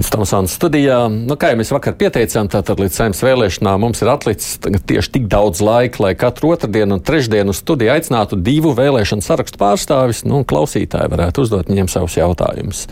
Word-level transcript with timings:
Aizsmeļamies 0.00 0.10
Tomsons 0.14 0.54
studijā. 0.56 0.98
Nu, 1.12 1.36
kā 1.36 1.50
jau 1.52 1.58
mēs 1.60 1.70
vakar 1.74 1.92
pieteicām, 1.98 2.48
tātad 2.48 2.80
līdz 2.80 2.94
saimnes 2.96 3.20
vēlēšanām 3.20 3.82
mums 3.84 4.00
ir 4.00 4.08
atlicis 4.08 4.56
tieši 4.88 5.12
tik 5.12 5.26
daudz 5.28 5.60
laika, 5.60 6.00
lai 6.00 6.14
katru 6.16 6.54
otrdienu 6.54 6.96
un 6.96 7.04
trešdienu 7.04 7.52
studiju 7.52 7.92
aicinātu 7.92 8.38
divu 8.40 8.72
vēlēšanu 8.78 9.20
sarakstu 9.20 9.60
pārstāvis, 9.60 10.24
nu, 10.24 10.40
un 10.40 10.48
klausītāji 10.48 11.12
varētu 11.12 11.44
uzdot 11.44 11.68
viņiem 11.68 11.92
savus 11.92 12.16
jautājumus. 12.16 12.86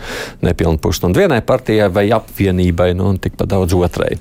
Nepilnu 0.45 0.77
pusstundu 0.85 1.25
vienai 1.25 1.41
partijai 1.41 1.89
vai 1.89 2.11
apvienībai, 2.13 2.93
nu, 2.99 3.09
un 3.15 3.21
tikpat 3.23 3.55
daudz 3.57 3.77
otrai. 3.79 4.17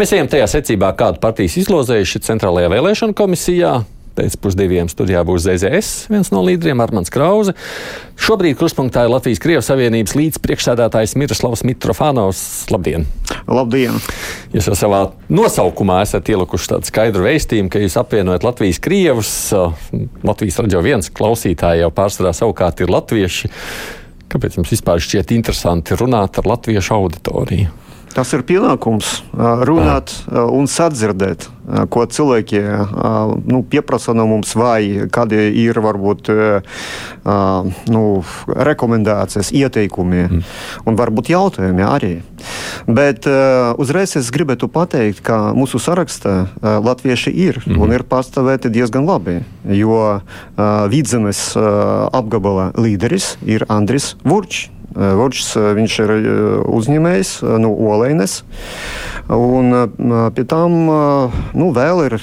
Mēs 0.00 0.16
ejam 0.16 0.32
tajā 0.32 0.48
secībā, 0.56 0.94
kādu 0.96 1.20
partijas 1.20 1.60
izlozējuši 1.60 2.24
Centrālajā 2.24 2.72
vēlēšana 2.72 3.16
komisijā 3.20 3.82
pēcpusdieniem 4.16 4.90
studijā 4.90 5.22
būs 5.26 5.44
ZZS, 5.46 6.08
viens 6.12 6.30
no 6.34 6.42
līderiem 6.46 6.82
Armāns 6.82 7.12
Krause. 7.12 7.54
Šobrīd 8.20 8.58
kruspunktā 8.60 9.06
ir 9.06 9.12
Latvijas 9.12 9.40
Krievijas 9.42 9.70
Savienības 9.70 10.16
līdzpriekšsēdētājs 10.18 11.16
Miroslavs 11.20 11.64
Mitrofānovs. 11.68 12.42
Labdien! 12.72 13.06
Labdien! 13.48 13.96
Jūs 14.54 14.68
jau 14.70 14.76
savā 14.78 15.02
nosaukumā 15.32 16.00
esat 16.04 16.28
ielikuši 16.32 16.74
tādu 16.74 16.90
skaidru 16.90 17.24
vēstījumu, 17.28 17.72
ka 17.72 17.82
jūs 17.82 17.98
apvienojat 18.00 18.46
Latvijas 18.46 18.82
Krievus. 18.84 19.32
Latvijas 20.26 20.60
raidījuma 20.60 20.86
viens 20.86 21.12
klausītāji 21.14 21.84
jau 21.84 21.92
pārsvarā 21.94 22.34
savukārt 22.36 22.84
ir 22.84 22.92
latvieši. 22.92 23.52
Kāpēc 24.30 24.60
jums 24.60 24.70
vispār 24.70 25.02
šķiet 25.02 25.32
interesanti 25.34 25.96
runāt 25.98 26.38
ar 26.38 26.50
latviešu 26.52 26.94
auditoriju? 27.00 27.72
Tas 28.10 28.32
ir 28.34 28.42
pienākums 28.42 29.20
runāt 29.66 30.12
un 30.34 30.66
sadzirdēt, 30.70 31.46
ko 31.94 32.02
cilvēki 32.10 32.62
nu, 33.46 33.60
pieprasa 33.70 34.14
no 34.18 34.26
mums, 34.26 34.56
vai 34.58 35.06
kādi 35.12 35.38
ir 35.62 35.78
varbūt 35.82 36.30
nu, 37.94 38.02
rekomendācijas, 38.70 39.52
ieteikumi 39.54 40.24
mm. 40.24 40.42
un 40.90 40.98
varbūt 40.98 41.30
jautājumi 41.30 41.86
arī. 41.86 42.12
Bet 42.90 43.28
uzreiz 43.78 44.16
es 44.18 44.32
gribētu 44.34 44.66
pateikt, 44.72 45.22
ka 45.26 45.54
mūsu 45.54 45.78
sarakstā 45.82 46.34
latvieši 46.60 47.30
ir 47.46 47.62
mm. 47.62 47.78
un 47.78 47.94
ir 47.94 48.06
pastāvēti 48.10 48.72
diezgan 48.74 49.06
labi, 49.06 49.38
jo 49.70 50.02
vidzemes 50.90 51.52
apgabala 51.54 52.72
līderis 52.74 53.36
ir 53.46 53.68
Andris 53.70 54.16
Vurčs. 54.26 54.66
Vočs, 54.94 55.52
viņš 55.54 55.96
ir 56.02 56.12
uzņēmējs 56.66 57.36
no 57.62 57.70
Olēnes. 57.92 58.40
Un 59.30 59.70
pie 60.34 60.44
tam 60.50 60.74
nu, 61.54 61.68
vēl 61.76 62.04
ir 62.08 62.16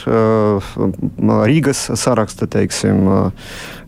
Rīgas 1.48 1.86
saraksta, 1.96 2.50
teiksim, 2.52 3.08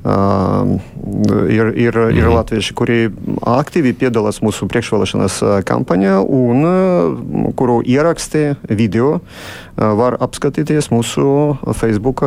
ir, 0.06 1.72
ir, 1.76 1.98
ir 1.98 2.24
mhm. 2.24 2.34
latvieši, 2.38 2.76
kuri 2.78 3.00
aktīvi 3.44 3.94
piedalās 4.00 4.40
mūsu 4.46 4.70
priekšvēlēšanas 4.72 5.40
kampaņā 5.68 6.20
un 6.24 7.54
kuru 7.60 7.80
ieraksti 7.84 8.54
video 8.70 9.18
var 9.76 10.16
apskatīties 10.24 10.92
mūsu 10.94 11.58
Facebook 11.76 12.24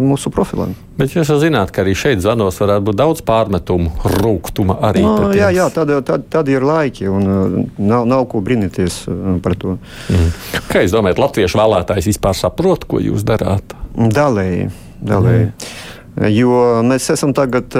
mūsu 0.00 0.32
profilā. 0.32 0.70
Bet 1.00 1.14
jūs 1.16 1.30
jau 1.32 1.38
zināt, 1.40 1.70
ka 1.72 1.80
arī 1.80 1.94
šeit 1.96 2.20
zvanos 2.20 2.58
varētu 2.60 2.90
būt 2.90 2.98
daudz 3.00 3.22
pārmetumu, 3.24 3.92
rūkuma 4.20 4.76
arī. 4.90 5.04
No, 5.04 5.30
jā, 5.36 5.48
jā 5.56 5.68
tad, 5.72 5.92
tad, 6.04 6.26
tad 6.32 6.48
ir 6.52 6.64
laiki 6.66 7.08
un 7.08 7.30
nav, 7.78 8.04
nav 8.08 8.26
ko 8.28 8.42
brīnīties 8.44 9.02
par 9.44 9.56
to. 9.60 9.78
Mm. 10.12 10.28
Kā 10.68 10.84
jūs 10.84 10.96
domājat, 10.96 11.22
latviešu 11.22 11.60
vēlētājs 11.60 12.10
vispār 12.12 12.36
saprot, 12.36 12.84
ko 12.88 13.00
jūs 13.00 13.24
darāt? 13.24 13.72
Dalēji. 13.96 14.68
dalēji. 15.00 15.48
Mm. 15.48 15.89
Jo 16.16 16.82
mēs 16.84 17.06
esam 17.14 17.32
tagad 17.36 17.74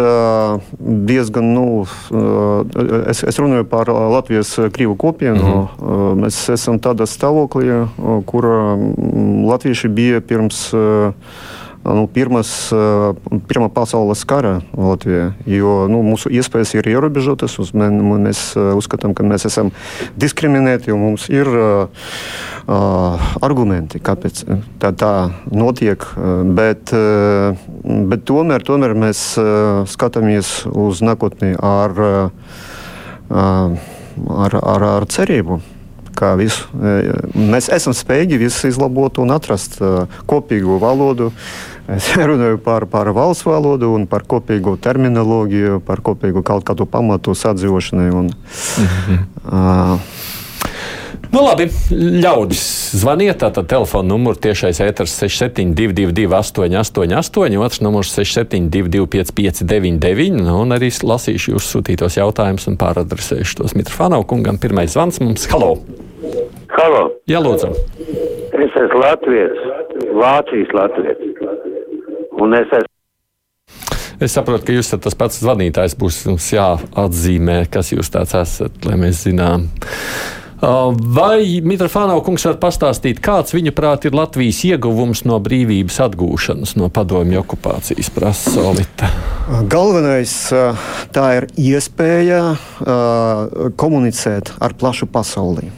diezgan, 0.78 1.50
nu, 1.54 1.64
es, 3.10 3.24
es 3.26 3.38
runāju 3.42 3.66
par 3.68 3.90
Latvijas 3.90 4.54
krīvu 4.72 4.96
kopienu. 4.96 5.42
Mm 5.42 5.66
-hmm. 5.66 6.24
Mēs 6.24 6.38
esam 6.52 6.78
tādā 6.80 7.06
stāvoklī, 7.06 7.86
kur 8.26 8.44
latvieši 9.50 9.88
bija 9.88 10.20
pirms 10.20 10.72
nu, 11.84 12.04
pirmas, 12.12 12.50
pirmā 13.48 13.70
pasaules 13.72 14.24
kara 14.28 14.58
Latvijā. 14.76 15.30
Jo 15.48 15.86
nu, 15.90 16.02
mūsu 16.06 16.32
iespējas 16.32 16.74
ir 16.76 16.90
ierobežotas. 16.92 17.58
Mēs 17.72 18.42
uzskatām, 18.56 19.14
ka 19.16 19.26
mēs 19.26 19.46
esam 19.48 19.72
diskriminēti 20.20 20.92
un 20.94 21.04
mums 21.06 21.28
ir 21.32 21.48
uh, 21.48 22.12
argumenti, 23.40 24.00
kāpēc 24.02 24.44
tā, 24.80 24.92
tā 24.92 25.14
notiek. 25.50 26.04
Bet, 26.56 26.92
bet 28.12 28.24
tomēr, 28.28 28.64
tomēr 28.66 28.94
mēs 28.98 29.24
skatāmies 29.90 30.54
uz 30.70 31.02
nākotni 31.04 31.54
ar, 31.56 32.00
ar, 33.30 34.56
ar, 34.60 34.88
ar 34.94 35.10
cerību 35.10 35.60
kā 36.20 36.34
visu. 36.36 36.68
Mēs 37.34 37.70
esam 37.72 37.94
spējīgi 37.96 38.40
visu 38.42 38.68
izlabot 38.68 39.20
un 39.22 39.32
atrast 39.34 39.78
kopīgu 40.30 40.78
valodu. 40.82 41.30
Es 41.96 42.10
runāju 42.30 42.60
par, 42.64 42.86
par 42.90 43.10
valsts 43.16 43.46
valodu 43.46 43.90
un 43.94 44.06
par 44.10 44.26
kopīgu 44.28 44.76
terminoloģiju, 44.82 45.80
par 45.86 46.04
kopīgu 46.06 46.44
kaut 46.46 46.66
kādu 46.68 46.86
pamatu 46.86 47.34
sadzīvošanai. 47.34 48.10
Un, 48.14 48.30
mm 48.30 48.86
-hmm. 48.86 49.24
uh, 49.46 50.18
Nu, 51.30 51.44
labi, 51.46 51.68
ļaudis 51.94 52.62
zvaniet. 52.98 53.38
Tātad 53.38 53.68
telefona 53.70 54.08
numurs 54.10 54.40
tiešais 54.42 54.80
ēters 54.82 55.12
6722, 55.20 56.26
888, 56.26 57.58
otrs 57.62 57.80
numurs 57.86 58.10
672, 58.16 59.06
559, 59.06 60.40
nu, 60.42 60.56
un 60.64 60.74
arī 60.74 60.90
lasīšu 60.90 61.54
jūsu 61.54 61.76
sūtītos 61.76 62.18
jautājumus 62.18 62.66
un 62.66 62.78
pāradresēšu 62.80 63.60
tos 63.62 63.76
Mitrofānau 63.78 64.24
kungam. 64.26 64.58
Pirmais 64.58 64.90
zvans 64.96 65.22
mums- 65.22 65.46
Halo! 65.52 65.76
Halo! 66.74 67.04
Jā, 67.30 67.38
lūdzu! 67.38 67.70
Es 68.60 68.74
esmu 68.82 69.04
Latvijas, 69.04 69.62
Vācijas 70.18 70.74
Latvijas. 70.74 71.29
Un 72.40 72.56
es 72.56 72.66
esmu 72.70 72.90
Es 74.20 74.34
saprotu, 74.36 74.66
ka 74.68 74.74
jūs 74.74 74.90
esat 74.90 75.00
tas 75.06 75.16
pats 75.16 75.40
zvanītājs. 75.40 75.96
Būs 75.96 76.18
mums 76.28 76.50
jāatzīmē, 76.52 77.62
kas 77.72 77.94
jūs 77.94 78.12
tāds 78.12 78.36
esat, 78.36 78.76
lai 78.84 78.98
mēs 79.00 79.24
zinām. 79.24 79.64
Uh, 80.60 80.92
vai 81.16 81.62
Mitrofānau 81.64 82.18
kungs 82.20 82.44
var 82.44 82.58
pastāstīt, 82.60 83.22
kāds 83.24 83.54
viņa 83.56 83.72
prāt 83.72 84.04
ir 84.04 84.12
Latvijas 84.12 84.60
ieguvums 84.68 85.24
no 85.24 85.38
brīvības 85.40 85.96
atgūšanas 86.04 86.76
no 86.76 86.90
padomju 86.92 87.40
okupācijas, 87.40 88.12
prasa 88.12 88.52
Solita? 88.58 89.08
Galvenais 89.72 90.36
uh, 90.52 90.90
tā 91.16 91.30
ir 91.38 91.48
iespēja 91.56 92.42
uh, 92.52 93.70
komunicēt 93.80 94.52
ar 94.60 94.76
plašu 94.76 95.08
pasauli 95.08 95.72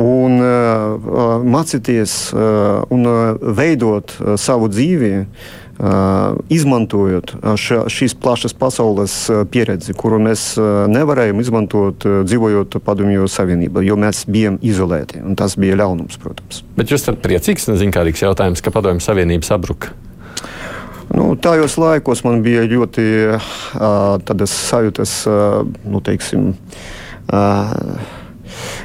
un 0.00 0.40
uh, 0.40 1.44
mācīties 1.44 2.14
uh, 2.32 2.80
un 2.88 3.04
veidot 3.52 4.16
uh, 4.16 4.34
savu 4.40 4.70
dzīvi 4.72 5.12
izmantojot 6.52 7.32
šīs 7.58 8.14
plašas 8.22 8.54
pasaules 8.54 9.16
pieredzi, 9.50 9.96
kuru 9.98 10.20
mēs 10.22 10.52
nevarējām 10.92 11.40
izmantot 11.42 12.06
dzīvojot 12.28 12.78
Padomju 12.86 13.26
Savienībā, 13.30 13.82
jo 13.82 13.96
mēs 13.98 14.22
bijām 14.30 14.60
izolēti. 14.62 15.24
Tas 15.38 15.58
bija 15.58 15.80
ļaunums, 15.82 16.20
protams. 16.22 16.62
Bet 16.78 16.94
jūs 16.94 17.02
esat 17.02 17.18
priecīgs, 17.24 17.66
nezinkārīgs 17.72 18.22
jautājums, 18.22 18.62
ka 18.62 18.74
Padomju 18.74 19.02
Savienība 19.02 19.48
sabruka? 19.48 19.90
Nu, 21.12 21.34
tajos 21.36 21.74
laikos 21.76 22.22
man 22.24 22.40
bija 22.44 22.62
ļoti 22.64 23.04
uh, 23.34 23.52
tādas 24.24 24.54
sajūtas, 24.70 25.12
uh, 25.28 25.58
nu, 25.84 26.00
teiksim, 26.04 26.52
uh, 27.28 28.21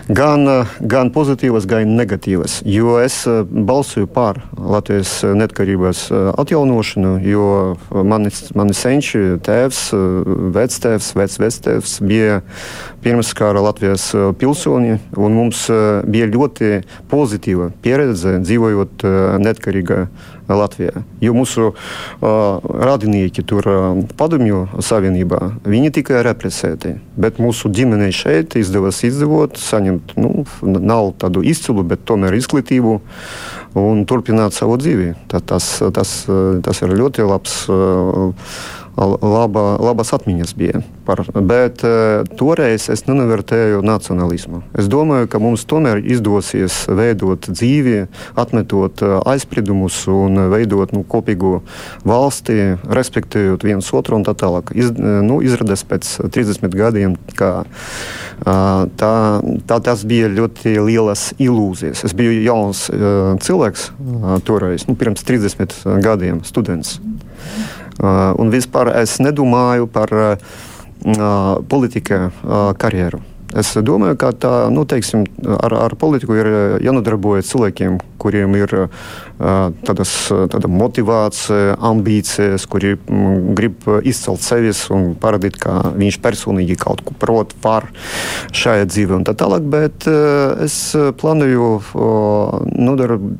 gan, 0.08 0.48
gan 0.80 1.12
pozitīvas, 1.14 1.68
gan 1.70 1.96
negatīvas. 1.98 2.62
Jo 2.68 2.98
es 3.04 3.20
eh, 3.28 3.44
balsoju 3.44 4.08
par 4.12 4.40
Latvijas 4.58 5.20
neatkarības 5.24 6.04
eh, 6.12 6.30
atjaunošanu, 6.40 7.18
jo 7.28 7.48
mani, 7.92 8.32
mani 8.56 8.76
senči, 8.78 9.24
tēvs, 9.44 9.82
eh, 9.96 10.32
vectēvs, 10.56 11.12
vecvectēvs 11.18 11.98
bija 12.08 12.42
pirms 13.04 13.34
kara 13.38 13.62
Latvijas 13.64 14.10
pilsoņi, 14.40 14.98
un 15.16 15.36
mums 15.38 15.68
bija 16.10 16.28
ļoti 16.28 16.82
pozitīva 17.12 17.70
pieredze 17.84 18.38
dzīvojot 18.44 19.06
neatkarīgā 19.44 20.00
Latvijā. 20.48 21.04
Jo 21.22 21.34
mūsu 21.36 21.72
uh, 21.72 21.76
radinieki 22.64 23.44
tur 23.48 23.68
uh, 23.68 23.88
padomju 24.20 24.64
savienībā, 24.84 25.42
viņi 25.68 25.94
tika 26.00 26.24
represēti. 26.26 26.96
Bet 27.20 27.42
mūsu 27.44 27.72
ģimenei 27.74 28.14
šeit 28.16 28.56
izdevās 28.60 29.04
izdzīvot, 29.08 29.60
saņemt 29.60 30.16
nu, 30.22 30.46
nav 30.64 31.14
tādu 31.22 31.44
izcilu, 31.48 31.84
bet 31.88 32.06
tomēr 32.08 32.38
izglītību 32.38 32.98
un 33.78 34.06
turpināt 34.10 34.56
savu 34.58 34.78
dzīvi. 34.82 35.14
Tā, 35.32 35.42
tas, 35.44 35.70
tas, 35.94 36.18
tas 36.66 36.84
ir 36.86 36.98
ļoti 36.98 37.28
labs. 37.28 37.60
Uh, 37.70 38.34
laba, 38.98 39.78
labas 39.80 40.14
atmiņas 40.16 40.54
bija. 40.58 40.82
Par, 41.06 41.22
bet 41.48 41.84
uh, 41.86 42.26
toreiz 42.40 42.88
es 42.92 43.06
nenovērtēju 43.08 43.84
nacionālismu. 43.86 44.64
Es 44.78 44.90
domāju, 44.92 45.30
ka 45.32 45.40
mums 45.40 45.64
tomēr 45.70 46.02
izdosies 46.02 46.84
veidot 46.90 47.48
dzīvi, 47.48 48.08
atmetot 48.36 49.04
uh, 49.06 49.18
aizspriedumus 49.30 50.02
un 50.12 50.48
veidot 50.52 50.92
nu, 50.96 51.04
kopīgu 51.08 51.62
valsti, 52.08 52.76
respektējot 52.90 53.64
viens 53.68 53.94
otru 53.96 54.20
un 54.20 54.28
tā 54.28 54.36
tālāk. 54.38 54.74
Iz, 54.76 54.92
uh, 54.92 55.22
nu, 55.26 55.40
izrādās 55.46 55.86
pēc 55.88 56.10
30 56.34 56.76
gadiem, 56.78 57.16
ka 57.38 57.52
tā, 58.44 59.14
tā, 59.70 59.80
tas 59.86 60.04
bija 60.08 60.30
ļoti 60.34 60.76
lielas 60.82 61.30
ilūzijas. 61.42 62.04
Es 62.06 62.14
biju 62.18 62.36
jauns 62.44 62.86
cilvēks 63.44 63.90
toreiz, 64.48 64.86
nu, 64.90 64.98
pirms 65.00 65.26
30 65.28 66.02
gadiem, 66.04 66.44
students. 66.48 66.98
Uh, 66.98 67.77
un 68.02 68.54
vispār 68.54 68.94
es 69.02 69.18
nedomāju 69.24 69.88
par 69.92 70.14
uh, 70.14 70.36
politika 71.70 72.30
karjeru. 72.78 73.22
Es 73.56 73.70
domāju, 73.80 74.18
ka 74.20 74.34
tā, 74.36 74.50
nu, 74.76 74.84
teiksim, 74.84 75.22
ar, 75.56 75.72
ar 75.86 75.94
politiku 75.96 76.36
ir 76.36 76.50
jānodarbojas 76.84 77.48
cilvēkiem, 77.48 77.96
kuriem 78.20 78.58
ir 78.60 78.74
tādas, 79.88 80.12
tāda 80.52 80.68
motivācija, 80.68 81.78
ambīcijas, 81.90 82.66
kuri 82.68 82.98
mm, 82.98 83.56
grib 83.56 83.88
izcelt 84.04 84.44
sevis 84.44 84.84
un 84.92 85.14
parādīt, 85.22 85.56
ka 85.64 85.94
viņš 85.96 86.20
personīgi 86.26 86.76
kaut 86.82 87.06
ko 87.08 87.16
prot 87.16 87.56
par 87.64 87.88
šajā 88.52 88.92
dzīvē 88.92 89.22
un 89.22 89.26
tā 89.30 89.38
tālāk. 89.40 89.64
Bet 89.72 90.10
es 90.68 90.92
plānoju 91.22 91.72
nodarb, 92.76 93.32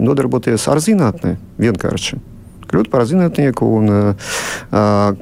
nodarboties 0.00 0.68
ar 0.72 0.80
zinātni 0.80 1.36
vienkārši 1.60 2.29
kļūt 2.70 2.90
par 2.92 3.04
zinātnieku 3.08 3.66
un 3.80 3.92
uh, 3.92 4.32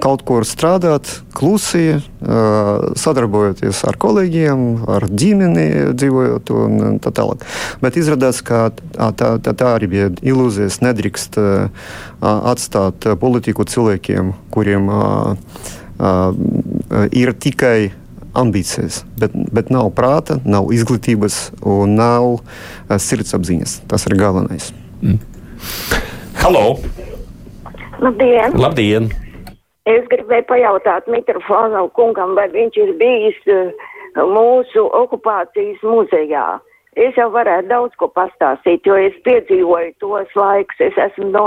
kaut 0.03 0.25
kur 0.29 0.47
strādāt 0.49 1.11
klusi, 1.37 1.99
uh, 1.99 2.89
sadarbojoties 2.99 3.83
ar 3.89 3.99
kolēģiem, 4.01 4.65
ar 4.97 5.09
ģimeni, 5.09 5.67
dzīvojot 5.99 6.53
un 6.57 6.99
tā 7.05 7.13
tālāk. 7.15 7.47
Bet 7.83 7.99
izrādās, 8.01 8.43
ka 8.45 8.69
tā, 8.75 9.37
tā, 9.43 9.55
tā 9.55 9.73
arī 9.77 9.91
bija 9.91 10.11
ilūzijas. 10.23 10.81
Nedrīkst 10.85 11.39
uh, 11.41 11.89
atstāt 12.23 13.09
politiku 13.21 13.67
cilvēkiem, 13.69 14.35
kuriem 14.55 14.91
uh, 14.93 15.33
uh, 15.99 17.09
ir 17.13 17.35
tikai 17.35 17.91
ambīcijas, 18.39 19.03
bet, 19.19 19.35
bet 19.55 19.73
nav 19.75 19.91
prāta, 19.97 20.39
nav 20.47 20.71
izglītības 20.75 21.41
un 21.67 21.97
nav 21.99 22.29
uh, 22.37 22.43
sirdsapziņas. 23.09 23.81
Tas 23.91 24.07
ir 24.11 24.19
galvenais. 24.21 24.73
Mm. 25.03 25.21
Hello! 26.39 26.79
Labdien! 27.99 28.55
Labdien. 28.55 29.09
Es 29.89 30.05
gribēju 30.13 30.45
pajautāt 30.47 31.09
Mitrofonu 31.11 31.89
kungam, 31.97 32.37
vai 32.39 32.47
viņš 32.53 32.77
ir 32.79 32.93
bijis 33.01 33.39
uh, 33.51 33.73
mūsu 34.29 34.85
okupācijas 34.95 35.81
muzejā. 35.83 36.47
Es 36.99 37.19
jau 37.19 37.29
varētu 37.35 37.71
daudz 37.71 37.97
ko 37.99 38.09
pastāstīt, 38.15 38.87
jo 38.87 38.95
es 38.99 39.17
piedzīvoju 39.27 39.97
tos 40.03 40.31
laikus. 40.39 40.85
Es 40.91 41.01
esmu 41.09 41.31
no, 41.33 41.47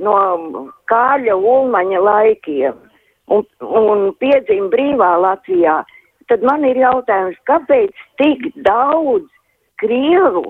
no 0.00 0.16
Kāļa 0.88 1.36
Ulmaņa 1.36 2.00
laikiem 2.06 2.80
un, 3.32 3.44
un 3.60 4.08
piedzīvu 4.22 4.70
brīvā 4.72 5.12
Latvijā. 5.26 5.82
Tad 6.32 6.44
man 6.48 6.64
ir 6.64 6.80
jautājums, 6.80 7.36
kāpēc 7.50 7.92
tik 8.20 8.48
daudz 8.64 9.28
Krievu 9.82 10.46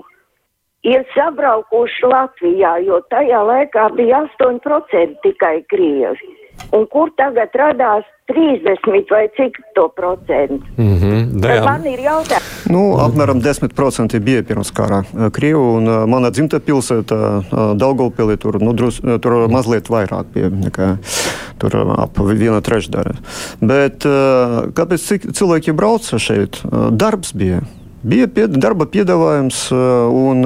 ir 0.83 1.03
sabraukuši 1.15 2.07
Latvijā, 2.11 2.77
jo 2.87 3.01
tajā 3.13 3.41
laikā 3.49 3.89
bija 3.97 4.23
8% 4.39 5.19
tikai 5.23 5.57
krievi. 5.71 6.33
Un 6.73 6.85
kur 6.91 7.09
tagad 7.17 7.53
radās 7.57 8.05
30 8.29 9.09
vai 9.11 9.23
cik 9.37 9.57
to 9.75 9.87
procentu? 9.95 10.65
Mm 10.77 10.97
-hmm, 10.97 11.65
man 11.65 11.85
ir 11.85 11.99
jautājums. 11.99 12.69
Nu, 12.69 12.97
apmēram 12.97 13.41
10% 13.41 14.19
bija 14.19 14.43
pirms 14.43 14.71
kara 14.71 15.03
Krievu, 15.31 15.75
un 15.77 15.87
uh, 15.87 16.07
mana 16.07 16.29
dzimta 16.29 16.59
pilsēta 16.59 17.15
uh, 17.15 17.77
Daugavpilī 17.77 18.37
tur, 18.37 18.61
nu, 18.61 18.73
drus, 18.73 19.01
tur 19.21 19.47
mazliet 19.49 19.89
vairāk 19.89 20.25
bija 20.33 20.49
nekā 20.49 20.97
tur 21.57 21.75
ap 21.97 22.17
viena 22.19 22.61
trešdaļa. 22.61 23.13
Bet 23.61 24.05
uh, 24.05 24.71
kāpēc 24.73 25.31
cilvēki 25.31 25.71
brauca 25.71 26.19
šeit? 26.19 26.61
Darbs 26.91 27.33
bija. 27.33 27.61
Bija 28.03 28.27
pie, 28.27 28.49
darba 28.51 28.83
piedāvājums 28.91 29.59
un 29.71 30.43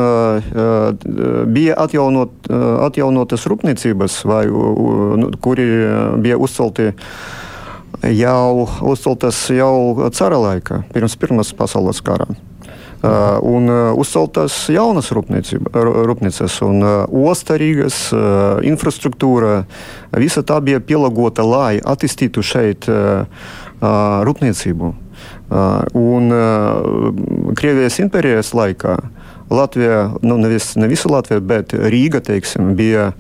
bija 1.54 1.78
atjaunot, 1.82 2.50
atjaunotas 2.86 3.48
rūpniecības, 3.50 4.20
vai, 4.30 4.44
kuri 5.42 5.66
bija 6.22 6.38
uzcelti 6.38 6.92
jau, 8.14 8.68
uzceltas 8.94 9.40
jau 9.50 10.10
cara 10.14 10.38
laikā, 10.44 10.84
pirms 10.94 11.18
Pirmās 11.18 11.54
pasaules 11.58 12.04
kara. 12.06 12.30
Uh, 12.98 13.38
un 13.46 13.70
uh, 13.70 13.92
uzceltas 13.94 14.56
jaunas 14.74 15.12
rūpnīcas, 15.14 16.56
un 16.66 16.82
uh, 16.82 17.04
osta 17.30 17.54
Rīgas 17.62 18.08
uh, 18.10 18.58
infrastruktūra. 18.66 19.68
Visa 20.18 20.42
tā 20.42 20.58
bija 20.66 20.82
pielāgota, 20.82 21.46
lai 21.46 21.78
attīstītu 21.78 22.42
šeit 22.42 22.90
uh, 22.90 23.30
rūpniecību. 24.26 24.96
Un 25.48 26.34
Krievijas 27.56 28.00
impērijas 28.04 28.52
laikā 28.58 28.98
Latvija, 29.50 30.10
nu, 30.22 30.36
nevis, 30.42 30.74
ne 30.76 30.90
visa 30.92 31.08
Latvija, 31.12 31.40
bet 31.40 31.72
Rīga 31.72 32.20
teiksim, 32.20 32.74
bija 32.76 33.14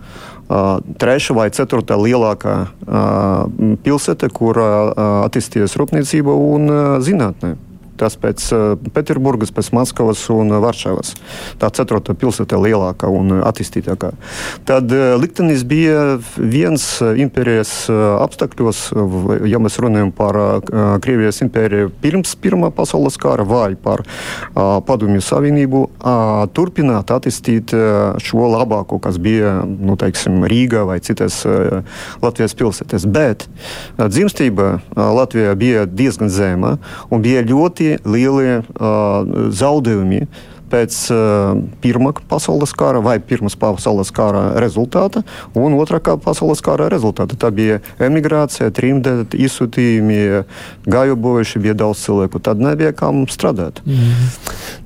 trešā 0.48 1.36
vai 1.36 1.48
ceturtā 1.56 1.96
lielākā 2.00 2.58
pilsēta, 3.84 4.30
kur 4.32 4.60
attīstījās 4.60 5.76
rūpniecība 5.80 6.36
un 6.36 6.72
zinātnē. 7.04 7.56
Tas 7.98 8.18
pēc 8.20 8.44
uh, 8.54 8.66
Pēterburgas, 8.94 9.52
pēc 9.56 9.72
Maskavas 9.76 10.22
un 10.34 10.54
Varšavas. 10.62 11.16
Tā 11.62 11.72
ceturtā 11.74 12.14
pilsēta 12.18 12.60
lielākā 12.62 13.10
un 13.12 13.40
attīstītākā. 13.42 14.12
Tad 14.70 14.94
uh, 14.94 15.16
liktenis 15.20 15.66
bija 15.68 16.18
viens 16.38 16.86
impērijas 17.02 17.74
uh, 17.92 18.04
apstākļos, 18.24 18.84
ja 19.50 19.60
mēs 19.62 19.78
runājam 19.82 20.12
par 20.16 20.38
Krievijas 21.04 21.42
impēriju 21.46 21.92
pirms 22.02 22.36
Pirmā 22.42 22.70
pasaules 22.76 23.18
kara 23.20 23.46
vai 23.48 23.74
par 23.80 24.04
Padomju 24.54 25.22
Savienību, 25.24 25.82
turpināt 26.56 27.12
attīstīt 27.14 27.74
šo 28.24 28.50
labāko, 28.52 29.00
kas 29.04 29.18
bija 29.22 29.60
nu, 29.68 29.98
teiksim, 30.00 30.44
Rīgā 30.50 30.84
vai 30.88 31.00
citas 31.04 31.42
Latvijas 32.24 32.56
pilsētas. 32.58 33.08
Bet 33.10 33.48
dzimstība 33.98 34.78
Latvijā 34.96 35.56
bija 35.60 35.86
diezgan 35.90 36.32
zema 36.34 36.76
un 37.10 37.24
bija 37.26 37.46
ļoti 37.48 37.87
lielie 38.06 38.60
uh, 38.60 39.50
zaudējumi 39.56 40.26
pēc 40.72 40.96
uh, 41.14 41.60
Pirmā 41.84 42.14
pasaules 42.30 42.74
kara 42.78 43.02
vai 43.04 43.18
Pirmās 43.24 43.56
pasaules 43.60 44.12
kara 44.16 44.50
rezultāta 44.62 45.24
un 45.58 45.76
Otrā 45.80 46.02
pasaules 46.24 46.64
kara 46.66 46.90
rezultāta. 46.92 47.38
Tā 47.40 47.52
bija 47.56 47.80
emigrācija, 48.04 48.72
trimde, 48.76 49.22
izsūtījumi, 49.32 50.20
gājubojuši, 50.88 51.64
bija 51.64 51.78
daudz 51.86 52.04
cilvēku. 52.08 52.44
Tad 52.44 52.64
nebija 52.64 52.96
kam 52.98 53.26
strādāt. 53.32 53.80
Mm. 53.88 54.28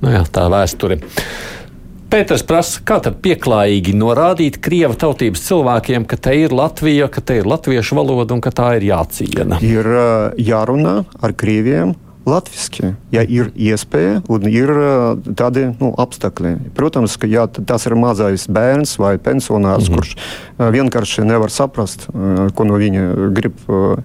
Nu 0.04 0.14
jā, 0.14 0.22
tā 0.30 0.46
vēsture. 0.52 1.02
Pēters 2.12 2.42
prasa, 2.44 2.82
kā 2.84 2.98
tad 3.00 3.22
pieklājīgi 3.24 3.94
norādīt 3.96 4.58
krievu 4.60 4.98
tautības 5.00 5.46
cilvēkiem, 5.46 6.04
ka 6.04 6.18
te 6.20 6.34
ir 6.42 6.52
Latvija, 6.52 7.06
ka 7.08 7.22
te 7.24 7.38
ir 7.40 7.48
latviešu 7.48 7.96
valoda 7.96 8.36
un 8.36 8.42
ka 8.44 8.52
tā 8.52 8.74
ir 8.76 8.84
jāciena. 8.90 9.56
Ir 9.64 9.88
uh, 9.88 10.34
jārunā 10.36 10.98
ar 11.24 11.32
krieviem 11.32 11.94
Latvijasiski, 12.28 12.92
ja 13.10 13.24
ir 13.26 13.48
iespēja 13.58 14.20
un 14.30 14.46
ir 14.46 14.70
tādi 15.38 15.64
nu, 15.80 15.90
apstākļi. 15.98 16.52
Protams, 16.76 17.16
ka 17.18 17.26
ja 17.30 17.48
tas 17.50 17.86
ir 17.88 17.96
mazais 17.98 18.46
bērns 18.46 18.94
vai 19.02 19.16
pensionārs, 19.18 19.88
mm 19.88 19.94
-hmm. 19.94 19.98
kurš 19.98 20.72
vienkārši 20.76 21.24
nevar 21.26 21.50
saprast, 21.50 22.06
ko 22.54 22.64
no 22.64 22.78
viņa 22.78 23.32
grib 23.34 23.58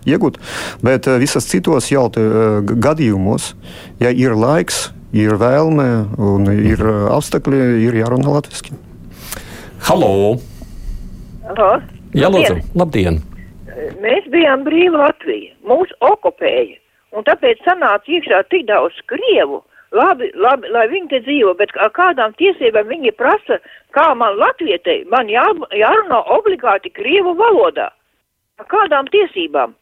iegūt, 0.05 0.39
bet 0.81 1.05
visos 1.19 1.45
citos 1.45 1.91
jautājumus 1.91 2.65
gadījumos, 2.81 3.53
ja 3.99 4.09
ir 4.09 4.33
laiks, 4.35 4.91
ir 5.13 5.37
vēlme 5.37 5.87
un 6.17 6.51
ir 6.51 6.81
apstākļi, 7.13 7.61
ir 7.85 8.01
jārunā 8.01 8.33
latviešu. 8.33 8.73
Halo! 9.79 10.37
Halo. 11.45 11.81
Jā, 12.13 12.29
lūdzu, 12.33 12.61
labdien! 12.75 13.21
Mēs 14.01 14.25
bijām 14.33 14.63
brīva 14.65 15.07
Latvija. 15.07 15.53
Mūs 15.67 15.91
okupēja. 16.01 16.77
Un 17.17 17.25
tāpēc 17.25 17.63
sanāca 17.65 18.13
iekšā 18.13 18.43
tik 18.51 18.67
daudz 18.69 18.97
krievu. 19.09 19.63
Labi, 19.95 20.27
labi, 20.35 20.67
lai 20.69 20.83
viņi 20.91 21.09
te 21.13 21.19
dzīvo, 21.23 21.53
bet 21.57 21.71
kādām 21.95 22.35
tiesībām 22.37 22.89
viņi 22.91 23.13
prasa, 23.17 23.57
kā 23.95 24.09
man 24.19 24.35
latvietei, 24.37 25.05
man 25.09 25.31
jā, 25.31 25.45
jārunā 25.79 26.19
obligāti 26.35 26.91
krievu 26.93 27.33
valodā. 27.39 27.89
Kādām 28.67 29.07
tiesībām? 29.13 29.73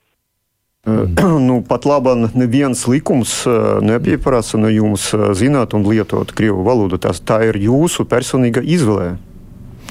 nu, 1.48 1.64
pat 1.66 1.88
labi, 1.90 2.14
neviens 2.38 2.86
likums 2.88 3.40
nepieprasa 3.82 4.62
no 4.62 4.70
jums 4.70 5.10
zināt 5.34 5.74
un 5.74 5.88
lietot 5.90 6.32
krievu 6.38 6.62
valodu. 6.68 7.02
Tas, 7.02 7.20
tā 7.20 7.42
ir 7.50 7.58
jūsu 7.66 8.06
personīga 8.06 8.62
izvēle. 8.62 9.16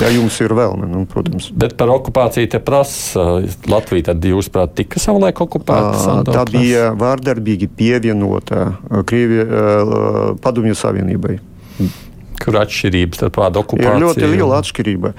Ja 0.00 0.08
jums 0.10 0.34
ir 0.42 0.50
vēlme, 0.58 0.88
nu, 0.90 1.04
protams. 1.06 1.46
Bet 1.54 1.76
par 1.78 1.92
okupāciju 1.94 2.48
te 2.50 2.58
prasa 2.58 3.38
Latvija. 3.70 4.08
Tad 4.10 4.26
jūs, 4.26 4.48
prāt, 4.52 4.74
tika 4.80 4.98
savulaik 5.02 5.38
okupēta? 5.44 6.24
Tā 6.26 6.42
bija 6.50 6.88
vārdarbīgi 6.98 7.68
pievienota 7.78 8.72
Krievijas 9.06 10.36
padomju 10.42 10.74
savienībai. 10.80 11.38
Kur 12.42 12.58
atšķirības 12.60 13.22
starp 13.22 13.38
tādu 13.38 13.62
okupāciju? 13.62 13.94
Ir 13.94 14.02
ļoti 14.02 14.28
liela 14.34 14.58
atšķirība, 14.60 15.14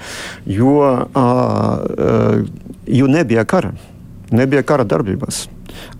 jo, 0.52 0.76
jo 3.00 3.08
nebija 3.10 3.46
kara. 3.48 3.72
Nebija 4.36 4.62
kara 4.66 4.84
darbības. 4.84 5.46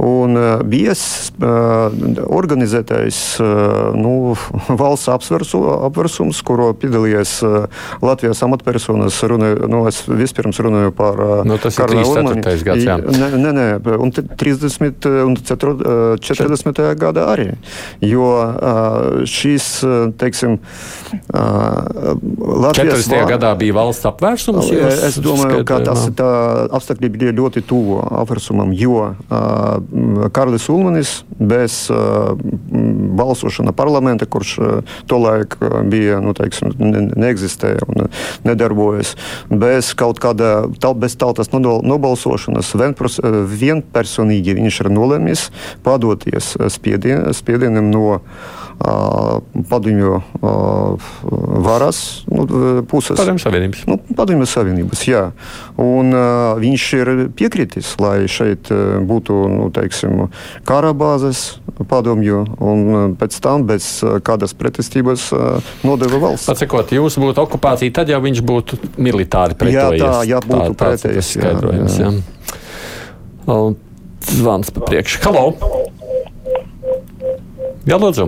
Un 0.02 0.36
uh, 0.36 0.60
bies 0.66 1.32
uh, 1.40 1.88
organizētais 2.26 3.18
uh, 3.40 3.94
nu, 3.96 4.34
valsts 4.82 5.08
apsversu, 5.12 5.62
apversums, 5.88 6.42
kurā 6.46 6.72
piedalījās 6.76 7.38
uh, 7.46 7.64
Latvijas 8.04 8.42
amatpersonas. 8.46 9.18
Runāju, 9.26 9.70
nu, 9.72 9.82
es 9.88 10.02
vispirms 10.06 10.60
runāju 10.62 10.92
par 10.96 11.22
nu. 11.48 11.56
Gads, 12.66 12.84
jā. 12.84 12.96
nē, 13.00 13.30
nē, 13.40 13.52
nē, 13.56 13.66
un 14.00 14.12
30 14.12 15.08
un 15.26 15.36
40. 15.40 16.82
gadā 17.00 17.26
arī. 17.32 17.48
Jo 18.04 18.28
šīs, 19.28 19.68
teiksim, 20.20 20.58
Latvijas 21.32 23.06
40. 23.06 23.26
gadā 23.30 23.52
bija 23.58 23.76
valsts 23.76 24.08
apvērsums. 24.08 24.70
Es 25.08 25.18
domāju, 25.22 25.64
ka 25.68 25.80
tas 25.86 26.06
tā 26.16 26.30
apstākļi 26.76 27.12
bija 27.16 27.34
ļoti 27.36 27.62
tuvu 27.66 28.00
apvērsumam, 28.22 28.72
jo 28.76 28.98
uh, 29.02 29.16
Karlis 30.32 30.68
Ulmanis 30.72 31.12
bez 31.38 31.86
balsošana 33.16 33.72
parlamenta, 33.76 34.26
kurš 34.26 34.56
tolaik 35.10 35.56
bija, 35.90 36.20
nu, 36.24 36.34
teiksim, 36.36 36.72
ne, 36.78 37.06
neeksistēja 37.16 37.86
un 37.88 38.08
nedarbojas, 38.46 39.14
bez 39.50 39.92
kaut 39.98 40.20
kāda 40.22 40.66
bez 40.98 41.16
tautas 41.20 41.52
nobalsošanas 41.52 42.74
vienpersonīgi 43.56 44.56
viņš 44.60 44.80
ir 44.84 44.92
nolēmis 44.92 45.48
padoties 45.86 46.54
spiedien, 46.72 47.26
spiedienam 47.36 47.90
no 47.92 48.20
padomju 49.68 50.20
varas 51.64 52.24
nu, 52.28 52.46
puses. 52.88 53.16
Padomju 53.16 53.40
Savienības. 53.40 53.84
Nu, 53.88 53.96
padomju 54.16 54.46
Savienības, 54.46 55.04
jā. 55.08 55.22
Un 55.80 56.12
viņš 56.60 56.84
ir 56.98 57.12
piekritis, 57.36 57.94
lai 58.02 58.26
šeit 58.30 58.68
būtu 59.08 59.38
nu, 59.52 59.70
teiksim, 59.74 60.26
kara 60.68 60.92
bāzes 60.96 61.58
padomju, 61.88 62.42
un 62.60 63.16
pēc 63.20 63.40
tam 63.44 63.66
bez 63.68 63.88
kādas 64.26 64.54
pretestības 64.56 65.30
nodeva 65.86 66.20
valsts. 66.28 66.52
Atsakot, 66.52 66.92
jūs 66.96 67.18
būtu 67.22 67.44
okupācija, 67.46 67.94
tad 68.00 68.12
jau 68.12 68.20
viņš 68.24 68.44
būtu 68.46 68.80
militāri 69.00 69.58
pretojies. 69.58 70.04
Jā, 70.04 70.12
tā, 70.12 70.22
jā, 70.28 70.44
būtu 70.44 70.76
tā, 70.76 70.92
pretējis. 70.92 71.34
Jā, 71.40 71.56
jā. 71.56 71.90
jā. 72.04 72.14
Un 73.46 73.76
zvans 74.26 74.72
pa 74.74 74.84
priekšu. 74.88 75.22
Halo! 75.24 75.50
Jā, 77.86 78.00
lūdzu! 78.02 78.26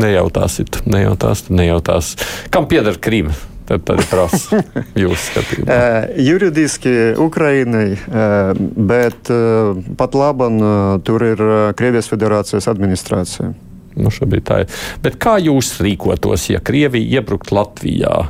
Nejautāsit, 0.00 0.80
nejautās, 0.90 1.46
nejautās. 1.50 2.14
Kam 2.54 2.68
pieder 2.70 2.98
Krīma? 2.98 3.34
Tad, 3.64 3.80
tad 3.88 4.02
prasa 4.10 4.58
jūsu 5.02 5.20
skatījumu. 5.30 5.68
uh, 5.72 6.10
juridiski 6.20 6.90
Ukrainai, 7.16 7.94
uh, 7.96 8.50
bet 8.60 9.30
uh, 9.32 9.78
pat 9.96 10.16
labam 10.18 10.58
tur 11.06 11.24
ir 11.24 11.40
Krievijas 11.78 12.10
federācijas 12.12 12.68
administrācija. 12.68 13.54
Nu, 13.94 14.10
šobrīd 14.12 14.44
tā 14.44 14.64
ir. 14.64 14.78
Bet 15.00 15.16
kā 15.22 15.38
jūs 15.40 15.78
rīkotos, 15.80 16.50
ja 16.50 16.60
Krievija 16.60 17.20
iebrukt 17.20 17.54
Latvijā? 17.54 18.26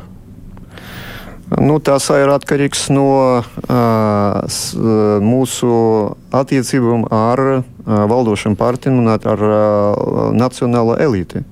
Nu, 1.44 1.76
tas 1.84 2.06
ir 2.08 2.30
atkarīgs 2.32 2.86
no 2.94 3.08
uh, 3.12 4.38
s, 4.48 4.72
mūsu 5.20 5.68
attiecībām 6.34 7.04
ar 7.12 7.42
uh, 7.44 7.60
valdošām 7.84 8.56
partijām 8.56 9.02
un 9.02 9.12
ar 9.12 9.44
uh, 9.44 10.32
nacionālo 10.32 10.96
elīti. 10.96 11.44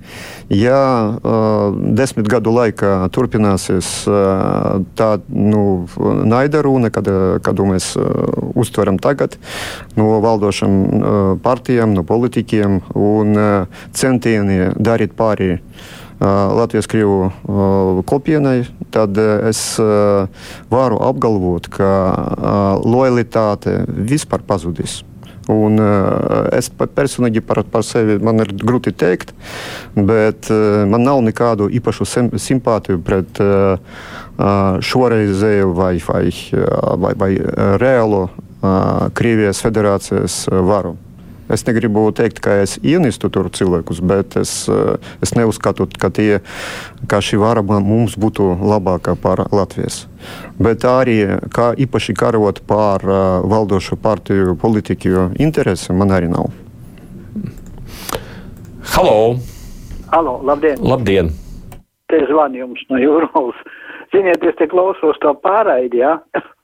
Ja 0.48 0.80
uh, 1.12 1.76
desmit 1.76 2.30
gadu 2.32 2.54
laikā 2.56 2.94
turpināsies 3.12 3.92
uh, 4.08 4.80
tā 4.96 5.10
nu, 5.28 5.84
naida 6.24 6.64
runa, 6.64 6.88
kad, 6.92 7.08
kādu 7.44 7.68
mēs 7.74 7.92
uh, 8.00 8.08
uztveram 8.56 8.96
tagad 8.96 9.36
no 10.00 10.22
valdošām 10.24 10.72
uh, 10.72 11.18
partijām, 11.44 11.92
no 11.92 12.04
politiķiem 12.08 12.80
un 12.96 13.36
uh, 13.36 13.82
centieni 13.92 14.72
darīt 14.80 15.12
pāri 15.20 15.58
Latvijas 15.58 16.00
Krievu 16.90 17.30
kopienai, 18.06 18.66
tad 18.94 19.18
es 19.48 19.62
varu 20.70 21.00
apgalvot, 21.02 21.66
ka 21.72 21.92
lojalitāte 22.84 23.80
vispār 23.88 24.44
pazudīs. 24.46 25.00
Un, 25.50 25.78
uh, 25.80 26.46
es 26.54 26.68
personīgi 26.70 27.42
par, 27.42 27.62
par 27.66 27.82
sevi 27.86 28.18
man 28.22 28.38
ir 28.44 28.52
grūti 28.54 28.92
teikt, 28.94 29.32
bet 29.96 30.50
uh, 30.54 30.84
man 30.86 31.02
nav 31.02 31.22
nekādu 31.26 31.66
īpašu 31.80 32.06
simpātiju 32.38 33.02
pret 33.02 33.42
uh, 33.42 33.74
šoreizēju 34.78 35.72
vai, 35.74 35.96
vai, 36.06 36.24
vai, 37.02 37.14
vai 37.24 37.32
reālo 37.82 38.28
uh, 38.28 39.08
Krievijas 39.18 39.64
federācijas 39.64 40.44
varu. 40.52 40.94
Es 41.52 41.66
negribu 41.68 42.06
teikt, 42.16 42.38
ka 42.40 42.54
es 42.62 42.78
ienistu 42.80 43.28
tur 43.28 43.50
cilvēkus, 43.52 43.98
bet 44.08 44.38
es, 44.40 44.52
eh, 44.72 44.96
es 45.20 45.34
neuzskatu, 45.36 45.84
ka, 46.00 46.08
tie, 46.08 46.40
ka 47.08 47.20
šī 47.20 47.36
vara 47.42 47.60
mums 47.62 48.16
būtu 48.16 48.56
labāka 48.56 49.12
par 49.20 49.44
Latvijas. 49.52 50.06
Bet 50.56 50.86
arī 50.88 51.18
kā 51.52 51.74
īpaši 51.76 52.14
karot 52.16 52.62
pār 52.64 53.04
uh, 53.04 53.42
valdošo 53.44 53.96
partiju 54.00 54.56
politiķu 54.56 55.32
interesi 55.42 55.92
man 55.92 56.14
arī 56.14 56.30
nav. 56.30 56.48
Halo! 58.94 59.36
Halo, 60.12 60.38
labdien! 60.44 60.78
labdien. 60.80 61.32
Te 62.08 62.22
zvan 62.30 62.54
jums 62.54 62.80
no 62.88 62.96
jūras. 62.96 63.60
Ziniet, 64.12 64.44
es 64.44 64.56
te 64.56 64.68
klausos 64.68 65.20
to 65.20 65.34
pārraidi, 65.44 66.00
ja? 66.00 66.18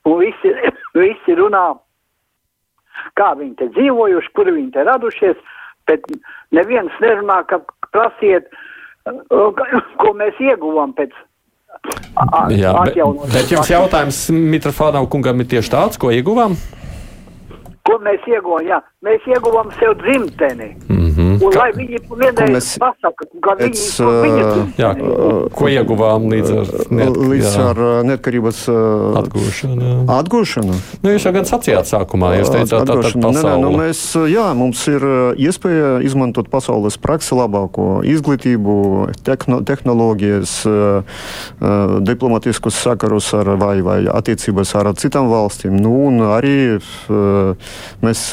un 0.08 0.18
visi, 0.22 0.54
visi 0.96 1.36
runā 1.36 1.74
kā 3.18 3.32
viņi 3.38 3.54
te 3.60 3.68
dzīvojuši, 3.76 4.32
kur 4.36 4.50
viņi 4.52 4.72
te 4.76 4.84
radušies, 4.88 5.40
bet 5.88 6.04
neviens 6.54 6.94
nerunā, 7.02 7.42
ka 7.48 7.60
prasiet, 7.92 8.50
ko 10.02 10.14
mēs 10.16 10.38
ieguvām 10.42 10.94
pēc. 10.98 11.14
Jā, 12.58 12.72
bet, 12.88 12.96
bet 13.32 13.52
jums 13.52 13.70
jautājums 13.70 14.22
Mitrofānam 14.34 15.06
kungam 15.10 15.44
ir 15.44 15.48
tieši 15.52 15.72
tāds, 15.72 16.00
ko 16.00 16.10
ieguvām? 16.12 16.56
Ko 17.86 17.98
mēs 18.04 18.24
ieguvām? 18.28 18.66
Jā, 18.68 18.80
mēs 19.06 19.24
ieguvām 19.30 19.70
sev 19.78 19.94
dzimteni. 20.02 20.72
Mm 20.88 21.07
Un 21.38 21.54
lai 21.54 21.68
viņi 21.76 22.00
vienreiz 22.08 22.52
mēs... 22.54 22.70
pasaka, 22.82 23.26
ka 23.44 23.54
viņi, 23.58 23.70
Ets, 23.70 23.84
viņi 24.02 24.42
jā, 24.80 24.90
ko 25.54 25.68
ieguvām 25.70 26.28
līdz 26.32 26.52
ar, 26.54 26.72
net, 26.98 27.18
līdz 27.18 27.46
jā. 27.48 27.66
ar 27.70 27.80
neatkarības 28.08 28.62
atgūšanu. 29.22 29.92
Atgūšanu. 30.18 30.78
Nu, 31.04 31.12
jūs 31.14 31.26
jau 31.28 31.32
gan 31.36 31.48
sacījāt 31.48 31.90
sākumā, 31.90 32.32
jūs 32.40 32.52
teicāt, 32.54 32.72
tā 32.72 32.96
tad 32.98 33.04
pasauli. 33.06 33.36
Nē, 33.38 33.54
nu, 33.62 33.72
mēs, 33.78 34.02
jā, 34.32 34.46
mums 34.58 34.82
ir 34.90 35.06
iespēja 35.38 35.92
izmantot 36.06 36.50
pasaules 36.52 36.98
praksi 37.00 37.38
labāko 37.38 37.88
izglītību, 38.08 38.78
tehno, 39.26 39.60
tehnoloģijas, 39.68 40.54
diplomatiskus 42.08 42.78
sakarus 42.82 43.30
ar 43.38 43.54
vai, 43.60 43.76
vai 43.84 44.00
attiecības 44.10 44.74
ar 44.80 44.92
citām 44.98 45.30
valstīm. 45.30 45.76
Nu, 45.78 45.94
un 46.08 46.22
arī 46.32 46.56
mēs 48.04 48.24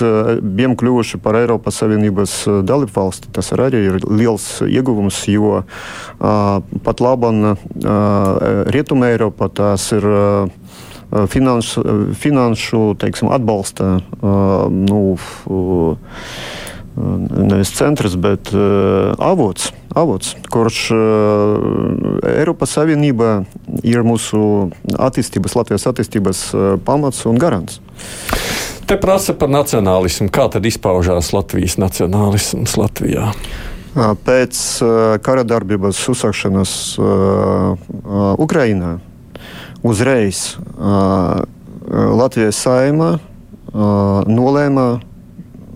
bijām 0.42 0.76
kļuvuši 0.80 1.22
par 1.24 1.40
Eiropas 1.42 1.82
Savienības 1.84 2.38
dalību 2.66 2.95
valsti. 2.96 3.32
Tas 3.36 3.52
arī 3.56 3.84
ir 3.92 4.00
liels 4.10 4.48
ieguvums, 4.66 5.22
jo 5.32 5.64
pat 6.20 7.04
labam 7.04 7.56
Rietumē 8.76 9.16
Eiropā 9.16 9.52
tas 9.54 9.92
ir. 9.96 10.12
Finanšu, 11.32 11.84
finanšu 12.18 12.80
teiksim, 13.00 13.30
atbalsta 13.32 14.02
nu, 14.74 15.02
nevis 16.96 17.72
centrs, 17.76 18.16
bet 18.16 18.52
uh, 18.54 19.12
avots, 19.20 19.72
avots, 19.96 20.36
kurš 20.52 20.80
uh, 20.96 21.00
Eiropas 22.36 22.76
Savienība 22.78 23.44
ir 23.84 24.06
mūsu 24.08 24.72
attīstības, 24.96 25.58
Latvijas 25.60 25.88
attīstības 25.92 26.46
uh, 26.54 26.68
pamats 26.86 27.26
un 27.28 27.40
garants. 27.42 27.82
Te 28.86 28.94
prasa 29.02 29.34
par 29.34 29.50
nacionālismu. 29.50 30.28
Kā 30.30 30.44
tad 30.54 30.66
izpaužās 30.70 31.32
Latvijas 31.34 31.80
nacionālisms 31.82 32.76
Latvijā? 32.78 33.32
Pēc 33.96 34.60
kara 35.26 35.42
darbības 35.48 36.04
uzsākšanas 36.12 36.74
Ukrajinā 38.46 38.92
uzreiz 39.82 40.44
Latvijas 42.22 42.60
saima 42.62 43.16
nolēma 43.74 44.86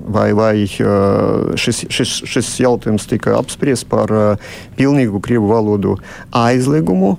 vai, 0.06 0.28
vai 0.38 0.54
šis, 0.70 1.88
šis, 1.89 2.13
šis 2.30 2.51
jautājums 2.62 3.10
tika 3.10 3.39
apspriests 3.39 3.89
par 3.89 4.13
pilnīgu 4.78 5.18
krievu 5.25 5.50
valodu 5.50 5.98
aizliegumu 6.30 7.16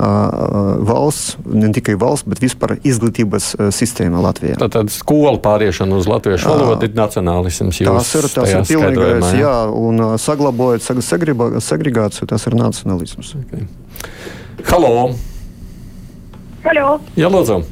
valsts, 0.00 1.36
ne 1.44 1.70
tikai 1.74 1.96
valsts, 2.00 2.28
bet 2.30 2.40
vispār 2.42 2.76
izglītības 2.86 3.52
sistēma 3.74 4.22
Latvijā. 4.24 4.56
Tātad 4.60 4.92
skola 4.94 5.36
pāriešana 5.42 5.98
uz 6.00 6.08
latviešu 6.10 6.50
valodu 6.50 6.88
ir 6.88 6.94
nacionālisms. 6.98 7.80
Tas 7.84 8.14
ir, 8.18 8.28
tas 8.34 8.54
ir 8.54 8.64
pilnīgais, 8.70 9.34
jā, 9.40 9.54
un 9.76 10.16
saglabājot 10.20 10.86
segregāciju, 11.64 12.30
tas 12.30 12.46
ir 12.48 12.56
nacionālisms. 12.58 13.34
Okay. 13.44 13.66
Halo! 14.70 15.10
Halo! 16.64 16.88
Jā, 17.16 17.30
lūdzu! 17.32 17.62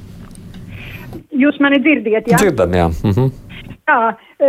Jūs 1.38 1.58
mani 1.62 1.78
dzirdiet, 1.84 2.28
jā? 2.30 2.38
Dzirdam, 2.40 2.74
jā. 2.74 2.88
Mhm. 3.04 3.28
Jā, 3.88 3.98
e, 4.40 4.48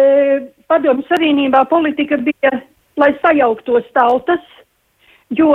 padomju 0.67 1.05
savienībā 1.07 1.63
politika 1.71 2.17
bija, 2.23 2.61
lai 2.99 3.13
sajauktos 3.21 3.87
tautas, 3.95 4.43
jo 5.35 5.53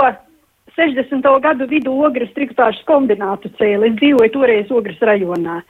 60. 0.75 1.23
gadu 1.41 1.67
vidū 1.71 1.93
ogres 2.05 2.31
triktāšu 2.35 2.83
kombinātu 2.89 3.51
cēlē. 3.59 3.91
Es 3.91 3.99
dzīvoju 4.01 4.33
toreiz 4.33 4.71
ogres 4.75 4.99
rajonā. 4.99 5.61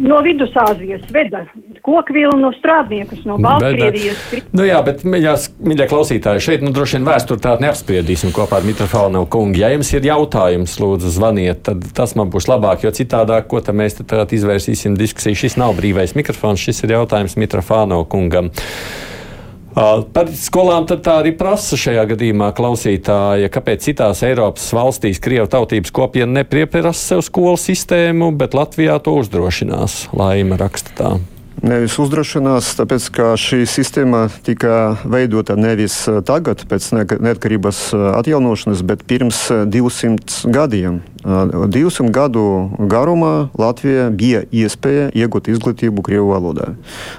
No 0.00 0.22
Vidusāzijas 0.24 1.02
veda 1.12 1.42
kokvilnu 1.84 2.38
no 2.40 2.50
strādniekus, 2.56 3.20
no 3.28 3.36
Baltkrievijas. 3.42 4.22
Nu 4.56 4.64
jā, 4.64 4.78
bet, 4.86 5.02
mīļā 5.04 5.88
klausītāji, 5.90 6.44
šeit 6.46 6.64
nu, 6.64 6.72
droši 6.72 6.96
vien 6.96 7.08
vēsturi 7.10 7.44
tādu 7.44 7.66
neapspriedīsim 7.66 8.32
kopā 8.32 8.62
ar 8.62 8.68
Mitrofānu 8.68 9.26
kungu. 9.28 9.60
Ja 9.60 9.68
jums 9.74 9.92
ir 9.92 10.08
jautājums, 10.08 10.78
lūdzu, 10.80 11.12
zvaniet, 11.18 11.60
tad 11.68 11.84
tas 11.96 12.16
man 12.16 12.32
būs 12.32 12.48
labāk, 12.48 12.86
jo 12.86 12.94
citādāk, 12.96 13.50
ko 13.52 13.60
tad 13.64 13.76
mēs 13.76 14.00
tad 14.00 14.32
izvērsīsim 14.32 14.96
diskusiju. 14.96 15.42
Šis 15.42 15.60
nav 15.60 15.76
brīvais 15.76 16.16
mikrofons, 16.16 16.64
šis 16.64 16.86
ir 16.86 16.96
jautājums 16.96 17.36
Mitrofāno 17.40 18.00
kungam. 18.08 18.54
Par 20.12 20.28
skolām 20.36 20.84
tad 20.88 21.00
tā 21.06 21.14
arī 21.22 21.32
prasa 21.36 21.78
šajā 21.80 22.02
gadījumā 22.12 22.50
klausītāja, 22.56 23.48
kāpēc 23.52 23.86
citās 23.88 24.20
Eiropas 24.26 24.66
valstīs 24.76 25.22
Krievu 25.24 25.48
tautības 25.48 25.94
kopiena 25.96 26.42
neprieprasa 26.42 27.14
sev 27.14 27.24
skolu 27.24 27.56
sistēmu, 27.60 28.32
bet 28.36 28.56
Latvijā 28.58 28.98
to 29.00 29.16
uzdrošinās. 29.22 30.10
Laima 30.16 30.60
raksta 30.60 30.96
tā. 30.98 31.12
Nevis 31.60 31.98
uzdrošinās, 32.00 32.70
tāpēc 32.78 33.06
ka 33.12 33.24
šī 33.36 33.66
sistēma 33.68 34.22
tika 34.46 34.96
veidota 35.04 35.58
nevis 35.60 36.06
tagad, 36.24 36.62
pēc 36.70 36.86
neatkarības 37.20 37.82
atjaunošanas, 38.14 38.80
bet 38.88 39.04
pirms 39.04 39.42
200 39.68 40.48
gadiem. 40.54 41.02
200 41.20 42.08
gadu 42.16 42.44
garumā 42.88 43.50
Latvijā 43.60 44.08
bija 44.08 44.40
iespēja 44.48 45.10
iegūt 45.12 45.52
izglītību 45.52 46.06
Krievijas 46.06 46.32
valodā. 46.32 46.70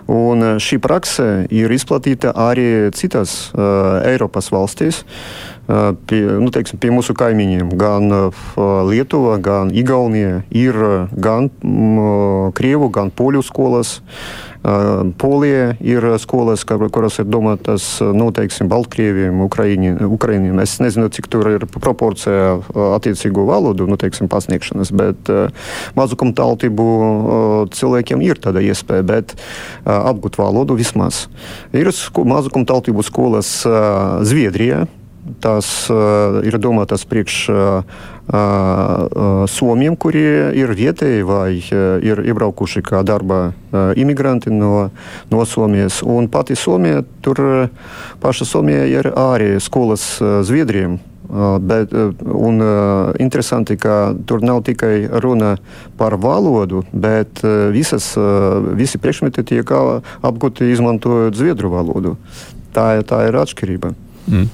Un 0.10 0.58
šī 0.58 0.82
prakse 0.82 1.30
ir 1.54 1.70
izplatīta 1.74 2.34
arī 2.34 2.90
citās 2.98 3.52
uh, 3.54 4.02
Eiropas 4.10 4.50
valstīs. 4.54 5.04
Uh, 5.06 5.51
pie, 5.68 6.22
nu, 6.42 6.52
teiksim, 6.54 6.80
pie 6.82 6.92
mūsu 6.94 7.16
kaimiņiem, 7.18 7.74
gan 7.80 8.12
Lietuva, 8.90 9.38
gan 9.44 9.74
Igaunija, 9.74 10.42
ir 10.52 10.78
gan 11.12 11.52
um, 11.64 12.52
Krievu, 12.58 12.92
gan 12.94 13.12
Poļu 13.14 13.44
skolas. 13.46 14.00
Polija 15.18 15.72
ir 15.82 16.06
skolas, 16.22 16.62
kuras 16.70 17.16
ir 17.18 17.26
domātas 17.26 17.86
nu, 18.14 18.28
teiksim, 18.30 18.70
Baltkrieviem, 18.70 19.42
Ukraiņiem. 19.42 20.62
Es 20.62 20.76
nezinu, 20.84 21.10
cik 21.10 21.26
tur 21.34 21.50
ir 21.50 21.66
proporcija 21.66 22.60
attiecīgo 22.94 23.48
valodu 23.50 23.90
nu, 23.90 23.98
teiksim, 23.98 24.30
pasniegšanas, 24.30 24.94
bet 24.94 25.34
mazākumtautību 25.98 26.88
cilvēkiem 27.74 28.22
ir 28.22 28.38
tāda 28.44 28.62
iespēja, 28.62 29.08
bet 29.16 29.34
apgūt 29.82 30.38
valodu 30.38 30.78
vismaz. 30.78 31.26
Ir 31.74 31.90
mazākumtautību 31.90 33.10
skolas 33.10 33.64
Zviedrijā. 34.30 34.86
Tās 35.42 35.68
uh, 35.94 36.40
ir 36.42 36.58
domātas 36.58 37.04
priekš 37.06 37.36
uh, 37.54 37.84
uh, 38.34 39.44
somiem, 39.46 39.94
kuri 39.94 40.24
ir 40.58 40.74
vietēji 40.74 41.22
vai 41.28 41.60
uh, 41.62 42.02
ir 42.02 42.24
iebraukuši 42.26 42.82
kā 42.86 43.04
darba 43.06 43.52
uh, 43.52 43.92
imigranti 43.94 44.50
no, 44.50 44.90
no 45.30 45.46
Somijas. 45.46 46.02
Un 46.02 46.26
pati 46.32 46.58
Somija, 46.58 47.04
tur 47.22 47.70
paša 48.22 48.48
Somija 48.50 48.88
ir 48.90 49.12
arī 49.14 49.54
skolas 49.62 50.16
uh, 50.22 50.42
Zviedriem. 50.48 50.98
Uh, 51.32 51.62
bet, 51.64 51.94
uh, 51.94 52.10
un, 52.26 52.58
uh, 52.60 53.14
interesanti, 53.22 53.78
ka 53.80 54.16
tur 54.26 54.42
nav 54.44 54.66
tikai 54.68 55.06
runa 55.24 55.54
par 56.02 56.18
valodu, 56.20 56.82
bet 56.92 57.44
uh, 57.46 57.70
visas, 57.72 58.10
uh, 58.20 58.58
visi 58.76 59.00
priekšmeti 59.00 59.46
tiek 59.54 59.70
apgūti 59.72 60.74
izmantojot 60.74 61.38
zviedru 61.38 61.72
valodu. 61.72 62.18
Tā, 62.76 62.98
tā 63.08 63.22
ir 63.30 63.38
atšķirība. 63.38 63.94
Mm. 64.28 64.50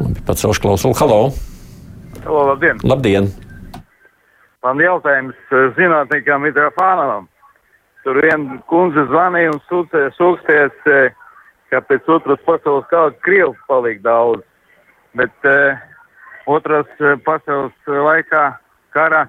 Labi, 0.00 0.20
pacelšu 0.26 0.62
klausulu. 0.62 0.94
Halo! 0.94 1.30
Halo, 2.24 2.42
labdien! 2.52 2.78
Labdien! 2.86 3.26
Man 4.62 4.78
jautājums 4.78 5.38
eh, 5.50 5.70
zinātniekam 5.74 6.44
Mitrofānovam. 6.46 7.26
Tur 8.06 8.20
viena 8.22 8.58
kundze 8.70 9.02
zvanīja 9.10 9.56
un 9.56 9.58
sūksties, 10.14 10.76
eh, 10.86 11.16
ka 11.70 11.80
pēc 11.88 12.06
otras 12.14 12.38
pasaules 12.46 12.86
kara 12.90 13.10
Krievu 13.26 13.56
palika 13.66 14.04
daudz. 14.06 14.44
Bet 15.18 15.48
uh, 15.48 15.80
otras 16.46 16.86
pasaules 17.24 17.74
laikā 17.88 18.42
kara 18.94 19.24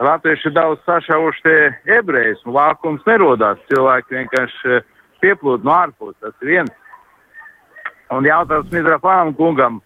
latvieši 0.00 0.50
daudz 0.56 0.80
sašauši 0.88 1.44
tie 1.44 1.58
ebrejus, 1.98 2.40
un 2.48 2.56
vākums 2.56 3.04
nerodās. 3.06 3.60
Cilvēki 3.70 4.16
vienkārši 4.16 4.80
pieplūd 5.22 5.64
no 5.64 5.76
ārpus, 5.76 6.16
tas 6.24 6.34
viens. 6.42 6.72
Un 8.10 8.26
jautājums 8.26 8.72
Mitrofānam 8.74 9.36
kungam 9.38 9.78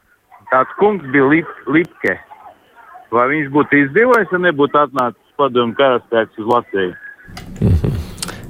tāds 0.55 0.79
kungs 0.79 1.05
bija 1.13 1.27
Lip, 1.33 1.51
Lipke. 1.67 2.19
Vai 3.15 3.29
viņš 3.31 3.51
būtu 3.55 3.81
izdzīvojis, 3.85 4.33
ja 4.33 4.41
nebūtu 4.49 4.81
atnācis 4.81 5.39
padomu 5.39 5.77
karaspēks 5.79 6.43
uz 6.43 6.51
Latviju? 6.51 6.95
Mm 7.61 7.77
-hmm. 7.79 8.03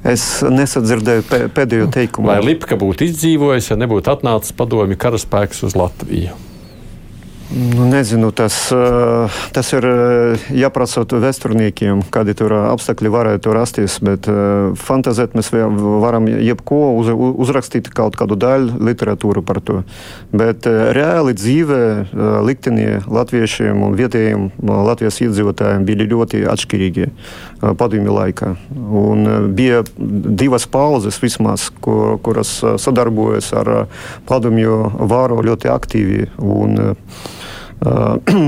Es 0.05 0.25
nesadzirdēju 0.43 1.23
pēdējo 1.57 1.87
teikumu. 1.93 2.29
Vai 2.29 2.40
Lipka 2.45 2.77
būtu 2.77 3.09
izdzīvojis, 3.09 3.71
ja 3.71 3.77
nebūtu 3.81 4.12
atnācis 4.12 4.53
padomu 4.53 4.97
karaspēks 4.97 5.64
uz 5.64 5.77
Latviju? 5.77 6.37
Nu, 7.55 7.85
nezinu, 7.87 8.31
tas, 8.31 8.73
eh, 8.73 9.31
tas 9.53 9.69
ir 9.73 9.85
eh, 9.87 10.47
jāprasa 10.59 11.05
vēsturniekiem, 11.07 12.01
kādi 12.11 12.35
tur 12.35 12.51
apstākļi 12.59 13.12
varētu 13.14 13.53
rasties. 13.55 14.01
Bet 14.03 14.27
eh, 14.27 14.73
fantazēt 14.75 15.37
mēs 15.38 15.53
varam 15.55 16.27
jebko 16.27 16.81
uz, 16.99 17.12
uzrakstīt 17.14 17.93
kaut 17.95 18.19
kādu 18.19 18.35
daļu 18.35 18.81
literatūru 18.88 19.45
par 19.47 19.61
to. 19.62 19.85
Bet 20.35 20.67
reāli 20.67 21.37
dzīvē 21.38 21.85
liktenie 22.43 23.05
latviešiem 23.07 23.87
un 23.87 23.95
vietējiem 24.03 24.51
Latvijas 24.64 25.21
iedzīvotājiem 25.23 25.87
bija 25.87 26.09
ļoti 26.11 26.43
atšķirīgi 26.51 27.09
padomju 27.79 28.19
laikā. 28.19 28.51
Un 28.75 29.55
bija 29.55 29.85
divas 29.95 30.67
pauzes 30.67 31.23
vismaz, 31.23 31.71
kur, 31.85 32.19
kuras 32.19 32.57
sadarbojas 32.83 33.55
ar 33.55 33.75
padomju 34.27 35.07
vāru 35.07 35.38
ļoti 35.47 35.71
aktīvi. 35.71 36.31
Un, 36.43 36.97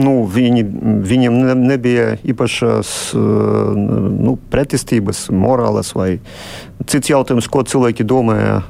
nu, 0.07 0.15
viņi, 0.33 0.63
viņiem 1.07 1.39
ne, 1.45 1.55
nebija 1.73 2.07
īpašas 2.25 2.93
nu, 3.17 4.37
pretestības, 4.53 5.27
morāles 5.35 5.93
vai 5.97 6.19
cits 6.89 7.11
jautājums, 7.11 7.49
ko 7.53 7.65
cilvēki 7.67 8.07
domāja 8.09 8.63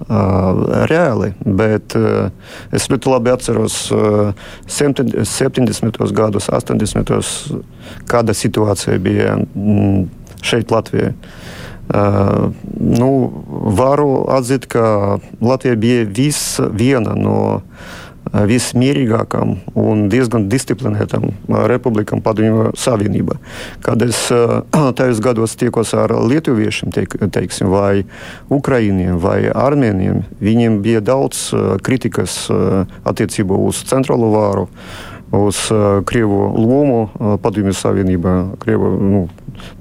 reāli. 0.91 1.33
Bet 1.47 1.97
es 1.97 2.89
ļoti 2.91 3.13
labi 3.13 3.35
atceros 3.35 3.79
70. 4.67 6.01
gados, 6.17 6.51
80. 6.51 7.15
kāda 8.11 8.35
situācija 8.35 8.99
bija 9.03 9.39
šeit 10.43 10.75
Latvijā. 10.75 11.15
Uh, 11.87 12.49
nu, 12.75 13.09
varu 13.79 14.25
atzīt, 14.35 14.65
ka 14.67 15.21
Latvija 15.39 15.77
bija 15.79 16.09
viena 16.75 17.13
no 17.15 17.37
uh, 17.61 17.93
vismierīgākām 18.35 19.55
un 19.79 20.07
diezgan 20.13 20.49
disciplinētām 20.51 21.29
republikām 21.71 22.23
Padomju 22.25 22.73
Savienībā. 22.79 23.39
Kad 23.85 24.03
es 24.07 24.27
tajos 24.99 25.23
gados 25.25 25.57
tiekos 25.59 25.95
ar 25.97 26.15
lietuviešiem, 26.27 26.93
teik, 26.95 27.19
teiksim, 27.33 27.71
vai 27.73 28.05
ukrainiem, 28.53 29.21
vai 29.23 29.47
armēniem, 29.53 30.25
viņiem 30.43 30.81
bija 30.85 31.05
daudz 31.05 31.49
kritikas 31.87 32.47
attiecībā 33.07 33.59
uz 33.69 33.85
centrālo 33.87 34.33
vāru, 34.35 34.67
uz 35.37 35.67
Krievu 36.07 36.53
lomu 36.55 37.39
Padomju 37.43 37.75
Savienībā, 37.75 38.37
Krievu 38.63 38.93
nu, 39.01 39.25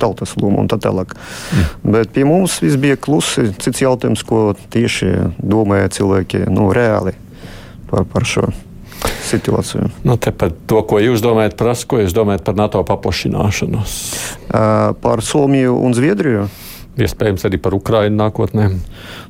tautas 0.01 0.33
lomu 0.39 0.63
un 0.63 0.69
tā 0.71 0.79
tālāk. 0.81 1.13
Mm. 1.13 1.91
Bet 1.97 2.15
pie 2.15 2.23
mums 2.27 2.57
viss 2.63 2.79
bija 2.81 2.97
klusi. 2.97 3.49
Cits 3.61 3.83
jautājums, 3.83 4.23
ko 4.25 4.47
tieši 4.73 5.11
domāja 5.43 5.91
cilvēki 5.99 6.45
nu, 6.49 6.71
reāli 6.75 7.13
par, 7.89 8.05
par 8.09 8.27
šo 8.27 8.49
situāciju. 9.25 9.89
Nu, 10.05 10.17
par 10.17 10.53
to, 10.69 10.83
ko 10.87 11.01
jūs 11.01 11.23
domājat, 11.25 11.57
prasa, 11.59 11.87
ko 11.89 11.99
jūs 12.01 12.15
domājat 12.15 12.45
par 12.45 12.57
NATO 12.57 12.83
paplašināšanos? 12.85 13.97
Uh, 14.45 14.93
par 15.01 15.25
Somiju 15.25 15.75
un 15.81 15.97
Zviedriju. 15.97 16.47
Iespējams, 16.95 17.43
arī 17.43 17.57
par 17.59 17.73
Ukrajinu 17.75 18.15
nākotnē. 18.15 18.69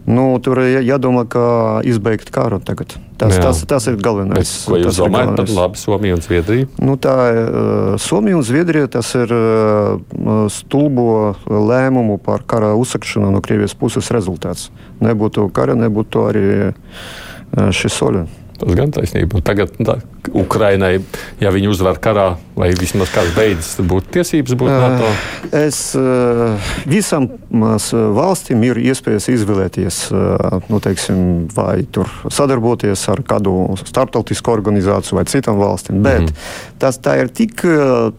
Nu, 0.05 0.27
tur 0.45 0.59
ir 0.61 0.83
jādomā, 0.85 1.23
kā 1.25 1.81
izbeigt 1.89 2.29
karu 2.29 2.59
tagad. 2.61 2.93
Tas, 3.17 3.33
Jā. 3.33 3.47
tas, 3.47 3.63
tas 3.65 3.87
ir 3.89 3.97
galvenais. 3.97 4.37
Bet, 4.37 4.51
ko 4.69 4.77
jūs 4.83 4.99
domājat 5.01 5.33
par 5.39 5.49
labi 5.49 5.81
Somiju 5.81 6.19
un 6.19 6.21
Zviedriju? 6.21 6.69
Nu, 6.77 6.99
tā 7.01 7.15
uh, 7.31 7.97
Somija 8.01 8.37
un 8.37 8.45
Zviedrija. 8.45 8.91
Tas 8.99 9.09
ir 9.17 9.33
uh, 9.33 10.45
stulbo 10.53 11.33
lēmumu 11.49 12.19
par 12.21 12.45
kara 12.45 12.75
uzsakšanu 12.77 13.33
no 13.33 13.41
Krievijas 13.41 13.73
puses 13.73 14.13
rezultāts. 14.13 14.69
Nebūtu 15.01 15.49
kara, 15.55 15.73
nebūtu 15.79 16.27
arī 16.29 16.47
uh, 16.69 17.71
šis 17.73 17.97
soļi. 17.97 18.27
Tas 18.55 18.75
gan 18.77 18.91
taisnība. 18.95 19.41
Tagad 19.43 19.73
tā, 19.83 19.97
Ukrainai, 20.35 20.99
ja 21.43 21.51
viņi 21.51 21.69
uzvar 21.73 21.99
karā, 22.01 22.27
vai 22.55 22.69
vismaz 22.77 23.11
kāds 23.11 23.33
beidzas, 23.35 23.73
būtu 23.83 24.13
tiesības 24.15 24.55
būt 24.59 24.71
NATO. 24.71 25.09
Es 25.55 25.79
uh, 25.99 26.55
visam 26.87 27.27
valstīm 27.51 28.63
ir 28.69 28.79
iespējas 28.85 29.27
izvēlēties, 29.33 29.99
uh, 30.15 30.57
nu, 30.71 30.79
teiksim, 30.83 31.19
vai 31.55 31.83
tur 31.91 32.09
sadarboties 32.31 33.03
ar 33.11 33.23
kādu 33.27 33.75
starptautisku 33.83 34.55
organizāciju 34.55 35.19
vai 35.19 35.27
citām 35.31 35.59
valstīm. 35.59 35.99
Bet 36.05 36.21
mm 36.21 36.31
-hmm. 36.31 36.79
tas 36.79 36.99
tā 36.99 37.19
ir 37.23 37.31
tik 37.35 37.65
uh, 37.67 38.13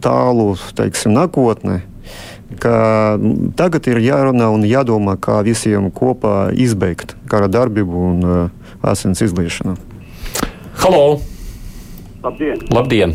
tālu, 0.00 0.56
teiksim, 0.74 1.12
nākotnē. 1.12 1.82
ka 2.60 3.18
Tagad 3.56 3.86
ir 3.88 3.98
jārunā 3.98 4.48
un 4.52 4.62
jādomā, 4.62 5.16
kā 5.16 5.42
visiem 5.44 5.90
kopā 5.90 6.52
izbeigt 6.52 7.16
kara 7.28 7.48
darbību 7.48 7.96
un 8.10 8.50
asins 8.82 9.22
izliešanu. 9.22 9.76
Halo! 10.82 11.18
Labdien! 12.22 12.58
Labdien! 12.70 13.14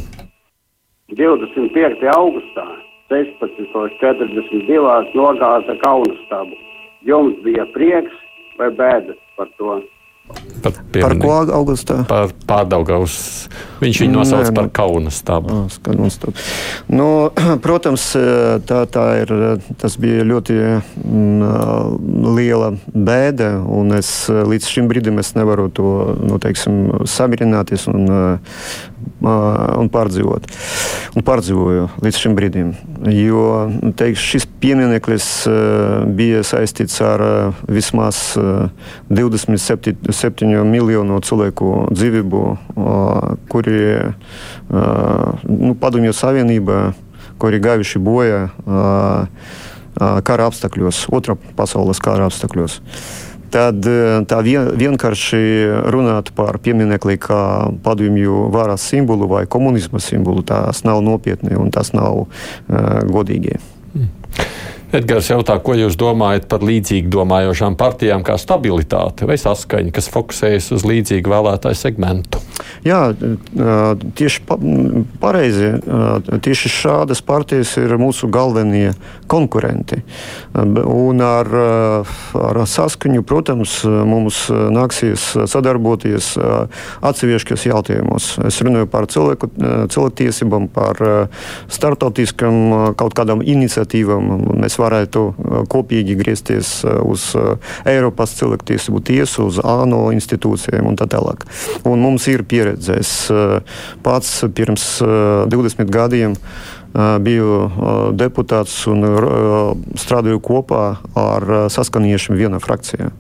25. 1.16 2.04
augustā 2.16 2.66
16.42. 3.10 5.16
nogāza 5.16 5.76
Kaunas 5.84 6.20
stabu. 6.26 6.56
Jums 7.08 7.38
bija 7.44 7.66
prieks 7.76 8.16
vai 8.60 8.70
bēdas 8.76 9.20
par 9.38 9.48
to? 9.60 9.80
Par, 10.62 10.74
Par 10.92 11.14
ko 11.22 11.34
augustā? 11.54 12.02
Par 12.10 12.32
pārdaugavus. 12.50 13.48
Viņš 13.80 14.00
viņu 14.02 14.16
nosauc 14.16 14.48
Nē, 14.48 14.54
par 14.58 14.66
nu. 14.68 14.72
kaunas 14.74 15.20
stabu. 15.22 15.54
Ah, 15.54 15.68
skaidrs, 15.72 16.18
tad. 16.22 16.42
Nu, 16.90 17.30
protams, 17.66 18.10
tā, 18.68 18.82
tā 18.92 19.06
ir, 19.22 19.34
tas 19.80 19.98
bija 20.02 20.26
ļoti 20.28 20.58
mm, 20.58 22.34
liela 22.38 22.72
bēda, 22.92 23.52
un 23.64 23.94
es 23.98 24.12
līdz 24.30 24.72
šim 24.74 24.90
brīdim 24.90 25.22
es 25.22 25.36
nevaru 25.38 25.70
to 25.70 25.94
nu, 26.26 26.42
teiksim, 26.42 27.06
samierināties 27.08 27.88
un, 27.94 28.10
un 29.22 29.90
pārdzīvot. 29.94 30.48
Un 31.18 31.26
pārdzīvoju 31.26 31.88
līdz 32.04 32.20
šim 32.22 32.36
brīdim. 32.38 32.74
Jo 33.12 33.44
teikšu, 33.98 34.26
šis 34.34 34.48
piemineklis 34.62 35.28
bija 36.18 36.44
saistīts 36.46 37.00
ar 37.06 37.24
vismaz 37.72 38.38
27 39.10 40.64
miljonu 40.68 41.20
cilvēku 41.26 41.72
dzīvību, 41.94 42.44
kuri 43.50 43.80
nu, 44.70 45.74
Padomju 45.82 46.14
Savienībā, 46.18 46.82
kuri 47.42 47.62
gājuši 47.64 48.04
bojā 48.04 48.44
kara 49.98 50.50
apstākļos, 50.52 51.08
otrā 51.14 51.38
pasaules 51.58 52.02
kara 52.04 52.30
apstākļos. 52.30 52.82
Tad 53.54 53.86
tā 54.28 54.40
vien, 54.44 54.72
vienkārši 54.76 55.40
runāt 55.94 56.34
par 56.36 56.60
pieminekli 56.64 57.16
kā 57.22 57.42
padomju 57.84 58.48
varas 58.52 58.84
simbolu 58.90 59.30
vai 59.32 59.46
komunisma 59.48 60.02
simbolu, 60.04 60.44
tas 60.44 60.84
nav 60.88 61.00
nopietni 61.06 61.56
un 61.56 61.72
tas 61.72 61.94
nav 61.96 62.26
uh, 62.26 62.28
godīgi. 63.08 63.56
Edgars 64.96 65.28
jautā, 65.28 65.58
ko 65.60 65.74
jūs 65.76 65.98
domājat 66.00 66.46
par 66.48 66.64
līdzīgi 66.64 67.10
domājošām 67.12 67.76
partijām 67.76 68.24
kā 68.24 68.38
stabilitāte 68.40 69.28
vai 69.28 69.36
saskaņa, 69.40 69.92
kas 69.92 70.08
fokusējas 70.14 70.72
uz 70.78 70.86
līdzīgu 70.88 71.34
vēlētāju 71.34 71.76
segmentu? 71.76 72.40
Jā, 72.86 73.12
tieši 74.18 74.44
pareizi. 75.20 75.74
Tieši 76.46 76.72
šādas 76.72 77.22
partijas 77.26 77.74
ir 77.82 77.98
mūsu 78.00 78.30
galvenie 78.32 78.94
konkurenti. 79.28 80.00
Un 80.56 81.22
ar, 81.26 81.52
ar 82.40 82.62
saskaņu, 82.64 83.26
protams, 83.28 83.82
mums 83.84 84.46
nāksies 84.52 85.26
sadarboties 85.52 86.32
atsevišķos 87.06 87.68
jautājumos. 87.68 88.30
Es 88.48 88.62
runāju 88.64 88.88
par 88.94 89.10
cilvēku, 89.12 89.52
cilvēktiesībām, 89.92 90.70
par 90.72 91.04
startautiskām 91.68 92.96
kaut 93.00 93.18
kādām 93.18 93.44
iniciatīvām. 93.44 94.32
Mēs 94.64 94.77
varētu 94.80 95.24
kopīgi 95.72 96.18
griezties 96.20 96.82
uz 97.04 97.30
Eiropas 97.88 98.36
cilvēktiesību 98.40 99.04
tiesu, 99.08 99.48
uz 99.52 99.60
ANO 99.64 100.08
institūcijiem 100.16 100.88
un 100.88 100.98
tā 101.00 101.10
tālāk. 101.12 101.46
Un 101.88 102.02
mums 102.04 102.28
ir 102.32 102.46
pieredze. 102.48 102.98
Es 103.02 103.14
pats 104.06 104.34
pirms 104.56 104.90
20 105.04 105.94
gadiem 105.94 106.38
biju 107.22 107.62
deputāts 108.18 108.80
un 108.90 109.06
strādāju 110.00 110.42
kopā 110.44 110.84
ar 111.18 111.50
saskaniešiem 111.74 112.40
vienā 112.40 112.62
frakcijā. 112.64 113.12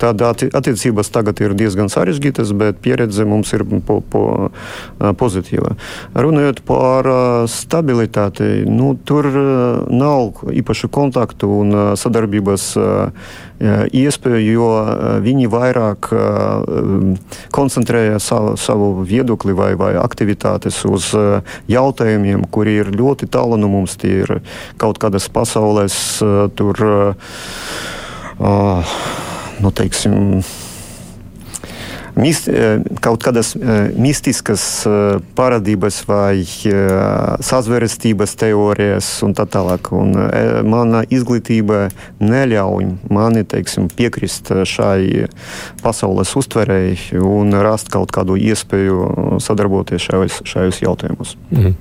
Tāda 0.00 0.32
attiecības 0.34 1.10
tagad 1.14 1.38
ir 1.44 1.54
diezgan 1.58 1.90
sarežģītas, 1.92 2.50
bet 2.58 2.80
pieredze 2.82 3.26
mums 3.28 3.52
ir 3.54 3.62
po, 3.86 4.00
po, 4.10 4.24
pozitīva. 5.20 5.74
Runājot 6.18 6.62
par 6.66 7.08
stabilitāti, 7.50 8.64
nu, 8.66 8.94
tur 9.06 9.28
nav 9.90 10.44
īpašu 10.50 10.90
kontaktu 10.94 11.50
un 11.60 11.74
sadarbības 12.00 12.66
iespēju, 13.94 14.52
jo 14.58 14.68
viņi 15.24 15.50
vairāk 15.52 16.10
koncentrēja 17.54 18.18
savu, 18.22 18.56
savu 18.60 18.90
viedokli 19.06 19.54
vai, 19.56 19.72
vai 19.78 19.94
aktivitātes 20.00 20.82
uz 20.90 21.12
jautājumiem, 21.70 22.48
kuri 22.50 22.80
ir 22.82 22.90
ļoti 22.94 23.30
tālu 23.30 23.60
no 23.60 23.70
mums. 23.70 23.94
Tie 24.00 24.24
ir 24.24 24.40
kaut 24.80 24.98
kādas 25.02 25.30
pasaules 25.30 25.94
tur. 26.58 26.88
Uh, 28.34 29.23
nu, 29.62 29.70
teiksim, 29.74 30.40
mist, 32.18 32.48
kaut 33.04 33.24
kādas 33.24 33.54
mistiskas 33.98 34.64
parādības 35.36 36.00
vai 36.08 36.44
sazvērestības 37.44 38.36
teorijas 38.40 39.08
un 39.26 39.34
tā 39.36 39.46
tālāk. 39.50 39.90
Un 39.96 40.14
mana 40.70 41.04
izglītība 41.10 41.88
neļauj 42.22 42.88
mani 43.14 43.44
teiksim, 43.50 43.90
piekrist 43.92 44.52
šai 44.68 45.26
pasaules 45.82 46.34
uztverēji 46.38 47.20
un 47.20 47.54
rast 47.64 47.92
kaut 47.94 48.14
kādu 48.14 48.38
iespēju 48.40 49.38
sadarboties 49.44 50.08
šajos, 50.08 50.42
šajos 50.48 50.82
jautājumos. 50.86 51.36
Mm. 51.50 51.78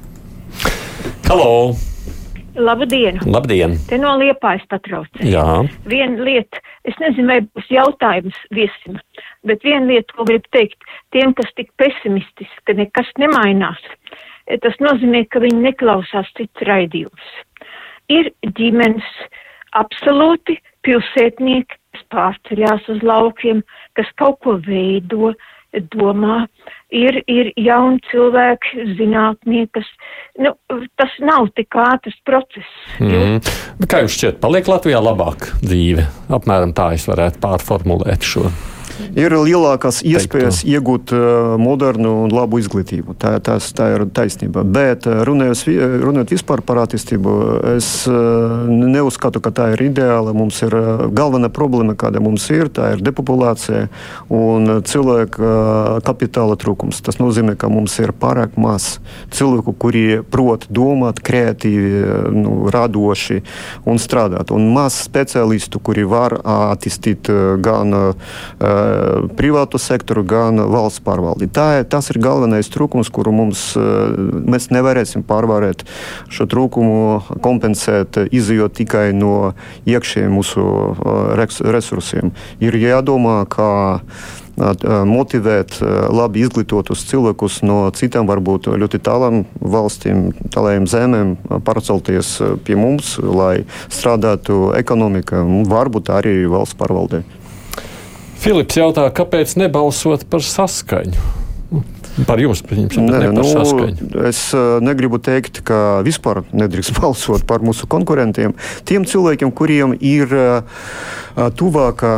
Halo! 1.30 1.93
Labdien! 2.56 3.18
Labdien! 3.26 3.74
Te 3.90 3.98
no 3.98 4.14
liepājas 4.22 4.66
patrauc. 4.70 5.10
Jā. 5.26 5.64
Viena 5.90 6.22
lieta, 6.22 6.62
es 6.86 6.98
nezinu, 7.02 7.26
vai 7.32 7.40
būs 7.48 7.70
jautājums 7.74 8.38
viesim, 8.54 9.00
bet 9.48 9.66
viena 9.66 9.88
lieta, 9.90 10.14
ko 10.14 10.28
gribu 10.30 10.52
teikt, 10.54 10.86
tiem, 11.16 11.34
kas 11.38 11.50
tik 11.58 11.72
pesimistiski, 11.82 12.62
ka 12.68 12.76
nekas 12.78 13.10
nemainās, 13.22 13.82
tas 14.62 14.78
nozīmē, 14.86 15.24
ka 15.34 15.42
viņi 15.42 15.64
neklausās 15.66 16.30
cits 16.38 16.68
raidījums. 16.70 17.32
Ir 18.14 18.30
ģimenes 18.60 19.10
absolūti 19.80 20.60
pilsētnieki, 20.86 21.80
kas 21.94 22.06
pārceļās 22.14 22.90
uz 22.94 23.02
laukiem, 23.06 23.64
kas 23.98 24.10
kaut 24.22 24.42
ko 24.46 24.60
veido, 24.62 25.34
domā, 25.94 26.44
ir, 26.94 27.20
ir 27.32 27.52
jauni 27.58 28.02
cilvēki, 28.12 28.86
zinātnieki, 29.00 29.72
kas, 29.80 29.90
nu, 30.42 30.54
tas 31.00 31.16
nav 31.24 31.50
tik 31.58 31.78
ātrs 31.86 32.20
process. 32.28 32.76
Mm. 33.02 33.42
Kā 33.90 34.04
jums 34.04 34.18
šķiet, 34.18 34.40
paliek 34.44 34.70
Latvijā 34.70 35.02
labāk 35.04 35.50
dzīve? 35.64 36.06
Apmēram 36.34 36.76
tā 36.78 36.94
es 36.98 37.08
varētu 37.10 37.42
pārformulēt 37.44 38.30
šo. 38.34 38.50
Ir 39.20 39.36
lielākas 39.38 40.02
iespējas 40.06 40.62
Teiktu. 40.62 40.74
iegūt 40.74 41.14
uh, 41.16 41.54
modernu 41.62 42.14
un 42.26 42.34
labu 42.34 42.60
izglītību. 42.62 43.16
Tā, 43.20 43.36
tās, 43.44 43.70
tā 43.76 43.90
ir 43.96 44.06
taisnība. 44.14 44.64
Bet 44.66 45.06
runājot, 45.06 45.68
runājot 46.04 46.34
vispār 46.34 46.64
par 46.66 46.82
attīstību, 46.86 47.36
es 47.76 47.90
uh, 48.10 48.64
neuzskatu, 48.70 49.42
ka 49.44 49.54
tā 49.56 49.70
ir 49.76 49.86
ideāla. 49.90 50.34
Mums 50.36 50.62
ir 50.66 50.76
uh, 50.78 51.06
galvenā 51.14 51.52
problēma, 51.54 51.98
kāda 52.00 52.22
mums 52.24 52.48
ir, 52.54 52.72
tā 52.74 52.94
ir 52.96 53.04
depopulācija 53.06 53.88
un 54.34 54.80
cilvēka 54.88 56.02
kapitāla 56.06 56.58
trūkums. 56.60 57.02
Tas 57.06 57.20
nozīmē, 57.22 57.56
ka 57.60 57.70
mums 57.72 57.96
ir 58.02 58.14
pārāk 58.18 58.58
maz 58.62 58.98
cilvēku, 59.34 59.76
kuri 59.80 60.06
prot 60.34 60.68
domāt, 60.74 61.22
kreatīvi, 61.26 62.04
nu, 62.34 62.56
radoši 62.74 63.42
un 63.90 64.02
strādāt. 64.02 64.54
Un 64.56 64.70
maz 64.74 64.98
speciālistu, 65.06 65.82
kuri 65.84 66.06
var 66.10 66.36
attīstīt 66.42 67.30
gan 67.64 67.94
privātu 69.38 69.80
sektoru, 69.82 70.24
gan 70.28 70.62
valsts 70.72 71.04
pārvaldi. 71.06 71.50
Tā, 71.54 71.84
tas 71.90 72.10
ir 72.14 72.22
galvenais 72.24 72.70
trūkums, 72.74 73.12
kuru 73.14 73.34
mums 73.36 73.66
mēs 73.78 74.70
nevarēsim 74.74 75.26
pārvarēt. 75.28 75.84
Šo 76.34 76.48
trūkumu 76.50 77.40
kompensēt, 77.44 78.22
izjot 78.32 78.78
tikai 78.80 79.10
no 79.18 79.54
iekšējiem 79.90 80.34
mūsu 80.34 80.64
resursiem. 81.74 82.34
Ir 82.64 82.78
jādomā, 82.82 83.44
kā 83.50 83.72
motivēt 85.10 85.80
labi 86.14 86.44
izglītotus 86.46 87.08
cilvēkus 87.10 87.64
no 87.66 87.88
citām, 87.98 88.28
varbūt 88.30 88.70
ļoti 88.78 89.00
tālām 89.02 89.44
valstīm, 89.58 90.28
tālām 90.54 90.86
zemēm, 90.86 91.36
pārcelties 91.66 92.36
pie 92.66 92.78
mums, 92.78 93.16
lai 93.18 93.66
strādātu 93.90 94.76
ekonomika 94.78 95.42
un 95.42 95.66
varbūt 95.66 96.14
arī 96.14 96.44
valsts 96.46 96.78
pārvaldē. 96.78 97.24
Filips 98.44 98.76
jautā, 98.76 99.06
kāpēc 99.16 99.54
nebalsot 99.56 100.26
par 100.28 100.44
saskaņu? 100.44 101.43
Par 102.28 102.38
jums, 102.38 102.62
pieņemsim, 102.62 103.08
ne, 103.10 103.18
ne 103.18 103.30
par 103.32 103.40
nu, 103.40 103.44
saskaņu. 103.48 104.10
Es 104.30 104.42
negribu 104.86 105.18
teikt, 105.24 105.64
ka 105.66 106.04
vispār 106.06 106.44
nedrīkst 106.54 106.94
balsot 107.02 107.48
par 107.50 107.66
mūsu 107.66 107.90
konkurentiem. 107.90 108.54
Tiem 108.86 109.08
cilvēkiem, 109.10 109.54
kuriem 109.56 109.96
ir 109.98 110.30
tuvāka 111.58 112.12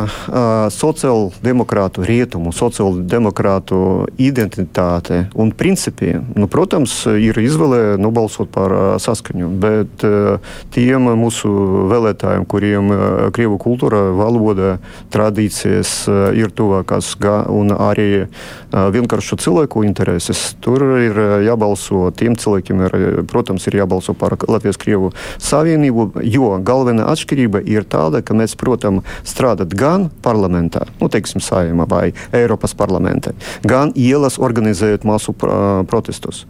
sociāldemokrātu 0.74 2.04
rietumu, 2.04 2.52
sociāldemokrātu 2.52 3.78
identitāte 4.20 5.22
un 5.32 5.54
principi, 5.56 6.12
nu, 6.36 6.48
protams, 6.52 6.98
ir 7.08 7.40
izvēle 7.40 7.96
nobalsot 8.00 8.52
par 8.52 8.74
saskaņu. 9.00 9.48
Bet 9.62 10.04
tiem 10.76 11.08
mūsu 11.16 11.48
vēlētājiem, 11.88 12.44
kuriem 12.44 12.92
krievu 13.32 13.56
kultūra, 13.62 14.02
valoda, 14.16 14.76
tradīcijas 15.14 15.96
ir 16.36 16.52
tuvākās 16.52 17.14
un 17.48 17.72
arī 17.72 18.26
vienkāršu 18.72 19.38
cilvēku 19.40 19.85
intereses. 19.86 20.54
Tur 20.60 20.82
ir 20.98 21.18
eh, 21.18 21.34
jābalso 21.46 22.10
tiem 22.16 22.36
cilvēkiem, 22.38 22.82
ir, 22.86 22.96
eh, 22.96 23.22
protams, 23.28 23.66
ir 23.68 23.78
jābalso 23.80 24.14
par 24.18 24.36
Latvijas-Krievu 24.36 25.12
savienību, 25.42 26.08
jo 26.26 26.50
galvenā 26.66 27.06
atšķirība 27.12 27.62
ir 27.66 27.86
tāda, 27.88 28.22
ka 28.26 28.36
mēs, 28.36 28.56
protams, 28.58 29.06
strādāt 29.26 29.74
gan 29.78 30.08
parlamentā, 30.24 30.86
nu, 31.00 31.10
teiksim, 31.12 31.42
saimā 31.44 31.86
vai 31.88 32.12
Eiropas 32.36 32.74
parlamentā, 32.76 33.34
gan 33.66 33.92
ielas 33.96 34.40
organizējot 34.42 35.06
masu 35.08 35.34
protestus. 35.36 36.44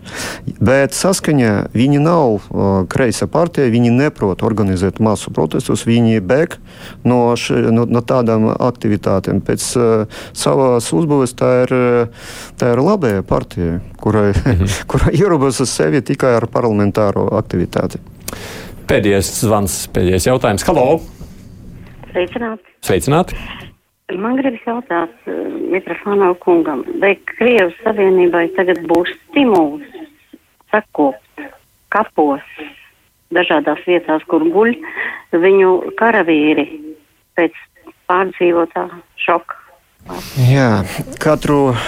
Bet 0.61 0.97
saskaņā 0.97 1.69
viņi 1.77 2.01
nav 2.03 2.87
kreisa 2.93 3.29
partija, 3.31 3.73
viņi 3.73 3.93
neprot 3.95 4.45
organizēt 4.47 5.01
masu 5.03 5.33
protestus, 5.35 5.87
viņi 5.89 6.21
bēg 6.25 6.57
no, 7.05 7.21
š, 7.37 7.71
no, 7.75 7.87
no 7.89 8.03
tādām 8.05 8.49
aktivitātēm. 8.53 9.43
Pēc 9.47 9.67
uh, 9.79 10.21
savas 10.37 10.89
uzbūves 10.95 11.35
tā 11.39 11.53
ir, 11.65 11.75
tā 12.61 12.73
ir 12.75 12.83
labēja 12.83 13.26
partijai, 13.29 13.81
kurai, 14.03 14.31
mhm. 14.33 14.71
kurai 14.91 15.15
ierobežo 15.19 15.67
sevi 15.69 16.03
tikai 16.07 16.37
ar 16.39 16.49
parlamentāro 16.53 17.29
aktivitāti. 17.39 18.01
Pēdējais 18.87 19.31
zvans, 19.43 19.81
pēdējais 19.95 20.29
jautājums. 20.29 20.65
Halo! 20.69 20.87
Sveicināti! 22.13 22.77
Sveicināti. 22.87 23.39
Man 24.15 24.37
gribas 24.39 24.63
jautāt 24.63 25.15
uh, 25.27 25.47
Mitrofānau 25.73 26.37
kungam, 26.39 26.85
vai 27.03 27.17
Krievijas 27.33 27.75
Savienībai 27.83 28.45
tagad 28.55 28.85
būs 28.87 29.11
stimuls 29.17 29.83
sakopt 30.71 31.43
kapos 31.91 32.45
dažādās 33.35 33.83
vietās, 33.89 34.23
kur 34.31 34.47
guļ 34.55 34.77
viņu 35.35 35.73
karavīri 35.99 36.69
pēc 37.35 37.59
pārdzīvotā 38.07 38.87
šoka? 39.27 39.66
Jā, 40.37 40.85
katru 41.19 41.73
uh, 41.73 41.79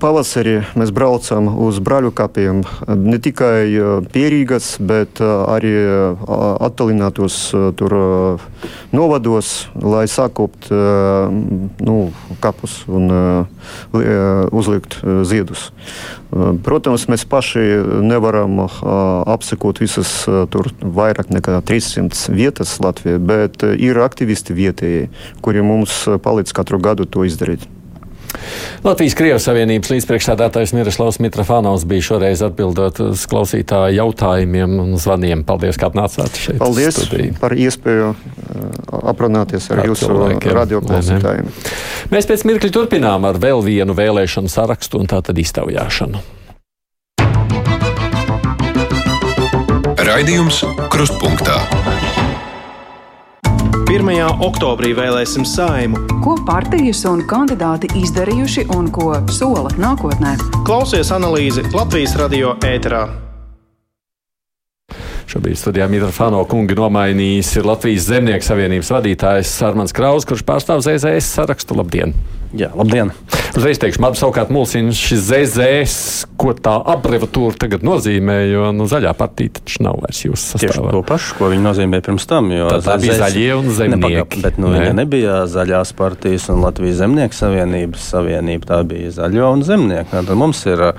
pavasari 0.00 0.62
mēs 0.78 0.88
braucam 0.94 1.50
uz 1.66 1.76
brāļu 1.84 2.12
kapiem. 2.16 2.62
Ne 2.88 3.18
tikai 3.20 3.58
uh, 3.76 4.06
pierīgas, 4.14 4.76
bet 4.80 5.20
uh, 5.20 5.44
arī 5.52 5.74
uh, 5.76 6.24
attālinātos 6.64 7.36
uh, 7.52 7.68
tur 7.76 7.96
uh, 7.98 8.46
novados, 8.96 9.66
lai 9.76 10.06
sakopt 10.08 10.70
uh, 10.72 11.28
nu, 11.84 11.98
kapus 12.40 12.78
un 12.88 13.12
uh, 13.12 14.48
uzlikt 14.56 14.96
uh, 15.02 15.20
ziedus. 15.28 15.68
Uh, 16.32 16.54
protams, 16.64 17.04
mēs 17.12 17.26
paši 17.28 17.66
nevaram 18.06 18.64
uh, 18.64 18.80
apsekot 19.36 19.82
visas 19.84 20.22
uh, 20.24 20.46
tur 20.48 20.70
vairāk 20.80 21.28
nekā 21.34 21.60
300 21.68 22.32
vietas 22.32 22.78
Latvijā, 22.80 23.20
bet 23.20 23.60
uh, 23.66 23.76
ir 23.76 24.00
aktivisti 24.00 24.56
vietējie, 24.56 25.06
kuri 25.44 25.66
mums 25.66 26.06
palīdz 26.24 26.56
katru 26.56 26.80
gadu 26.80 27.04
to 27.04 27.25
izdarīt. 27.28 27.66
Latvijas-Krievijas 28.84 29.46
Savienības 29.48 29.90
līdzpriekšsādātājs 29.90 30.74
Miroslavs 30.76 31.18
Mitrofānovs 31.24 31.86
bija 31.88 32.04
šoreiz 32.10 32.42
atbildot 32.44 33.00
uz 33.02 33.24
klausītāju 33.30 33.96
jautājumiem 33.96 34.76
un 34.82 34.94
zvaniem. 35.00 35.42
Paldies, 35.48 35.78
ka 35.80 35.90
atnācāt 35.90 36.38
šeit. 36.38 36.60
Paldies 36.60 36.98
studiju. 37.00 37.34
par 37.40 37.56
iespēju 37.56 38.12
uh, 38.12 38.18
aprunāties 39.10 39.70
ar, 39.72 39.82
ar 39.82 39.90
jūsu 39.90 40.12
radioklausītājiem. 40.60 41.50
Mēs 42.12 42.30
pēc 42.30 42.46
mirkļa 42.50 42.72
turpinām 42.76 43.26
ar 43.26 43.40
vēl 43.42 43.64
vienu 43.66 43.96
vēlēšanu 43.96 44.52
sarakstu 44.52 45.00
un 45.02 45.10
tātad 45.10 45.38
iztaujāšanu. 45.42 46.22
Raidījums 50.06 50.62
Krustpunktā. 50.92 51.58
1. 53.96 54.42
oktobrī 54.44 54.90
vēlēsim 54.92 55.46
saimu. 55.48 55.96
Ko 56.20 56.34
partijas 56.44 57.00
un 57.08 57.22
kandidāti 57.24 57.88
izdarījuši 57.96 58.66
un 58.76 58.90
ko 58.92 59.14
sola 59.32 59.72
nākotnē? 59.80 60.34
Klausies 60.68 61.08
analīzi 61.16 61.64
Latvijas 61.72 62.12
radio 62.20 62.52
ēterā. 62.60 63.06
Šobrīd 65.32 65.56
studijā 65.56 65.88
Mitrofāno 65.88 66.44
kungi 66.50 66.76
nomainījis 66.76 67.56
ir 67.56 67.70
Latvijas 67.72 68.10
Zemnieku 68.10 68.44
savienības 68.44 68.92
vadītājs 68.98 69.56
Armāns 69.64 69.96
Kraus, 69.96 70.28
kurš 70.28 70.44
pārstāv 70.44 70.84
ZZS 70.84 71.32
sarakstu. 71.38 71.80
Labdien! 71.80 72.12
Jā, 72.56 72.70
labdien! 72.76 73.12
Uzreiz 73.56 73.78
teikšu, 73.80 74.02
man 74.04 74.12
savukārt 74.12 74.50
mulsina 74.52 74.92
šis 74.92 75.22
ZZS, 75.30 76.26
ko 76.36 76.52
tā 76.52 76.74
abreviatūra 76.92 77.56
tagad 77.56 77.84
nozīmē, 77.86 78.34
jo 78.50 78.66
nu, 78.76 78.84
zaļā 78.90 79.14
partija 79.16 79.54
taču 79.56 79.80
nav 79.86 79.96
vairs 80.02 80.18
jūsu 80.26 80.50
sastāvā. 80.52 80.74
Tieši 80.74 80.92
to 80.92 81.00
pašu, 81.08 81.36
ko 81.38 81.48
viņi 81.48 81.64
nozīmē 81.64 82.00
pirms 82.04 82.28
tam. 82.28 82.50
Tā, 82.52 82.80
tā 82.84 82.96
bija 83.00 83.16
zaļie 83.22 83.46
un 83.56 83.70
zemnieki. 83.72 84.12
Nepagā, 84.12 84.42
bet 84.44 84.58
nu, 84.60 84.68
ne. 84.74 84.82
viņa 84.82 84.96
nebija 84.98 85.38
zaļās 85.48 85.94
partijas 85.96 86.50
un 86.52 86.60
Latvijas 86.66 86.98
zemnieku 87.00 87.38
savienības 87.38 88.10
savienība. 88.12 88.68
Tā 88.68 88.80
bija 88.90 89.14
zaļo 89.16 89.48
un 89.56 89.64
zemnieku. 89.64 90.12
Tad 90.12 90.34
mums 90.36 90.60
ir 90.68 90.84
uh, 90.90 90.92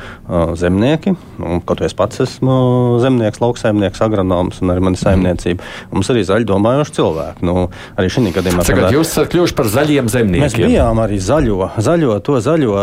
zemnieki, 0.58 1.14
un 1.38 1.62
kaut 1.62 1.86
vai 1.86 1.92
es 1.92 1.98
pats 1.98 2.26
esmu 2.26 2.58
zemnieks, 3.06 3.44
lauksaimnieks, 3.44 4.02
agronoms 4.02 4.64
un 4.66 4.74
arī 4.74 4.88
mana 4.90 4.98
saimniecība. 4.98 5.62
Mm. 5.62 5.94
Mums 5.94 6.10
arī 6.16 6.26
zaļi 6.26 6.50
domājoši 6.50 6.98
cilvēki. 6.98 7.46
Nu, 7.46 7.68
arī 8.02 8.10
šī 8.18 8.34
gadījumā. 8.34 8.66
Tagad 8.66 8.98
jūs 8.98 9.14
esat 9.14 9.30
kļuvuši 9.36 9.58
par 9.62 9.72
zaļiem 9.78 10.10
zemniekiem. 10.10 10.48
Mēs 10.48 10.58
bijām 10.58 11.06
arī 11.06 11.22
zaļo, 11.48 11.70
zaļo 11.78 12.20
to 12.20 12.40
zaļo 12.40 12.76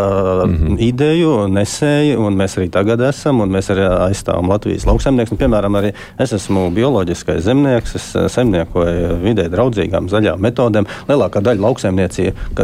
mm 0.47 0.55
-hmm. 0.55 0.77
ideju 0.79 1.49
nesēji, 1.49 2.17
un 2.17 2.37
mēs 2.37 2.57
arī 2.59 2.71
tagad 2.71 3.01
esam, 3.01 3.41
un 3.41 3.51
mēs 3.51 3.71
arī 3.71 3.87
aizstāvam 4.09 4.49
Latvijas 4.49 4.87
lauksaimnieks. 4.87 5.33
Piemēram, 5.39 5.77
arī 5.79 5.93
es 6.19 6.33
esmu 6.33 6.71
bioloģiskais 6.75 7.43
zemnieks, 7.45 7.95
es 7.95 8.35
saimniekoju 8.35 9.19
vidē 9.23 9.49
draudzīgām 9.53 10.09
zaļām 10.09 10.41
metodēm. 10.41 10.87
Lielākā 11.09 11.43
daļa 11.45 11.61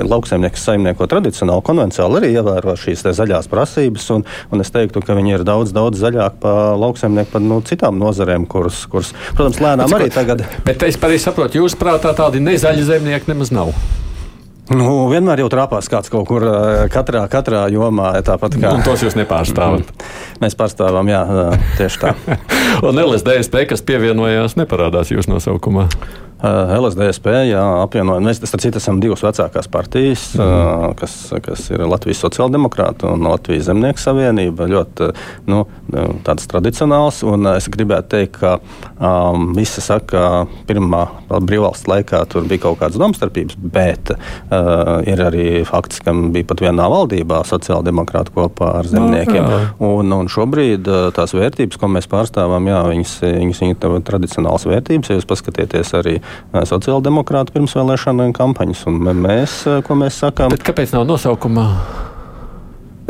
lauksaimnieks 0.08 0.64
saimnieko 0.64 1.06
tradicionāli, 1.06 1.62
konvencionāli 1.62 2.16
arī 2.16 2.32
ievēro 2.34 2.76
šīs 2.76 3.04
zaļās 3.04 3.48
prasības, 3.48 4.10
un, 4.10 4.24
un 4.50 4.60
es 4.60 4.70
teiktu, 4.70 5.00
ka 5.00 5.14
viņi 5.14 5.34
ir 5.38 5.44
daudz, 5.44 5.72
daudz 5.72 6.00
zaļāk 6.00 6.40
par 6.40 6.76
lauksaimnieku 6.78 7.32
par 7.32 7.40
nu, 7.40 7.60
citām 7.60 7.98
nozarēm, 7.98 8.46
kuras, 8.46 8.86
kuras, 8.86 9.12
protams, 9.34 9.60
lēnām 9.60 9.90
bet, 9.90 10.00
arī 10.00 10.10
tagad. 10.10 10.44
Bet 10.64 10.82
es 10.82 10.96
pareizi 10.96 11.24
saprotu, 11.24 11.60
jūs 11.60 11.76
prātā 11.76 12.14
tādi 12.16 12.40
nezaļi 12.40 12.86
zemnieki 12.94 13.30
nemaz 13.32 13.52
nav. 13.52 13.74
Nu, 14.70 15.08
vienmēr 15.10 15.42
jau 15.42 15.48
trāpās 15.50 15.88
kāds 15.90 16.12
kaut 16.12 16.28
kur 16.30 16.44
katrā, 16.94 17.24
katrā 17.32 17.64
jomā. 17.74 18.12
Tāpat 18.26 18.54
kā 18.60 18.70
un 18.76 18.84
tos 18.86 19.02
jūs 19.02 19.18
nepārstāvat. 19.18 19.90
Mēs 20.42 20.54
pārstāvam, 20.58 21.10
jā, 21.10 21.24
tieši 21.80 22.02
tā. 22.04 22.14
un 22.86 23.02
LSDSP, 23.02 23.66
kas 23.72 23.82
pievienojās, 23.86 24.54
neparādās 24.60 25.10
jūsu 25.10 25.34
nosaukumā. 25.34 25.88
Uh, 26.40 26.70
LSDSP, 26.72 27.26
jā, 27.50 27.60
apvienojam. 27.82 28.24
Mēs 28.24 28.38
starp 28.40 28.62
citu 28.64 28.80
esam 28.80 28.96
divas 29.02 29.20
vecākās 29.20 29.66
partijas, 29.68 30.22
mm. 30.38 30.94
kas, 30.96 31.16
kas 31.44 31.66
ir 31.68 31.82
Latvijas 31.84 32.22
sociāldemokrāta 32.24 33.10
un 33.12 33.26
Latvijas 33.28 33.66
zemnieku 33.68 34.00
savienība. 34.00 34.64
Ļoti 34.70 35.10
nu, 35.52 35.66
tādas 36.24 36.48
tradicionāls. 36.48 37.20
Un 37.28 37.44
es 37.52 37.68
gribētu 37.68 38.14
teikt, 38.14 38.38
ka 38.40 38.54
um, 38.96 39.50
visi 39.56 39.84
saka, 39.84 40.08
ka 40.10 40.64
pirmā 40.64 41.02
brīvvalsts 41.28 41.90
laikā 41.90 42.22
tur 42.32 42.48
bija 42.48 42.64
kaut 42.64 42.80
kādas 42.80 42.96
domstarpības, 43.02 43.60
bet 43.60 44.14
uh, 44.14 44.96
ir 45.04 45.20
arī 45.20 45.46
fakts, 45.68 46.00
ka 46.00 46.16
bija 46.32 46.48
pat 46.48 46.64
vienā 46.64 46.88
valdībā 46.88 47.42
sociāldemokrāta 47.50 48.32
kopā 48.32 48.72
ar 48.80 48.88
zemniekiem. 48.88 49.44
No, 49.44 49.92
un, 50.00 50.16
un 50.22 50.32
šobrīd 50.32 50.88
tās 51.16 51.36
vērtības, 51.36 51.76
ko 51.76 51.92
mēs 51.92 52.08
pārstāvam, 52.08 52.72
jā, 52.72 52.80
viņas, 52.94 53.14
viņas, 53.28 53.62
viņas 53.66 53.92
ir 53.92 54.08
tradicionālas 54.08 54.66
vērtības. 54.72 55.12
Ja 55.12 55.20
jūs 55.20 55.28
paskatieties 55.28 55.94
arī 56.00 56.16
sociāldemokrāta 56.52 57.54
pirmsvēlēšana 57.56 58.30
kampaņas. 58.36 58.86
Un 58.90 59.02
mēs, 59.24 59.58
ko 59.86 59.98
mēs 59.98 60.22
sakām? 60.24 60.54
Bet 60.54 60.66
kāpēc 60.66 60.94
nav 60.96 61.08
nosaukuma? 61.08 61.68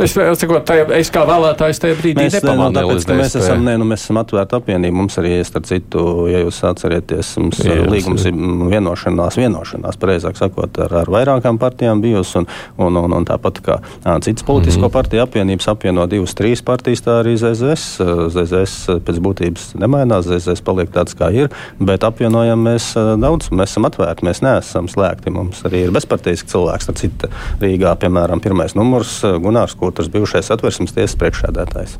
Es, 0.04 0.14
sakot, 0.40 0.64
tajā, 0.66 0.86
es 0.96 1.10
kā 1.12 1.22
vēlētājs 1.28 1.80
tajā 1.82 1.96
brīdī 1.98 2.24
mēs, 2.24 2.36
nepamanīju. 2.38 2.96
Nu, 3.10 3.16
mēs, 3.20 3.36
esam, 3.40 3.64
ne, 3.66 3.74
nu, 3.80 3.86
mēs 3.88 4.04
esam 4.06 4.20
atvērta 4.20 4.60
apvienība. 4.60 4.96
Mums 5.00 5.18
arī, 5.20 5.32
starp 5.46 5.68
citu, 5.68 6.04
ja 6.30 6.42
jūs 6.42 6.60
atcerieties, 6.68 7.32
mums 7.40 7.60
jā, 7.64 7.76
līgums 7.90 8.26
ir 8.28 8.36
vienošanās, 8.72 9.38
vienošanās, 9.40 9.98
pareizāk 10.00 10.38
sakot, 10.40 10.80
ar, 10.84 10.94
ar 11.02 11.12
vairākām 11.12 11.60
partijām 11.60 12.02
bijusi. 12.04 12.40
Un, 12.40 12.48
un, 12.86 13.00
un, 13.02 13.16
un 13.20 13.26
tāpat 13.28 13.60
kā 13.64 13.78
citas 14.24 14.46
politisko 14.46 14.80
mm 14.80 14.86
-hmm. 14.86 14.92
partiju 14.92 15.22
apvienības 15.24 15.68
apvieno 15.68 16.06
divas, 16.06 16.34
trīs 16.34 16.62
partijas, 16.64 17.04
tā 17.04 17.20
arī 17.22 17.36
ZZS. 17.36 18.00
ZZS 18.36 19.00
pēc 19.06 19.20
būtības 19.20 19.74
nemainās, 19.80 20.26
ZZS 20.28 20.64
paliek 20.64 20.90
tāds, 20.90 21.16
kā 21.16 21.32
ir, 21.34 21.50
bet 21.78 22.04
apvienojam 22.04 22.62
mēs 22.62 22.92
daudz, 23.20 23.50
mēs 23.50 23.70
esam 23.70 23.84
atvērti, 23.84 24.24
mēs 24.24 24.42
neesam 24.42 24.88
slēgti. 24.88 25.30
Mums 25.30 25.62
arī 25.64 25.84
ir 25.86 25.90
bezpartijisks 25.94 26.52
cilvēks, 26.52 26.86
tad 26.86 26.96
cita 26.96 27.28
Rīgā, 27.60 27.96
piemēram, 27.96 28.40
pirmais 28.40 28.74
numurs 28.74 29.20
Gunārs 29.22 29.74
Kūters, 29.90 30.06
bijušais 30.12 30.52
atversmes 30.54 30.92
tiesas 30.94 31.16
priekšsēdētājs. 31.18 31.96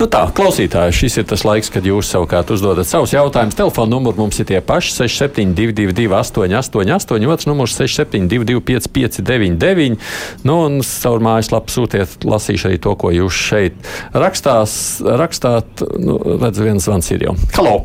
Nu 0.00 0.06
tā, 0.08 0.22
klausītāji, 0.32 0.94
šis 0.96 1.18
ir 1.20 1.26
tas 1.28 1.42
laiks, 1.44 1.68
kad 1.72 1.84
jūs 1.84 2.08
savukārt 2.14 2.48
uzdodat 2.54 2.88
savus 2.88 3.12
jautājumus. 3.12 3.58
Telefona 3.58 3.92
numuri 3.92 4.22
mums 4.22 4.40
ir 4.40 4.48
tie 4.48 4.62
paši 4.64 4.94
6722, 4.96 6.08
888, 6.16 7.28
otrs 7.28 7.48
numurs 7.50 7.76
672, 7.76 8.62
559, 8.64 10.00
nu, 10.48 10.58
un 10.64 10.80
caur 10.88 11.24
mājaslapu 11.28 11.76
sūtiet, 11.76 12.24
lasīšu 12.24 12.70
arī 12.70 12.80
to, 12.80 12.96
ko 12.96 13.12
jūs 13.12 13.44
šeit 13.50 13.92
rakstās, 14.16 14.78
rakstāt. 15.04 15.84
Nu, 16.00 16.16
redz, 16.40 16.64
viens 16.64 16.88
zvans 16.88 17.12
ir 17.12 17.28
jau. 17.28 17.36
Halo! 17.58 17.82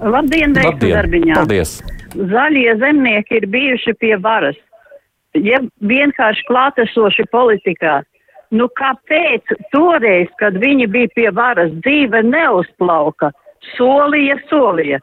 Labdien, 0.00 0.52
Labdien. 0.52 0.98
darbiņā! 0.98 1.40
Paldies! 1.40 1.78
Zaļie 2.10 2.74
zemnieki 2.82 3.40
ir 3.40 3.48
bijuši 3.48 3.96
pie 3.96 4.16
varas 4.20 4.58
ja 5.38 5.60
vienkārši 5.86 6.46
klātesoši 6.48 7.26
politikā. 7.30 8.00
Nu, 8.50 8.66
kāpēc 8.74 9.52
toreiz, 9.70 10.30
kad 10.42 10.58
viņi 10.58 10.88
bija 10.90 11.10
pie 11.14 11.28
varas, 11.34 11.70
dzīve 11.84 12.24
neuzplauka, 12.26 13.30
solīja, 13.76 14.40
solīja? 14.50 14.98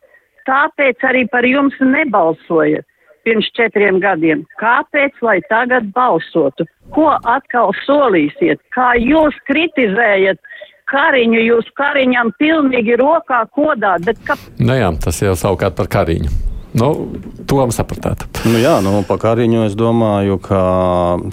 Tāpēc 0.47 1.03
arī 1.07 1.25
par 1.31 1.47
jums 1.47 1.75
nebalsoja 1.79 2.83
pirms 3.27 3.47
četriem 3.55 3.99
gadiem. 4.03 4.45
Kāpēc, 4.61 5.15
lai 5.23 5.39
tagad 5.51 5.91
balsotu? 5.95 6.67
Ko 6.95 7.09
atkal 7.27 7.73
solīsiet? 7.83 8.61
Kā 8.75 8.93
jūs 8.99 9.35
kritizējat 9.49 10.39
Kariņu, 10.87 11.39
jūs 11.43 11.71
Kariņam 11.75 12.31
pilnīgi 12.39 12.95
rokā 12.99 13.41
kodāt, 13.55 14.07
bet 14.07 14.21
kā? 14.27 14.39
Nu 14.59 14.75
jā, 14.79 14.91
tas 15.03 15.19
jau 15.23 15.35
savukārt 15.35 15.75
par 15.75 15.91
Kariņu. 15.91 16.31
Nu, 16.75 17.07
to 17.47 17.63
sapratāt. 17.71 18.25
Nu, 18.43 18.57
jā, 18.59 18.77
nu, 18.83 18.99
par 19.07 19.21
Kariņu 19.21 19.63
es 19.69 19.75
domāju, 19.79 20.35
ka 20.43 20.59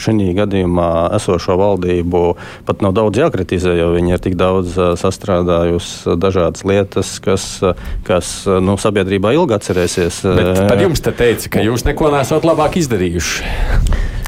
šī 0.01 0.31
gadījumā 0.37 0.89
esošo 1.19 1.57
valdību 1.59 2.23
pat 2.69 2.85
nav 2.85 2.95
daudz 2.97 3.19
jākritizē, 3.19 3.75
jo 3.79 3.91
viņi 3.97 4.15
ir 4.15 4.23
tik 4.23 4.39
daudz 4.41 4.79
sastrādājusi 5.01 6.17
dažādas 6.23 6.65
lietas, 6.69 7.17
kas, 7.25 7.49
kas 8.07 8.35
nu, 8.47 8.79
sabiedrībā 8.81 9.35
ilgi 9.35 9.59
atcerēsies. 9.59 10.23
Bet 10.39 10.67
par 10.71 10.85
jums 10.87 11.03
te 11.05 11.15
teica, 11.15 11.57
ka 11.57 11.67
jūs 11.67 11.87
neko 11.89 12.15
nesat 12.15 12.47
labāk 12.47 12.79
izdarījuši. 12.83 13.57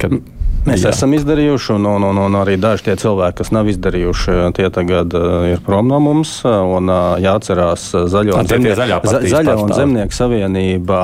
Kad... 0.02 0.18
Mēs 0.66 0.82
Jā. 0.82 0.90
esam 0.90 1.12
izdarījuši, 1.14 1.76
un, 1.76 1.84
un, 1.86 2.04
un, 2.08 2.18
un 2.26 2.36
arī 2.40 2.56
daži 2.58 2.88
tie 2.88 2.96
cilvēki, 2.98 3.36
kas 3.38 3.52
nav 3.54 3.68
izdarījuši, 3.70 4.32
tie 4.56 4.66
tagad 4.74 5.12
uh, 5.14 5.44
ir 5.46 5.60
prom 5.62 5.86
no 5.86 6.00
mums. 6.02 6.40
Un, 6.42 6.90
uh, 6.90 7.14
jāatcerās, 7.22 7.84
zaļo 8.10 8.34
un, 8.34 8.48
zemnie, 8.50 8.72
zaļā 8.74 8.98
zaļa 9.30 9.54
un 9.62 9.70
zemnieku 9.70 10.16
savienība 10.16 10.98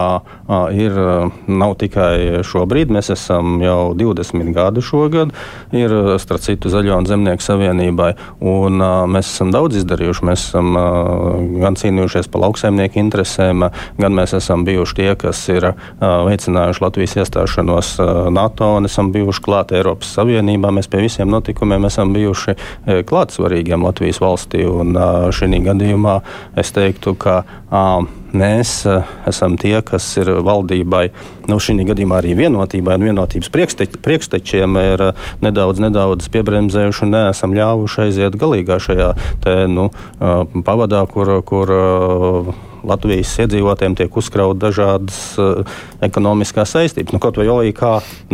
ir, 0.74 0.98
nav 1.46 1.76
tikai 1.78 2.42
šobrīd, 2.46 2.90
mēs 2.90 3.12
esam 3.14 3.60
jau 3.62 3.92
20 3.98 4.50
gadu 4.56 4.82
šogad, 4.82 5.30
ir 5.78 5.94
starp 6.22 6.42
citu 6.42 6.72
zaļo 6.72 6.98
un 6.98 7.06
zemnieku 7.06 7.46
savienībai, 7.46 8.10
un 8.42 8.82
mēs 9.14 9.30
esam 9.30 9.54
daudz 9.54 9.78
izdarījuši. 9.84 10.26
Mēs 10.26 10.48
esam 10.48 10.74
gan 11.62 11.78
cīnījušies 11.78 12.32
par 12.34 12.48
lauksaimnieku 12.48 12.98
interesēm, 13.04 13.68
gan 14.02 14.18
mēs 14.18 14.34
esam 14.40 14.66
bijuši 14.66 14.98
tie, 14.98 15.08
kas 15.22 15.46
ir 15.54 15.70
veicinājuši 16.02 16.86
Latvijas 16.88 17.16
iestāšanos 17.22 17.94
NATO 18.34 18.74
un 18.80 18.90
esam 18.90 19.14
bijuši 19.14 19.46
klāt 19.46 19.51
Eiropas 19.76 20.14
Savienībā. 20.16 20.72
Mēs 20.74 20.88
pie 20.90 21.02
visiem 21.04 21.30
notikumiem 21.32 21.86
esam 21.88 22.14
bijuši 22.14 22.54
e, 22.54 23.02
klātsvarīgiem 23.08 23.84
Latvijas 23.86 24.20
valstī. 24.22 24.64
Un 24.68 24.96
šī 25.34 25.60
gadījumā 25.66 26.16
es 26.58 26.72
teiktu, 26.74 27.14
ka 27.20 27.42
mēs 28.32 28.72
esam 29.28 29.58
tie, 29.60 29.74
kas 29.84 30.06
ir 30.20 30.32
valdībai, 30.44 31.04
nu, 31.50 31.60
šī 31.60 31.76
gadījumā 31.92 32.22
arī 32.22 32.34
vienotībai 32.40 32.96
un 32.98 33.06
vienotības 33.10 33.52
priekštečiem 33.52 34.80
ir 34.82 35.06
nedaudz, 35.44 35.84
nedaudz 35.84 36.32
piebremzējuši 36.32 37.06
un 37.06 37.16
neesam 37.18 37.56
ļāvuši 37.56 38.04
aiziet 38.06 38.40
galīgā 38.40 38.80
šajā 38.82 39.14
te, 39.44 39.56
nu, 39.70 39.90
pavadā, 40.66 41.06
kur. 41.12 41.38
kur 41.46 41.76
Latvijas 42.88 43.32
iedzīvotājiem 43.44 43.96
tiek 43.98 44.16
uzkrauts 44.18 44.60
dažādas 44.62 45.18
uh, 45.40 45.76
ekonomiskās 46.04 46.74
saistības. 46.76 47.14
Nu, 47.14 47.22
kaut 47.22 47.40
vai 47.40 47.48
OIK, 47.52 47.82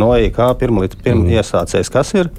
no 0.01 0.11
OIK 0.15 0.39
pirmā 0.59 0.87
pirm, 0.95 1.25
mm. 1.25 1.35
iesācējs, 1.39 1.91
kas 1.93 2.15
ir? 2.17 2.31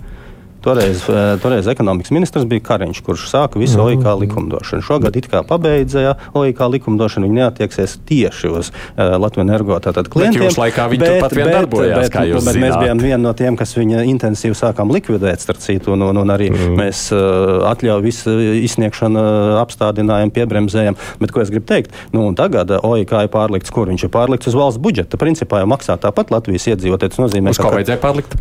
Toreiz, 0.61 1.09
eh, 1.09 1.39
toreiz 1.43 1.69
ekonomikas 1.73 2.13
ministrs 2.13 2.45
bija 2.45 2.61
Kariņš, 2.69 3.01
kurš 3.05 3.27
sāka 3.31 3.61
visu. 3.61 3.81
OIK 3.81 4.05
likumdošanu. 4.21 4.85
Šogad 4.85 5.17
it 5.17 5.29
kā 5.33 5.41
pabeidza 5.47 6.17
OIK 6.37 6.61
likumdošanu, 6.75 7.29
viņi 7.29 7.39
neatieksies 7.41 7.97
tieši 8.09 8.51
uz 8.53 8.69
uh, 8.71 9.17
Latvijas 9.17 9.47
energo 9.47 9.79
klientiem. 9.81 10.45
Bet 10.45 10.59
laikā 10.61 10.87
viņi 10.93 11.01
bet, 11.01 11.15
turpat 11.15 11.37
vien 11.37 11.47
bet, 11.49 11.55
darbojās, 11.57 12.03
bet, 12.03 12.13
kā 12.13 12.25
jūs 12.29 12.45
bet, 12.45 12.53
bet 12.53 12.63
mēs 12.65 12.77
bijām 12.83 13.01
viena 13.01 13.21
no 13.23 13.33
tiem, 13.37 13.57
kas 13.57 13.73
viņa 13.77 14.05
intensīvi 14.11 14.59
sākām 14.59 14.93
likvidēt, 14.93 15.41
starp 15.41 15.63
citu, 15.65 15.95
un, 15.95 16.05
un, 16.11 16.21
un 16.21 16.35
arī 16.35 16.51
mm. 16.53 16.77
mēs 16.77 17.07
uh, 17.17 17.65
atļauju 17.71 18.05
visu 18.05 18.37
izsniegšanu 18.61 19.25
apstādinājām, 19.63 20.35
piebremzējām. 20.37 20.99
Bet 21.23 21.33
ko 21.33 21.45
es 21.45 21.53
gribu 21.55 21.71
teikt? 21.71 21.97
Nu, 22.13 22.27
tagad 22.37 22.75
OIK 22.77 23.17
ir 23.25 23.33
pārlikts, 23.33 23.73
kur 23.73 23.89
viņš 23.89 24.07
ir 24.07 24.13
pārlikts 24.13 24.51
uz 24.51 24.59
valsts 24.59 24.83
budžeta. 24.83 25.21
Principā 25.21 25.65
jau 25.65 25.71
maksā 25.73 25.97
tāpat 26.01 26.35
Latvijas 26.35 26.69
iedzīvotājs. 26.75 27.17
Tas 27.17 27.25
nozīmē, 27.25 27.55
uz 27.55 27.59
ka, 27.59 27.67
ko 27.67 27.79
vajadzēja 27.79 28.01
pārlikt? 28.03 28.37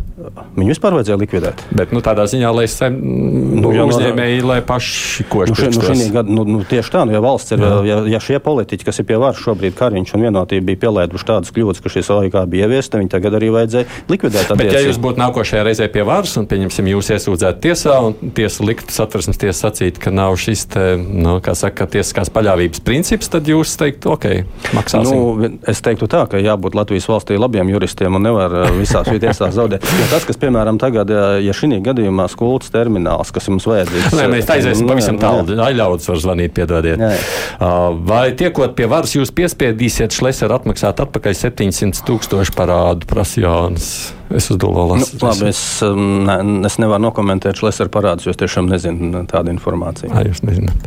Viņu 0.58 0.74
vispār 0.74 0.94
vajadzēja 0.98 1.18
likvidēt. 1.20 1.64
Bet, 1.74 1.94
nu, 1.96 2.02
tādā 2.10 2.26
ziņā, 2.30 2.50
lai 2.54 2.66
sem, 2.70 2.96
nu, 3.00 3.70
nu, 3.72 3.86
uzņēmēji, 3.88 4.42
lai 4.46 4.58
paši 4.66 5.26
koši. 5.30 5.52
Nu, 5.52 5.58
še, 5.58 5.70
nu, 5.74 5.86
šī 5.86 6.08
gada, 6.14 6.34
nu, 6.34 6.44
nu, 6.48 6.62
tieši 6.66 6.92
tā, 6.92 7.04
nu, 7.06 7.14
ja 7.14 7.22
valsts 7.24 7.54
ir, 7.54 7.64
ja, 7.86 8.00
ja 8.10 8.20
šie 8.22 8.40
politiķi, 8.42 8.86
kas 8.86 9.00
ir 9.00 9.08
pie 9.08 9.18
varas 9.20 9.40
šobrīd, 9.40 9.76
Kariņš 9.78 10.14
un 10.16 10.26
vienotība 10.26 10.66
bija 10.70 10.82
pielēduši 10.86 11.28
tādas 11.30 11.54
kļūdas, 11.54 11.82
ka 11.82 11.92
šis 11.92 12.10
OIK 12.14 12.38
bija 12.50 12.68
ieviesta, 12.68 13.00
viņi 13.00 13.12
tagad 13.12 13.36
arī 13.38 13.50
vajadzēja 13.54 14.00
likvidēt. 14.10 14.52
Bet, 14.60 14.72
ja 14.74 14.82
jūs 14.84 15.00
būtu 15.02 15.22
nākošajā 15.22 15.64
reizē 15.68 15.88
pie 15.92 16.04
varas 16.08 16.34
un, 16.40 16.48
pieņemsim, 16.50 16.90
jūs 16.94 17.12
iesūdzētu 17.16 17.62
tiesā 17.66 17.96
un 18.08 18.32
tiesa 18.36 18.66
liktu 18.66 18.94
satversmes 18.94 19.40
tiesa 19.40 19.68
sacīt, 19.68 20.00
ka 20.02 20.12
nav 20.14 20.36
šis, 20.40 20.66
te, 20.74 20.86
nu, 20.98 21.38
kā 21.44 21.54
saka, 21.58 21.86
tiesiskās 21.90 22.32
paļāvības 22.34 22.82
princips, 22.86 23.30
tad 23.32 23.48
jūs 23.50 23.76
teiktu, 23.80 24.14
ok, 24.16 24.28
maksāsim. 24.76 25.10
Nu, 25.10 25.50
es 25.70 25.82
teiktu 25.84 26.08
tā, 26.10 26.24
ka 26.30 26.40
jābūt 26.42 26.78
Latvijas 26.78 27.08
valstī 27.10 27.38
labiem 27.40 27.70
juristiem 27.72 28.18
un 28.18 28.26
nevar 28.28 28.56
eh, 28.62 28.74
visās 28.80 29.08
tiesās 29.10 29.56
zaudēt. 29.56 29.86
Jo 30.00 30.06
tas, 30.08 30.24
kas, 30.24 30.38
piemēram, 30.40 30.78
tagad, 30.80 31.10
ja 31.44 31.52
šī 31.56 31.68
gadījumā 31.84 31.99
skultas 32.32 32.72
termināls, 32.72 33.32
kas 33.34 33.48
jums 33.50 33.66
vajadzīgs. 33.68 34.14
Nē, 34.16 34.26
mēs 34.32 34.50
aiziesim 34.52 34.88
pavisam 34.88 35.18
tālu. 35.20 35.56
Aļaudas 35.60 36.08
var 36.10 36.20
zvanīt, 36.22 36.54
piedodiet. 36.56 37.00
Jā, 37.00 37.10
jā. 37.14 37.22
Uh, 37.58 37.98
vai 38.08 38.30
tiekot 38.36 38.76
pie 38.78 38.88
varas, 38.90 39.14
jūs 39.16 39.32
piespiedīsiet 39.36 40.14
Šleseru 40.16 40.56
atmaksāt 40.56 41.02
atpakaļ 41.04 41.36
700 41.38 42.04
tūkstošu 42.08 42.56
parādu 42.56 43.08
prasījāns? 43.10 43.90
Es 44.30 44.46
uzdomāju, 44.52 45.00
nu, 45.00 45.08
labi, 45.24 45.48
es, 45.50 45.62
um, 45.82 46.22
ne, 46.28 46.38
es 46.68 46.78
nevaru 46.78 47.08
nokomentēt 47.08 47.58
Šleseru 47.58 47.90
parādus, 47.92 48.28
jo 48.28 48.34
es 48.34 48.38
tiešām 48.38 48.70
nezinu 48.70 49.24
tādu 49.30 49.50
informāciju. 49.56 50.12
Ai, 50.14 50.28
jūs 50.30 50.44
nezināt. 50.46 50.86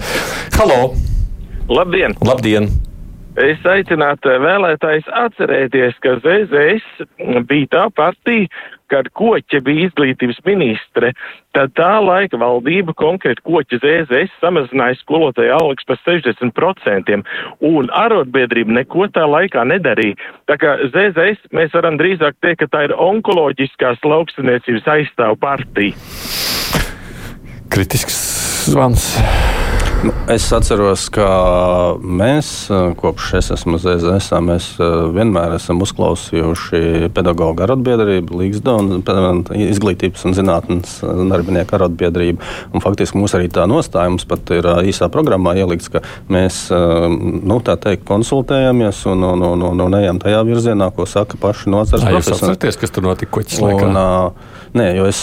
Halo! 0.56 0.94
Labdien! 1.72 2.16
Labdien! 2.24 2.72
Es 3.42 3.64
aicinātu 3.66 4.30
vēlētājus 4.44 5.08
atcerēties, 5.18 5.96
ka 6.06 6.20
ZZS 6.22 7.06
bija 7.50 7.70
tā 7.72 7.86
partija, 7.98 8.46
kad 8.92 9.10
Koķa 9.18 9.62
bija 9.66 9.88
izglītības 9.88 10.40
ministre, 10.48 11.14
tad 11.56 11.74
tā 11.78 11.92
laika 12.04 12.40
valdība 12.42 12.96
konkrēti 12.98 13.44
Koķa 13.48 13.80
ZZS 13.84 14.40
samazināja 14.44 14.98
skolotāju 15.02 15.56
algas 15.58 15.88
par 15.88 16.00
60%, 16.06 17.20
un 17.70 17.92
arotbiedrība 18.04 18.80
neko 18.80 19.10
tā 19.14 19.26
laikā 19.30 19.66
nedarīja. 19.70 20.20
Tā 20.52 20.60
kā 20.62 20.76
ZZS 20.90 21.54
mēs 21.56 21.74
varam 21.76 22.00
drīzāk 22.02 22.40
teikt, 22.44 22.64
ka 22.64 22.72
tā 22.74 22.88
ir 22.90 22.98
onkoloģiskās 22.98 24.04
lauksiniecības 24.06 24.90
aizstāvu 24.98 25.40
partija. 25.42 25.98
Kritisks 27.74 28.20
zvans. 28.70 29.14
Nu, 30.04 30.12
es 30.28 30.44
atceros, 30.52 31.06
ka 31.16 31.26
mēs, 32.04 32.48
kopš 33.00 33.30
es 33.40 33.48
esmu 33.56 33.78
ZZS, 33.80 34.34
mēs 34.44 34.66
vienmēr 35.16 35.54
esam 35.56 35.80
uzklausījuši 35.86 37.08
pedagoģu 37.16 37.64
arotbiedrību, 37.64 38.42
Līgsda 38.42 38.74
un 38.82 38.98
izglītības 39.56 40.26
un 40.28 40.36
zinātnes 40.36 40.98
darbinieku 41.32 41.78
arotbiedrību. 41.78 42.50
Un 42.76 42.84
faktiski 42.84 43.22
mums 43.22 43.38
arī 43.40 43.48
tā 43.54 43.64
nostāja, 43.72 44.12
mums 44.12 44.28
pat 44.28 44.52
ir 44.58 44.68
īsā 44.92 45.08
programmā 45.14 45.56
ielikts, 45.62 45.88
ka 45.94 46.04
mēs 46.28 46.66
nu, 46.74 47.62
tā 47.64 47.78
teikt 47.88 48.04
konsultējamies 48.10 49.06
un, 49.14 49.24
un, 49.30 49.46
un, 49.54 49.64
un, 49.70 49.86
un 49.88 50.00
ejam 50.02 50.20
tajā 50.20 50.44
virzienā, 50.50 50.92
ko 50.92 51.08
saka 51.08 51.40
paši 51.40 51.72
nozares 51.72 52.04
profesionāļi. 52.04 52.28
Jūs 52.28 52.42
atceraties, 52.42 52.82
kas 52.84 52.92
tur 52.92 53.08
notika 53.08 53.38
koķis 53.40 53.64
laikā? 53.64 53.88
Un, 53.88 54.52
Nē, 54.74 54.88
jo 54.98 55.06
es 55.06 55.20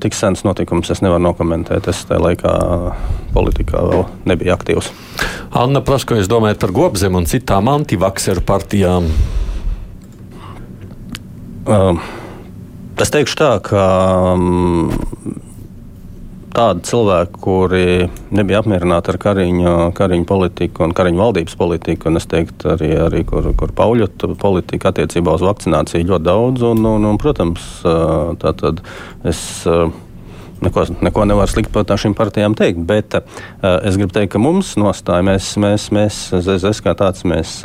tik 0.00 0.14
sens 0.16 0.46
notikums 0.46 0.88
es 0.94 1.02
nevaru 1.04 1.20
nokomentēt. 1.26 1.90
Es 1.92 2.06
tajā 2.08 2.22
laikā 2.24 2.52
politikā 3.34 3.82
vēl 3.84 4.06
nebija 4.30 4.56
aktīvs. 4.56 4.88
Anna 5.60 5.82
Prasko, 5.84 6.16
jūs 6.16 6.30
domājat 6.32 6.62
par 6.62 6.72
Gobzem 6.72 7.18
un 7.18 7.28
citām 7.28 7.68
antivakseru 7.68 8.40
partijām? 8.48 9.10
Um, 11.68 12.00
es 12.96 13.12
teikšu 13.12 13.36
tā, 13.38 13.50
ka 13.66 13.84
um, 14.32 14.88
tādi 16.56 16.84
cilvēki, 16.88 17.40
kuri 17.42 17.86
nebija 18.34 18.60
apmierināti 18.62 19.12
ar 19.12 19.18
Kariņu, 19.22 19.74
Kariņu 19.96 20.28
politiku 20.28 20.86
un 20.86 20.94
Kariņu 20.96 21.22
valdības 21.22 21.58
politiku, 21.58 22.10
un 22.10 22.20
es 22.20 22.28
teiktu, 22.30 22.72
arī, 22.74 22.92
arī 23.06 23.24
kur, 23.28 23.50
kur 23.58 23.74
Pauļotu 23.76 24.34
politika 24.40 24.92
attiecībā 24.92 25.36
uz 25.36 25.44
vakcināciju 25.46 26.08
ļoti 26.12 26.28
daudz. 26.28 26.64
Un, 26.72 26.84
un, 26.88 27.08
un, 27.08 27.20
protams, 27.20 27.68
tā 27.82 28.54
tad 28.60 28.82
es 29.28 29.42
neko, 30.62 30.86
neko 31.04 31.26
nevar 31.28 31.50
slikti 31.50 31.72
par 31.74 31.98
šīm 32.04 32.14
partijām 32.18 32.56
teikt. 32.58 32.82
Bet 32.88 33.16
uh, 33.18 33.22
es 33.82 33.98
gribu 34.00 34.14
teikt, 34.14 34.32
ka 34.34 34.42
mums 34.42 34.74
nostāja, 34.80 35.24
mēs, 35.26 35.54
mēs, 35.60 35.88
mēs 35.94 36.22
ZZS 36.32 36.82
kā 36.84 36.94
tāds, 36.98 37.26
mēs 37.28 37.60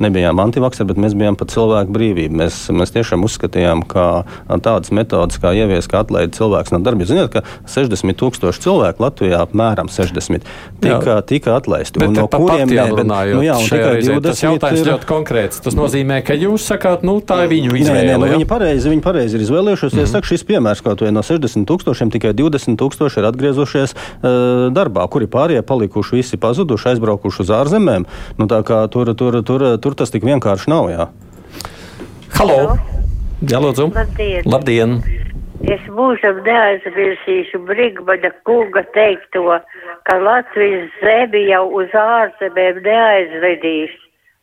nebijām 0.00 0.40
antivakseri, 0.42 0.88
bet 0.90 1.00
mēs 1.00 1.16
bijām 1.18 1.36
par 1.38 1.50
cilvēku 1.52 1.94
brīvību. 1.94 2.40
Mēs, 2.40 2.62
mēs 2.74 2.94
tiešām 2.94 3.24
uzskatījām, 3.26 3.84
ka 3.88 4.24
tādas 4.64 4.92
metodas, 4.96 5.40
kā 5.40 5.52
ievies, 5.56 5.88
kā 5.90 6.02
atlaid 6.04 6.34
cilvēks 6.36 6.74
no 6.74 6.80
darba. 6.84 7.06
Zināt, 7.08 7.32
ka 7.34 7.44
60 7.70 8.16
tūkstoši 8.20 8.64
cilvēku 8.64 9.04
Latvijā, 9.04 9.42
apmēram 9.44 9.90
60, 9.92 10.46
tika, 10.80 10.98
jā. 11.16 11.18
tika 11.28 11.56
atlaisti. 11.58 12.02
Bet 12.02 12.14
no 12.16 12.26
kuriem 12.32 12.72
jā, 12.74 12.86
runājot, 12.92 13.38
nu, 13.38 13.44
jā, 13.46 13.58
tikai 13.66 13.94
20. 14.00 14.26
Tas 14.30 14.42
jautājums 14.44 14.82
ir 14.82 14.90
ļoti 14.92 15.08
konkrēts. 15.10 15.62
Tas 15.64 15.76
nozīmē, 15.76 16.20
ka 16.26 16.36
jūs 16.38 16.66
sakāt, 16.72 17.04
nu 17.06 17.18
tā 17.24 17.42
ir 17.46 17.52
viņu 17.54 17.76
izvēle. 17.80 18.00
Nē, 18.00 18.14
nē, 18.14 18.18
nu, 18.20 18.30
viņi 18.36 18.48
pareizi, 18.50 18.92
viņi 18.92 19.04
pareizi 19.04 19.38
ir 19.38 19.46
izvēlējušies. 19.46 19.92
Mm 19.92 19.98
-hmm. 19.98 20.08
Es 20.08 20.14
saku, 20.16 20.30
šis 20.32 20.46
piemērs 20.48 20.84
kaut 20.84 21.04
vai 21.04 21.12
no 21.14 21.24
60 21.26 21.68
tūkstošiem 21.68 22.12
tikai 22.14 22.32
20 22.40 22.80
tūkstoši 22.80 23.20
ir 23.20 23.30
atgriezušies 23.30 23.94
uh, 23.94 24.68
darbā, 24.74 25.06
kuri 25.12 25.30
pārējie 25.30 25.64
palikuši, 25.66 26.20
visi 26.20 26.40
pazuduši, 26.40 26.94
aizbraukuši 26.94 27.44
uz 27.44 27.54
ārzemēm. 27.60 28.08
Nu, 28.40 28.48
tur, 28.50 29.14
tur, 29.14 29.40
tur, 29.46 29.66
tur 29.80 29.98
tas 29.98 30.12
tik 30.12 30.26
vienkārši 30.26 30.72
nav. 30.72 30.90
Jā. 30.92 31.10
Halo! 32.38 32.76
Jā, 33.40 33.60
lūdzu! 33.60 33.90
Labdien! 33.96 34.46
Labdien. 34.48 35.00
Es 35.68 35.82
mūžam 35.92 36.38
neaizmirsīšu 36.46 37.58
Brigmana 37.68 38.30
kunga 38.48 38.80
teikto, 38.94 39.58
ka 40.08 40.16
Latvijas 40.16 40.88
zemi 41.02 41.42
jau 41.50 41.66
uz 41.82 41.92
ārzemēm 41.92 42.80
neaizvedīs. 42.86 43.92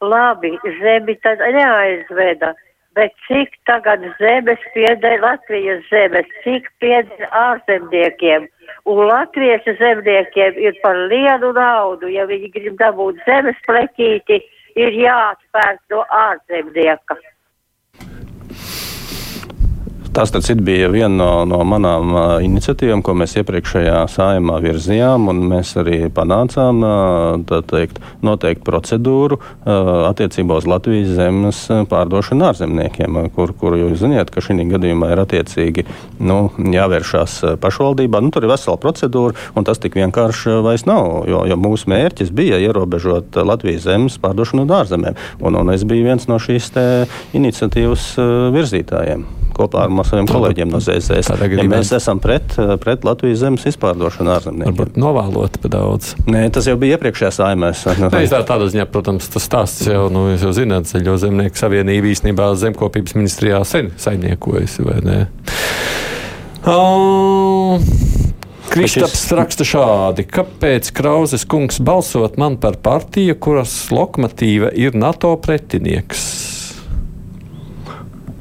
Labi, 0.05 0.53
zemi 0.77 1.15
tad 1.25 1.41
neaizveda 1.41 2.53
bet 2.97 3.13
cik 3.27 3.53
tagad 3.69 4.03
zemes 4.17 4.61
pieder 4.73 5.21
Latvijas 5.21 5.85
zemes, 5.91 6.27
cik 6.43 6.69
pieder 6.81 7.29
ārzemniekiem. 7.45 8.49
Un 8.89 9.01
latviešu 9.11 9.77
zemniekiem 9.79 10.57
ir 10.65 10.75
par 10.83 10.97
lielu 11.11 11.53
naudu, 11.55 12.09
ja 12.11 12.25
viņi 12.29 12.51
grib 12.55 12.77
dabūt 12.81 13.21
zemes 13.29 13.59
pleķīti, 13.69 14.41
ir 14.83 15.01
jāatpērk 15.05 15.81
no 15.93 16.03
ārzemnieka. 16.23 17.17
Tas 20.18 20.32
bija 20.65 20.88
viena 20.89 21.13
no, 21.13 21.34
no 21.45 21.59
manām 21.61 22.15
iniciatīvām, 22.41 23.03
ko 23.05 23.13
mēs 23.22 23.36
iepriekšējā 23.38 23.99
sājumā 24.09 24.55
virzījām, 24.63 25.28
un 25.30 25.43
mēs 25.51 25.76
arī 25.78 25.99
panācām 26.09 26.82
teikt, 27.70 27.99
noteiktu 28.26 28.65
procedūru 28.65 29.38
attiecībā 30.09 30.57
uz 30.57 30.65
Latvijas 30.65 31.13
zemes 31.20 31.61
pārdošanu 31.93 32.49
ārzemniekiem, 32.49 33.22
kur, 33.38 33.53
kur 33.61 33.78
jūs 33.78 34.01
zināt, 34.01 34.34
ka 34.34 34.41
šī 34.41 34.57
gadījumā 34.74 35.11
ir 35.13 35.22
attiecīgi 35.22 35.86
nu, 36.18 36.41
jāvēršās 36.57 37.38
pašvaldībā. 37.61 38.18
Nu, 38.18 38.34
tur 38.34 38.49
ir 38.49 38.55
vesela 38.55 38.82
procedūra, 38.82 39.38
un 39.53 39.70
tas 39.70 39.78
tik 39.86 40.01
vienkārši 40.01 40.57
vairs 40.65 40.89
nav, 40.89 41.28
jo, 41.30 41.45
jo 41.45 41.61
mūsu 41.61 41.93
mērķis 41.93 42.34
bija 42.34 42.57
ierobežot 42.65 43.38
Latvijas 43.38 43.86
zemes 43.86 44.18
pārdošanu 44.26 44.65
no 44.65 44.82
ārzemēm, 44.82 45.26
un, 45.45 45.61
un 45.61 45.76
es 45.78 45.86
biju 45.86 46.09
viens 46.09 46.26
no 46.26 46.41
šīs 46.41 46.74
iniciatīvas 47.38 48.15
virzītājiem 48.57 49.36
kopā 49.57 49.85
ar 49.85 50.07
saviem 50.07 50.29
kolēģiem 50.29 50.71
no 50.71 50.81
ZSS. 50.83 51.31
Ja 51.57 51.67
mēs 51.67 51.91
esam 51.97 52.21
pret, 52.23 52.55
pret 52.83 53.05
Latvijas 53.07 53.41
zemes 53.43 53.65
izpārdošanu 53.69 54.33
ārzemniekiem. 54.35 54.71
Varbūt 54.71 54.99
novēlot 55.01 55.59
pa 55.63 55.71
daudz. 55.73 56.13
Nē, 56.29 56.47
tas 56.53 56.69
jau 56.69 56.77
bija 56.79 56.97
iepriekšējā 56.97 57.33
saimēs. 57.39 57.85
Nē, 58.07 58.23
tā 58.31 58.41
tādā 58.47 58.69
ziņā, 58.73 58.87
protams, 58.93 59.29
tas 59.33 59.47
stāsts 59.47 59.87
jau, 59.89 60.07
nu, 60.13 60.27
jūs 60.33 60.47
jau 60.47 60.53
zināt, 60.61 60.89
Zaļo 60.89 61.17
zemnieku 61.21 61.59
savienība 61.59 62.11
īstenībā 62.13 62.51
zemkopības 62.59 63.17
ministrijā 63.17 63.61
sen 63.67 63.91
saimniekojas, 63.99 64.79
vai 64.87 64.99
ne? 65.05 65.19
Oh. 66.67 67.79
Kristaps 68.67 69.23
raksta 69.35 69.65
šādi: 69.67 70.25
Kāpēc 70.27 70.91
Krauzes 70.95 71.47
kungs 71.49 71.79
balsot 71.83 72.35
man 72.41 72.59
par 72.61 72.77
partiju, 72.83 73.37
kuras 73.39 73.73
lokomotīva 73.93 74.73
ir 74.75 74.97
NATO 74.97 75.33
pretinieks? 75.41 76.46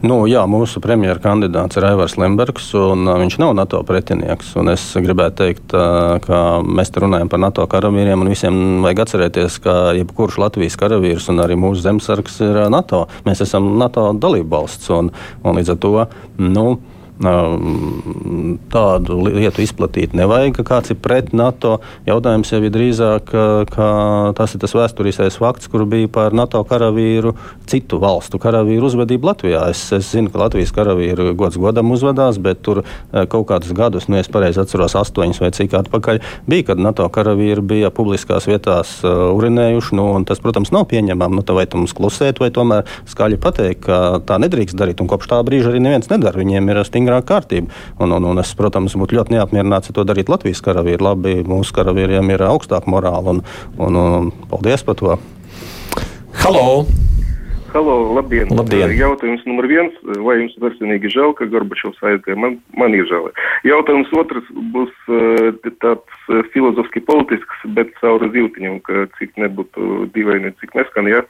Nu, 0.04 0.18
jā, 0.28 0.42
mūsu 0.44 0.76
premjeras 0.84 1.22
kandidāts 1.24 1.78
ir 1.78 1.86
Aivars 1.88 2.18
Lembergs, 2.20 2.66
un 2.76 3.08
viņš 3.08 3.38
nav 3.40 3.54
NATO 3.56 3.78
pretinieks. 3.88 4.50
Es 4.74 4.84
gribētu 5.00 5.38
teikt, 5.40 5.72
ka 6.26 6.40
mēs 6.60 6.92
te 6.92 7.00
runājam 7.00 7.30
par 7.32 7.40
NATO 7.40 7.64
karavīriem, 7.72 8.20
un 8.20 8.28
visiem 8.28 8.58
vajag 8.84 9.00
atcerēties, 9.06 9.56
ka 9.64 9.76
jebkurš 9.96 10.36
Latvijas 10.42 10.76
karavīrs 10.82 11.30
un 11.32 11.40
arī 11.40 11.56
mūsu 11.56 11.80
zemesargs 11.86 12.36
ir 12.44 12.60
NATO. 12.72 13.06
Mēs 13.24 13.40
esam 13.46 13.72
NATO 13.80 14.10
dalību 14.20 14.52
valsts, 14.52 14.92
un, 14.92 15.08
un 15.40 15.56
līdz 15.56 15.72
ar 15.72 15.80
to. 15.80 15.94
Nu, 16.44 16.66
tādu 17.16 19.16
lietu 19.24 19.62
izplatīt 19.64 20.12
nevajag, 20.16 20.58
ka 20.58 20.64
kāds 20.68 20.92
ir 20.92 20.98
pret 21.00 21.32
NATO. 21.36 21.78
Jautājums 22.08 22.50
jau 22.52 22.60
ir 22.60 22.72
drīzāk, 22.74 23.32
ka 23.72 23.86
tas 24.36 24.54
ir 24.54 24.60
tas 24.60 24.74
vēsturiskais 24.76 25.38
fakts, 25.40 25.70
kur 25.72 25.86
bija 25.88 26.10
par 26.12 26.36
NATO 26.36 26.60
karavīru, 26.68 27.32
citu 27.66 27.98
valstu 28.02 28.40
karavīru 28.42 28.90
uzvedību 28.90 29.30
Latvijā. 29.30 29.64
Es, 29.72 29.86
es 29.96 30.10
zinu, 30.12 30.30
ka 30.32 30.42
Latvijas 30.44 30.74
karavīri 30.76 31.32
gods 31.38 31.56
godam 31.60 31.94
uzvedās, 31.96 32.40
bet 32.42 32.60
tur 32.66 32.82
kaut 33.12 33.48
kādus 33.48 33.72
gadus, 33.76 34.10
nu, 34.12 34.20
es 34.20 34.28
pareizi 34.28 34.60
atceros, 34.60 34.98
astoņus 35.00 35.40
vai 35.40 35.52
cik 35.56 35.78
atpakaļ, 35.80 36.20
bija, 36.50 36.68
kad 36.72 36.84
NATO 36.84 37.08
karavīri 37.12 37.64
bija 37.64 37.92
publiskās 37.94 38.48
vietās 38.50 38.98
uh, 39.04 39.30
urinējuši. 39.32 39.96
Nu, 39.96 40.10
tas, 40.28 40.42
protams, 40.44 40.74
nav 40.74 40.84
pieņemami. 40.92 41.40
Nu, 41.40 41.46
vai 41.56 41.64
tu 41.70 41.80
mums 41.80 41.96
klusēt, 41.96 42.42
vai 42.42 42.52
tomēr 42.52 42.84
skaļi 43.08 43.40
pateikt, 43.40 43.86
ka 43.86 44.20
tā 44.26 44.36
nedrīkst 44.42 44.76
darīt. 44.76 45.00
Un 45.00 45.08
kopš 45.08 45.30
tā 45.32 45.40
brīža 45.46 45.72
arī 45.72 45.80
neviens 45.84 46.10
nedara. 46.12 46.42
Viņiem 46.42 46.72
ir 46.72 46.82
stingri 46.84 47.05
stingrāka 47.06 47.30
kārtība. 47.30 47.72
Un, 48.02 48.12
un, 48.12 48.26
un 48.32 48.42
es, 48.42 48.52
protams, 48.58 48.96
būtu 48.98 49.18
ļoti 49.20 49.36
neapmierināts, 49.36 49.90
ja 49.90 49.96
to 49.96 50.04
darītu 50.06 50.34
Latvijas 50.34 50.62
karavīri. 50.64 51.02
Labi, 51.06 51.38
mūsu 51.46 51.74
karavīriem 51.76 52.34
ir 52.34 52.46
augstāka 52.48 52.90
morāla 52.90 53.36
un, 53.36 53.42
un, 53.78 53.96
un 53.96 54.30
paldies 54.50 54.82
par 54.86 54.98
to. 54.98 55.18
Halo! 56.42 56.86
Halo, 57.76 58.14
labdien. 58.16 58.48
labdien. 58.56 58.92
Jautājums 58.96 59.42
numur 59.44 59.66
viens. 59.68 59.92
Vai 60.24 60.38
jums 60.38 60.54
personīgi 60.62 61.10
žēl, 61.12 61.34
ka 61.36 61.48
Gorbačovs 61.50 62.00
aizgāja? 62.08 62.38
Man, 62.40 62.56
man 62.78 62.94
ir 62.96 63.04
žēl. 63.10 63.26
Jautājums 63.68 64.12
otrs 64.16 64.46
būs 64.72 64.94
tāds 65.82 66.15
filozofiski 66.54 67.02
politisks, 67.06 67.64
bet 67.76 67.92
caur 68.00 68.24
zīltiņam, 68.32 68.78
ka 68.86 69.06
cik 69.18 69.36
nebūtu 69.42 70.08
dīvaini, 70.14 70.54
cik 70.62 70.74
neskan, 70.78 71.10
jā. 71.10 71.22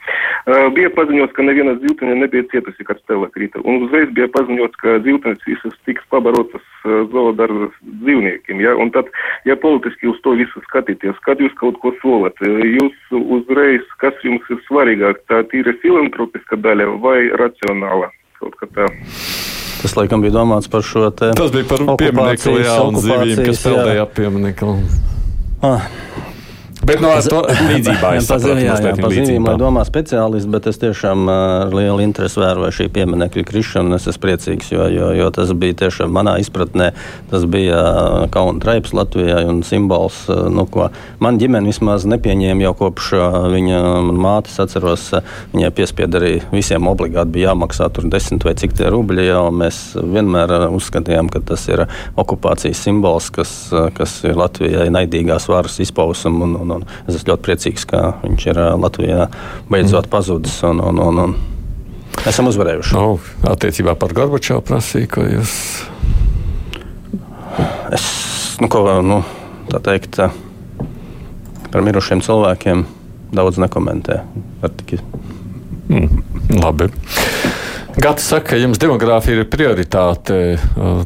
Bija 0.77 0.93
paziņots, 0.95 1.35
ka 1.37 1.47
neviena 1.47 1.77
zīltiņa 1.83 2.17
nebija 2.23 2.47
cietusi, 2.53 2.87
kad 2.87 3.01
stela 3.03 3.29
krita. 3.35 3.63
Un 3.65 3.87
uzreiz 3.89 4.13
bija 4.17 4.31
paziņots, 4.37 4.81
ka 4.83 4.99
zīltiņas 5.07 5.49
visas 5.49 5.77
tiks 5.89 6.07
pabarotas 6.13 6.65
zoodarbas 7.13 7.75
dzīvniekiem, 8.05 8.63
jā. 8.63 8.77
Un 8.79 8.95
tad, 8.95 9.11
ja 9.49 9.59
politiski 9.59 10.13
uz 10.13 10.23
to 10.23 10.37
visu 10.39 10.63
skatīties, 10.69 11.19
kad 11.27 11.43
jūs 11.43 11.57
kaut 11.59 11.81
ko 11.83 11.95
solat, 12.03 12.39
jūs 12.45 13.19
uzreiz, 13.41 13.85
kas 14.03 14.17
jums 14.25 14.47
ir 14.53 14.63
svarīgāk, 14.69 15.25
tā 15.31 15.43
tīra 15.51 15.75
filantropi, 15.83 16.37
politiska 16.37 16.57
daļa 16.57 16.87
vai 17.01 17.31
racionāla 17.41 18.11
kaut 18.39 18.57
kā 18.61 18.67
tā. 18.75 19.56
Tas 19.83 19.97
laikam 19.99 20.23
bija 20.25 20.35
domāts 20.39 20.71
par 20.73 20.85
šo 20.87 21.11
te. 21.15 21.33
Tas 21.37 21.53
bija 21.55 21.69
par 21.69 21.85
pieminiektu, 22.01 22.57
jā, 22.63 22.77
un 22.87 23.01
zivīm, 23.03 23.43
kas 23.47 23.63
peldēja 23.67 24.07
ap 24.07 24.15
pieminiektu. 24.17 24.77
Ah. 25.67 25.89
Bet 26.87 27.01
no 27.03 27.11
to 27.27 27.41
līdzībā 27.71 28.13
es 28.19 28.29
saprotu, 28.29 28.61
jā, 28.63 28.69
jā, 28.69 28.75
mazliet 28.77 29.01
pa 29.01 29.09
zīmēm, 29.11 29.25
līdzībā. 29.27 29.51
lai 29.51 29.59
domā 29.59 29.83
speciālisti, 29.89 30.51
bet 30.53 30.69
es 30.71 30.79
tiešām 30.83 31.27
ā, 31.27 31.37
ar 31.65 31.75
lielu 31.75 32.05
interesi 32.05 32.39
vēroju 32.39 32.75
šī 32.79 32.87
pieminekļa 32.95 33.45
krišanu, 33.49 33.91
un 33.91 33.99
es 33.99 34.07
esmu 34.07 34.23
priecīgs, 34.23 34.71
jo, 34.71 34.87
jo, 34.93 35.09
jo 35.19 35.31
tas 35.35 35.51
bija 35.59 35.77
tiešām 35.83 36.13
manā 36.15 36.37
izpratnē, 36.43 36.93
tas 37.33 37.47
bija 37.51 37.81
ā, 37.81 38.29
kauna 38.35 38.63
traips 38.63 38.95
Latvijai 38.95 39.43
un 39.51 39.63
simbols, 39.67 40.21
ā, 40.31 40.39
nu, 40.53 40.67
ko 40.71 40.89
man 41.23 41.41
ģimene 41.43 41.73
vismaz 41.73 42.07
nepieņēma 42.07 42.69
jau 42.69 42.75
kopš 42.85 43.11
viņa 43.57 43.83
mātes 44.15 44.61
atceros, 44.63 45.09
viņai 45.57 45.73
piespied 45.75 46.19
arī 46.21 46.33
visiem 46.55 46.87
obligāti 46.87 47.35
bija 47.39 47.51
jāmaksā 47.51 47.91
tur 47.97 48.07
desmit 48.13 48.47
vai 48.47 48.55
cik 48.59 48.77
tie 48.79 48.93
rubļi, 48.95 49.27
jau 49.27 49.43
mēs 49.51 49.81
vienmēr 49.99 50.69
uzskatījām, 50.71 51.33
ka 51.35 51.43
tas 51.51 51.67
ir 51.73 51.87
okupācijas 52.15 52.87
simbols, 52.87 53.33
kas, 53.35 53.57
kas 53.99 54.21
ir 54.29 54.39
Latvijai 54.39 54.87
naidīgās 54.95 55.51
varas 55.51 55.81
izpausme, 55.83 56.37
un, 56.47 56.57
un, 56.63 56.76
un 56.77 56.87
es 57.07 57.17
esmu 57.17 57.33
ļoti 57.33 57.47
priecīgs, 57.49 57.87
ka 57.91 58.03
viņš 58.23 58.49
ir 58.53 58.63
Latvijā 58.83 59.29
beidzot 59.73 60.09
pazudis, 60.13 60.59
un, 60.69 60.81
un, 60.85 61.01
un, 61.03 61.23
un 61.25 61.37
esam 62.29 62.51
uzvarējuši. 62.51 62.97
Nu, 62.97 63.19
attiecībā 63.53 63.97
par 63.99 64.15
Gorbačovu 64.17 64.65
prasīju, 64.67 65.11
ko 65.17 65.27
jūs. 65.29 65.55
Es, 67.97 68.07
nu, 68.61 68.71
ko, 68.73 68.85
nu, 69.05 69.23
tā 69.71 69.83
teikt, 69.91 70.21
par 71.71 71.85
mirušiem 71.87 72.23
cilvēkiem 72.25 72.87
daudz 73.37 73.61
nekomentē. 73.63 74.23
Mm, 75.87 76.23
labi. 76.63 76.91
Gats 77.97 78.27
saka, 78.29 78.51
ka 78.53 78.59
jums 78.61 78.81
demogrāfija 78.81 79.41
ir 79.41 79.49
prioritāte. 79.49 80.59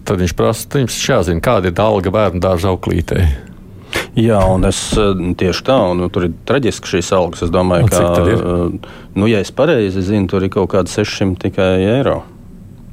Tad 0.07 0.19
viņš 0.19 0.35
prasa, 0.35 0.81
jums 0.83 0.97
jāzina, 1.07 1.43
kāda 1.45 1.71
ir 1.71 1.83
alga 1.83 2.11
bērnu 2.15 2.43
dārza 2.43 2.73
auklītei. 2.73 3.29
Jā, 4.21 4.41
un 4.53 4.67
es 4.69 4.79
eh, 4.99 5.23
tieši 5.41 5.65
tā, 5.67 5.77
un 5.93 6.05
tur 6.13 6.27
ir 6.29 6.35
traģiski 6.49 6.97
šīs 6.97 7.13
algas. 7.17 7.45
Es 7.47 7.53
domāju, 7.55 7.87
Un 7.87 7.93
ka, 7.93 8.03
eh, 8.35 8.99
nu, 9.17 9.29
ja 9.31 9.41
es 9.41 9.53
pareizi 9.55 10.05
zinu, 10.05 10.29
tur 10.31 10.45
ir 10.45 10.53
kaut 10.53 10.71
kādi 10.75 10.93
600 10.93 11.41
tikai 11.47 11.73
eiro. 11.97 12.21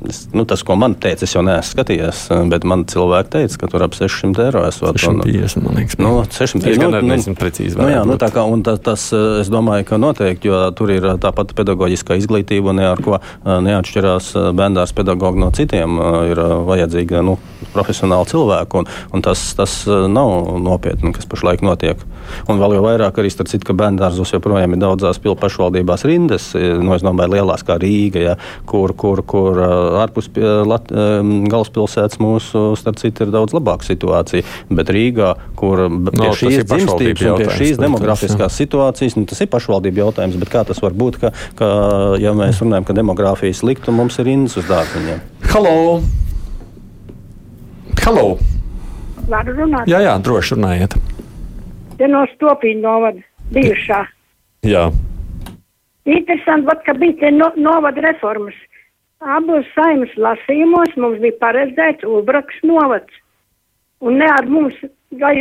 Es, 0.07 0.27
nu, 0.33 0.45
tas, 0.47 0.63
ko 0.63 0.75
man 0.79 0.95
teica, 0.95 1.25
es 1.27 1.33
jau 1.35 1.41
neesmu 1.45 1.75
skatījies, 1.75 2.21
bet 2.51 2.63
man 2.67 2.85
cilvēki 2.89 3.31
teica, 3.33 3.59
ka 3.61 3.69
tur 3.71 3.83
ap 3.85 3.95
600 3.97 4.45
eiro 4.47 4.63
esot. 4.67 4.95
un- 5.07 5.21
650, 5.21 5.63
man 5.63 5.75
liekas. 5.79 5.97
Nu, 5.99 6.11
600 6.23 6.67
Es 6.71 6.77
gan 6.77 6.91
nu, 6.91 6.97
arī 6.97 7.11
nezinu 7.13 7.35
precīzi, 7.39 7.77
Nu, 7.77 7.87
jā, 7.91 8.03
nu, 8.07 8.17
tā 8.17 8.29
kā, 8.33 8.43
un 8.49 8.63
tas, 8.63 8.79
tas, 8.79 9.07
es 9.41 9.49
domāju, 9.49 9.85
ka 9.85 9.97
noteikti, 10.01 10.49
jo 10.51 10.71
tur 10.71 10.91
ir 10.91 11.01
tāpat 11.21 11.53
pedagoģiskā 11.57 12.17
izglītība, 12.17 12.69
un 12.73 12.75
ne 12.81 12.87
ar 12.87 12.97
ko 13.03 13.19
neatšķirās 13.45 14.31
bērndārs 14.57 14.93
pedagogi 14.97 15.39
no 15.39 15.51
citiem. 15.51 15.97
Ir 16.31 16.41
vajadzīga 16.67 17.23
nu, 17.23 17.37
profesionāla 17.73 18.25
cilvēka, 18.29 18.81
un, 18.81 18.85
un 19.13 19.21
tas, 19.25 19.53
tas 19.57 19.85
nav 19.87 20.57
nopietni, 20.63 21.13
kas 21.15 21.25
pašlaik 21.29 21.61
notiek. 21.65 21.97
Un 22.51 22.59
vēl 22.59 22.75
jau 22.77 22.83
vairāk 22.83 23.19
arī 23.21 23.31
starp 23.31 23.47
citu, 23.51 23.69
ka 23.69 23.75
bērndārzos 23.77 24.33
joprojām 24.35 24.73
ir 24.75 24.81
daudzās 24.83 25.19
pilsētas 25.19 25.43
pašvaldībās 25.43 26.03
rindas, 26.07 26.55
eh, 26.55 26.73
nu, 26.81 26.93
es 26.95 27.03
domāju, 27.05 27.35
lielās 27.35 27.63
kā 27.67 27.77
Rīga, 27.79 28.21
ja, 28.23 28.35
kur, 28.65 28.93
kur, 28.97 29.21
kur 29.27 29.59
ārpus 30.01 30.29
Lat, 30.67 30.89
galvaspilsētas 30.91 32.19
mūsu, 32.23 32.63
starp 32.79 32.99
citu, 33.01 33.25
ir 33.25 33.33
daudz 33.33 33.55
labāka 33.55 33.87
situācija. 33.87 34.45
Bet 34.69 34.91
Rīgā, 34.93 35.33
kur 35.59 35.85
pie 35.87 36.17
No, 36.17 36.31
šīs 36.37 36.65
dzimstības 36.67 37.25
un 37.27 37.41
pie 37.41 37.49
šīs 37.59 37.81
demografiskās 37.81 38.57
situācijas, 38.59 39.17
nu, 39.17 39.25
tas 39.29 39.41
ir 39.43 39.51
pašvaldību 39.53 40.03
jautājums, 40.03 40.37
bet 40.41 40.51
kā 40.53 40.63
tas 40.67 40.81
var 40.83 40.95
būt, 40.97 41.19
ka, 41.21 41.33
ka 41.59 41.71
ja 42.21 42.33
mēs 42.37 42.61
runājam, 42.63 42.87
ka 42.87 42.97
demogrāfija 42.97 43.53
ir 43.53 43.57
slikta 43.57 43.91
un 43.93 44.01
mums 44.01 44.19
ir 44.21 44.29
rindas 44.29 44.57
uz 44.59 44.67
dārziņiem? 44.69 45.23
Halo! 45.53 45.75
Halo! 48.03 48.27
Varu 49.27 49.57
runāt? 49.57 49.89
Jā, 49.91 49.99
jā, 50.05 50.13
droši 50.23 50.55
runājiet. 50.55 50.95
Te 51.99 52.07
no 52.07 52.23
stopīņa 52.35 52.83
novada 52.83 53.23
bijušā. 53.55 53.99
Jā. 54.67 54.87
Interesanti, 56.07 56.67
vat, 56.69 56.83
ka 56.85 56.95
bija 56.95 57.17
te 57.19 57.31
no, 57.35 57.49
novada 57.59 58.03
reformas. 58.05 58.55
Abos 59.25 59.65
saimas 59.73 60.11
lasījumos 60.21 60.93
mums 61.01 61.17
bija 61.23 61.33
paredzēts 61.41 62.05
Ulbraks 62.05 62.59
novads. 62.61 63.13
Un 64.05 64.19
ne 64.21 64.27
ar 64.29 64.45
mums, 64.45 64.75
vai 65.17 65.39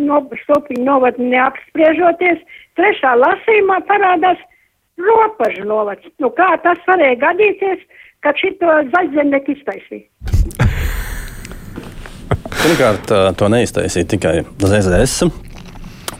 no, 0.00 0.22
stopīņa 0.44 0.86
novadu 0.86 1.26
neapspriežoties, 1.28 2.40
trešā 2.80 3.12
lasījumā 3.20 3.82
parādās 3.90 4.40
ropažu 4.96 5.66
novads. 5.68 6.08
Nu, 6.16 6.32
kā 6.32 6.48
tas 6.64 6.80
varēja 6.88 7.20
gadīties, 7.26 7.84
kad 8.24 8.40
šito 8.40 8.80
zaļzemnieku 8.94 9.52
iztaisīja? 9.52 10.08
Pirmkārt, 12.60 13.12
to 13.36 13.52
neiztaisīja 13.52 14.08
tikai 14.16 14.34
ZZS. 14.64 15.49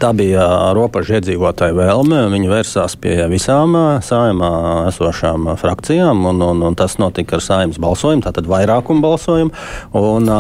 Tā 0.01 0.15
bija 0.17 0.45
robeža 0.73 1.19
iedzīvotāja 1.19 1.75
vēlme. 1.77 2.23
Viņi 2.33 2.49
vērsās 2.49 2.95
pie 3.03 3.19
visām 3.29 3.75
ā, 3.77 3.83
saimā 4.01 4.49
esošām 4.89 5.51
ā, 5.53 5.57
frakcijām, 5.61 6.23
un, 6.31 6.39
un, 6.41 6.63
un 6.65 6.77
tas 6.79 6.95
notika 6.97 7.37
ar 7.37 7.43
saimnes 7.45 7.77
balsojumu, 7.83 8.25
tātad 8.25 8.49
vairākumu 8.49 9.05
balsojumu. 9.05 9.53
Un, 10.01 10.31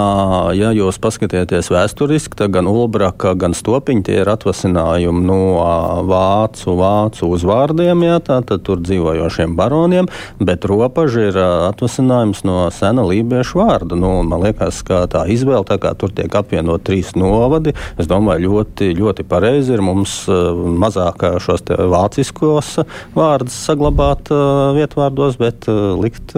ja 0.56 0.70
jūs 0.72 0.96
paskatieties 1.04 1.68
vēsturiski, 1.74 2.38
tad 2.40 2.54
gan 2.54 2.70
Ulbraka, 2.70 3.34
gan 3.36 3.52
Stopiņa 3.52 4.06
tie 4.06 4.16
ir 4.22 4.30
atvasinājumi 4.32 5.26
no 5.28 5.40
ā, 5.60 5.74
vācu, 6.08 6.78
vācu 6.80 7.28
uzvārdiem, 7.36 8.06
jā, 8.08 8.16
tātad 8.30 8.64
tur 8.64 8.80
dzīvojošiem 8.80 9.58
baroniem, 9.60 10.08
bet 10.40 10.64
robeža 10.64 11.26
ir 11.28 11.40
atvasinājums 11.42 12.46
no 12.48 12.62
sena 12.72 13.04
lībiešu 13.04 13.60
vārda. 13.60 14.00
Nu, 14.00 14.22
man 14.24 14.46
liekas, 14.46 14.80
ka 14.88 15.04
tā 15.12 15.26
izvēle, 15.28 15.68
tā 15.68 15.76
kā 15.84 15.92
tur 16.00 16.16
tiek 16.16 16.32
apvienot 16.32 16.88
trīs 16.88 17.12
novadi, 17.12 17.76
es 18.00 18.08
domāju, 18.08 18.56
ļoti, 18.56 18.94
ļoti 18.96 19.28
pareizi 19.28 19.49
ir 19.72 19.82
mums 19.84 20.14
uh, 20.30 20.52
mazāk 20.80 21.24
ā, 21.26 21.32
šos 21.42 21.64
vāciskos 21.90 22.76
vārdus 23.16 23.56
saglabāt 23.66 24.30
vietvārdos, 24.76 25.38
bet 25.40 25.66
likt 26.00 26.34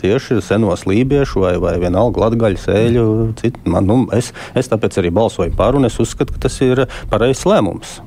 tieši 0.00 0.40
senos 0.44 0.84
lībiešu 0.88 1.44
vai, 1.44 1.54
vai 1.62 1.76
vienalga 1.82 2.26
latgaļu 2.26 2.62
sēļu. 2.62 3.06
Citu. 3.38 3.62
Man, 3.70 3.88
nu, 3.88 4.00
es, 4.16 4.32
es 4.58 4.70
tāpēc 4.70 4.98
arī 5.00 5.12
balsoju 5.14 5.54
par, 5.58 5.78
un 5.78 5.88
es 5.88 5.98
uzskatu, 6.02 6.34
ka 6.36 6.46
tas 6.48 6.58
ir 6.64 6.86
pareizs 7.12 7.46
lēmums. 7.48 7.98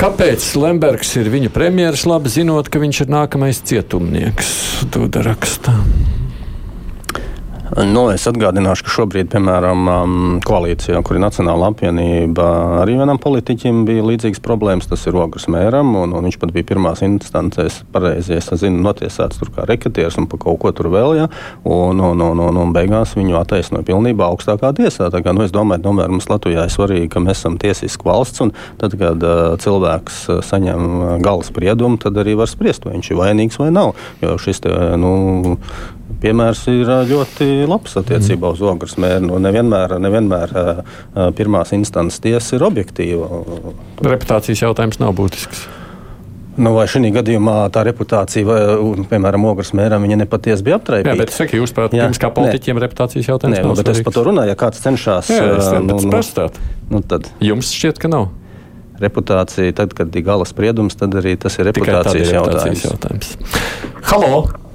Kāpēc 0.00 0.46
Lembergs 0.56 1.10
ir 1.20 1.28
viņa 1.28 1.50
premjeras, 1.52 2.06
labi 2.08 2.32
zinot, 2.32 2.70
ka 2.72 2.80
viņš 2.80 3.02
ir 3.04 3.12
nākamais 3.12 3.60
cietumnieks? 3.68 4.54
Dūda 4.94 5.26
rakstā. 5.26 5.76
Nu, 7.70 8.08
es 8.10 8.24
atgādināšu, 8.26 8.82
ka 8.82 8.90
šobrīd, 8.90 9.28
piemēram, 9.30 9.84
um, 9.86 10.14
koalīcijā, 10.42 10.98
kur 11.06 11.14
ir 11.14 11.22
Nacionāla 11.22 11.68
apvienība, 11.70 12.46
arī 12.80 12.96
vienam 12.98 13.20
politiķim 13.22 13.84
bija 13.86 14.02
līdzīgas 14.08 14.42
problēmas. 14.42 14.88
Tas 14.90 15.06
ir 15.06 15.14
Ogres 15.14 15.46
mēram, 15.52 15.92
un, 16.00 16.10
un 16.16 16.26
viņš 16.26 16.38
pat 16.42 16.50
bija 16.56 16.66
pirmās 16.72 17.04
instancēs, 17.06 17.84
pareizi, 17.94 18.34
es 18.40 18.50
zinu, 18.58 18.82
notiesāts 18.82 19.38
tur 19.38 19.52
kā 19.54 19.68
reketieris 19.70 20.18
un 20.18 20.26
par 20.30 20.42
kaut 20.42 20.58
ko 20.64 20.72
tur 20.74 20.88
vēl, 20.90 21.14
ja, 21.20 21.28
un, 21.62 22.02
un, 22.02 22.24
un, 22.26 22.42
un, 22.48 22.58
un 22.64 22.74
beigās 22.74 23.14
viņu 23.14 23.38
attaisnoja 23.38 23.86
pilnībā 23.86 24.26
augstākā 24.26 24.72
tiesā. 24.80 25.12
Tā 25.14 25.22
kā, 25.22 25.36
nu, 25.36 25.46
es 25.46 25.54
domāju, 25.54 25.84
tomēr 25.86 26.10
mums 26.10 26.26
Latvijā 26.32 26.66
ir 26.66 26.74
svarīgi, 26.74 27.12
ka 27.14 27.22
mēs 27.22 27.38
esam 27.38 27.60
tiesiska 27.62 28.10
valsts, 28.10 28.42
un 28.42 28.50
tad, 28.82 28.98
kad 28.98 29.22
uh, 29.22 29.54
cilvēks 29.62 30.20
uh, 30.26 30.42
saņem 30.42 30.90
uh, 30.90 31.14
gala 31.22 31.46
spriedumu, 31.46 32.02
tad 32.02 32.18
arī 32.18 32.34
var 32.42 32.50
spriest, 32.50 32.82
vai 32.88 32.98
viņš 32.98 33.14
ir 33.14 33.22
vainīgs 33.22 33.62
vai 33.62 33.70
nav. 33.78 33.94
Jo 34.24 34.34
šis 34.42 34.64
te, 34.66 34.74
nu, 34.98 35.14
piemērs 36.22 36.62
ir 36.72 36.92
ļoti 37.10 37.50
labs 37.70 37.96
attiecībā 38.00 38.52
uz 38.54 38.62
ogles 38.64 38.96
mēru. 39.00 39.26
Nu, 39.30 39.40
nevienmēr, 39.42 39.96
nevienmēr 40.02 40.54
pirmās 41.38 41.74
instances 41.76 42.22
tiesa 42.22 42.58
ir 42.58 42.66
objektīva. 42.68 43.44
Reputācijas 44.04 44.66
jautājums 44.66 45.00
nav 45.02 45.14
būtisks. 45.18 45.68
Nu, 46.60 46.72
vai 46.74 46.84
šī 46.90 47.12
gadījumā 47.14 47.54
tā 47.72 47.84
reputācija, 47.86 48.44
vai, 48.44 48.58
piemēram, 49.08 49.44
ogles 49.48 49.70
mēram, 49.76 50.02
viņa 50.04 50.18
nepatiesi 50.24 50.64
bija 50.66 50.74
Jā, 50.74 50.80
aptraipīta? 50.80 51.16
bet 51.22 51.32
saka, 51.32 51.56
jūs 51.56 51.72
prāt, 51.76 51.94
jums 51.96 52.20
kā 52.20 52.28
politiķiem 52.36 52.80
reputācijas 52.82 53.30
jautājums 53.30 53.56
Nē, 53.56 53.62
nav 53.64 53.72
nu, 53.72 53.78
bet 53.78 53.92
es 53.94 54.02
par 54.04 54.16
to 54.16 54.24
runāju, 54.26 54.52
ja 54.52 54.58
kāds 54.58 54.82
cenšas. 54.82 55.30
Jā, 55.32 55.46
es 55.56 55.70
nu, 55.86 56.00
nu, 56.10 56.48
nu, 56.90 57.02
tad 57.06 57.30
jums 57.44 57.70
šķiet, 57.76 58.02
ka 58.02 58.10
nav. 58.12 58.28
Reputācija, 59.00 59.72
tad, 59.78 59.94
kad 59.96 60.12
ir 60.12 60.26
gala 60.26 60.44
spriedums, 60.48 60.98
tad 61.00 61.14
arī 61.16 61.38
tas 61.40 61.56
ir 61.56 61.70
tad 61.70 61.78
ir 61.78 61.86
reputācijas 61.86 62.34
reputācijas 62.34 62.84
jautājums. 62.90 63.30
jautājums. 63.38 64.02
Halo! 64.10 64.69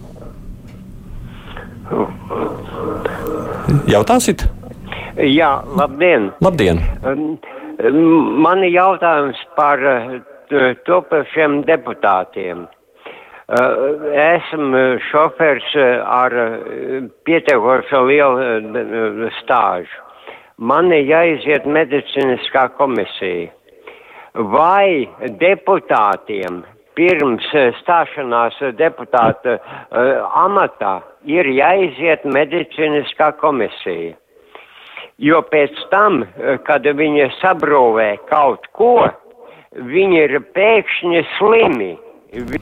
Jautāsit? 3.89 4.45
Jā, 5.15 5.51
labdien! 5.77 6.31
Labdien! 6.43 6.81
Man 8.45 8.63
ir 8.63 8.71
jautājums 8.73 9.39
par 9.57 9.81
topošiem 10.87 11.61
deputātiem. 11.67 12.65
Esmu 14.25 14.83
šofers 15.11 15.75
ar 15.77 16.33
pietiekoši 17.27 18.01
lielu 18.09 19.29
stāžu. 19.41 20.01
Man 20.57 20.91
ir 20.95 21.03
jāiziet 21.09 21.65
medicīniskā 21.67 22.69
komisija. 22.79 23.51
Vai 24.35 25.05
deputātiem 25.39 26.63
pirms 26.95 27.47
uh, 27.53 27.71
stāšanās 27.83 28.59
deputāta 28.79 29.57
uh, 29.57 30.27
amatā 30.45 30.99
ir 31.29 31.49
jāiziet 31.51 32.25
medicīniskā 32.25 33.33
komisija? 33.41 34.15
jo 35.17 35.41
pēc 35.51 35.75
tam, 35.91 36.23
eh, 36.23 36.57
kad 36.67 36.83
viņi 36.83 37.29
sabrūvē 37.41 38.09
kaut 38.29 38.67
ko, 38.73 39.09
viņi 39.75 40.21
ir 40.23 40.39
pēkšņi 40.55 41.25
slimi. 41.37 41.97
Vi 42.33 42.59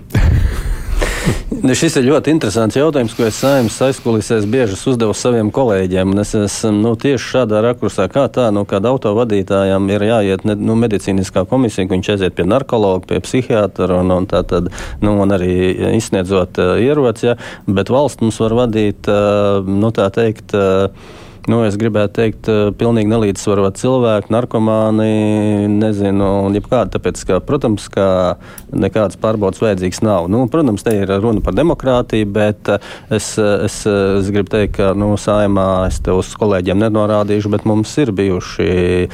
šis 1.78 1.96
ir 2.00 2.08
ļoti 2.08 2.34
interesants 2.34 2.76
jautājums, 2.78 3.14
ko 3.16 3.26
es 3.28 3.38
saimnes 3.40 3.78
aizkulisēs 3.86 4.48
bieži 4.50 4.76
uzdevu 4.92 5.16
saviem 5.18 5.52
kolēģiem. 5.54 6.14
Es 6.22 6.34
esmu 6.38 6.74
nu, 6.82 6.94
tieši 7.00 7.30
šādā 7.32 7.62
rakursā, 7.64 8.10
kā 8.12 8.26
tā, 8.34 8.50
nu, 8.56 8.66
kad 8.70 8.86
autovadītājam 8.90 9.88
ir 9.94 10.06
jāiet 10.10 10.46
ne, 10.48 10.58
nu, 10.60 10.76
medicīniskā 10.80 11.46
komisija, 11.50 11.88
viņš 11.92 12.14
aiziet 12.16 12.38
pie 12.38 12.48
narkologa, 12.50 13.08
pie 13.10 13.22
psihiatra 13.24 14.02
un, 14.02 14.12
un, 14.18 14.30
tad, 14.30 14.70
nu, 15.04 15.18
un 15.24 15.36
arī 15.36 15.54
izsniedzot 15.98 16.60
uh, 16.62 16.76
ieroci, 16.84 17.32
ja, 17.32 17.38
bet 17.68 17.92
valsts 17.94 18.24
mums 18.24 18.40
var 18.44 18.58
vadīt, 18.64 19.08
uh, 19.12 19.64
nu, 19.64 19.94
tā 19.96 20.10
teikt, 20.14 20.56
uh, 20.58 21.22
nu, 21.52 21.60
es 21.68 21.76
gribētu 21.80 22.16
teikt, 22.16 22.48
eh, 22.48 22.70
pilnīgi 22.78 23.10
nelīdzsvarot 23.12 23.78
cilvēku, 23.80 24.32
narkomāni, 24.32 25.68
nezinu, 25.68 26.28
un 26.48 26.56
jebkādi. 26.56 26.94
Tāpēc, 26.96 27.24
ka, 27.28 27.40
protams, 27.44 27.90
ka 27.92 28.38
nekādas 28.72 29.20
pārbaudas 29.20 29.60
vajadzīgas 29.64 30.02
nav. 30.06 30.30
Nu, 30.32 30.46
protams, 30.52 30.86
te 30.86 30.96
ir 30.96 31.12
runa 31.24 31.44
par 31.44 31.56
demokrātiju, 31.58 32.30
bet 32.32 32.72
eh, 32.72 32.80
es, 33.10 33.34
es, 33.38 33.82
es 33.88 34.32
gribu 34.32 34.54
teikt, 34.54 34.78
ka 34.78 34.94
nu, 34.98 35.14
saimā 35.20 35.88
es 35.90 36.00
te 36.04 36.16
uz 36.16 36.32
kolēģiem 36.40 36.80
nenorādīšu, 36.86 37.52
bet 37.54 37.68
mums 37.70 37.92
ir 38.00 38.14
bijuši 38.16 38.70
eh, 38.72 39.10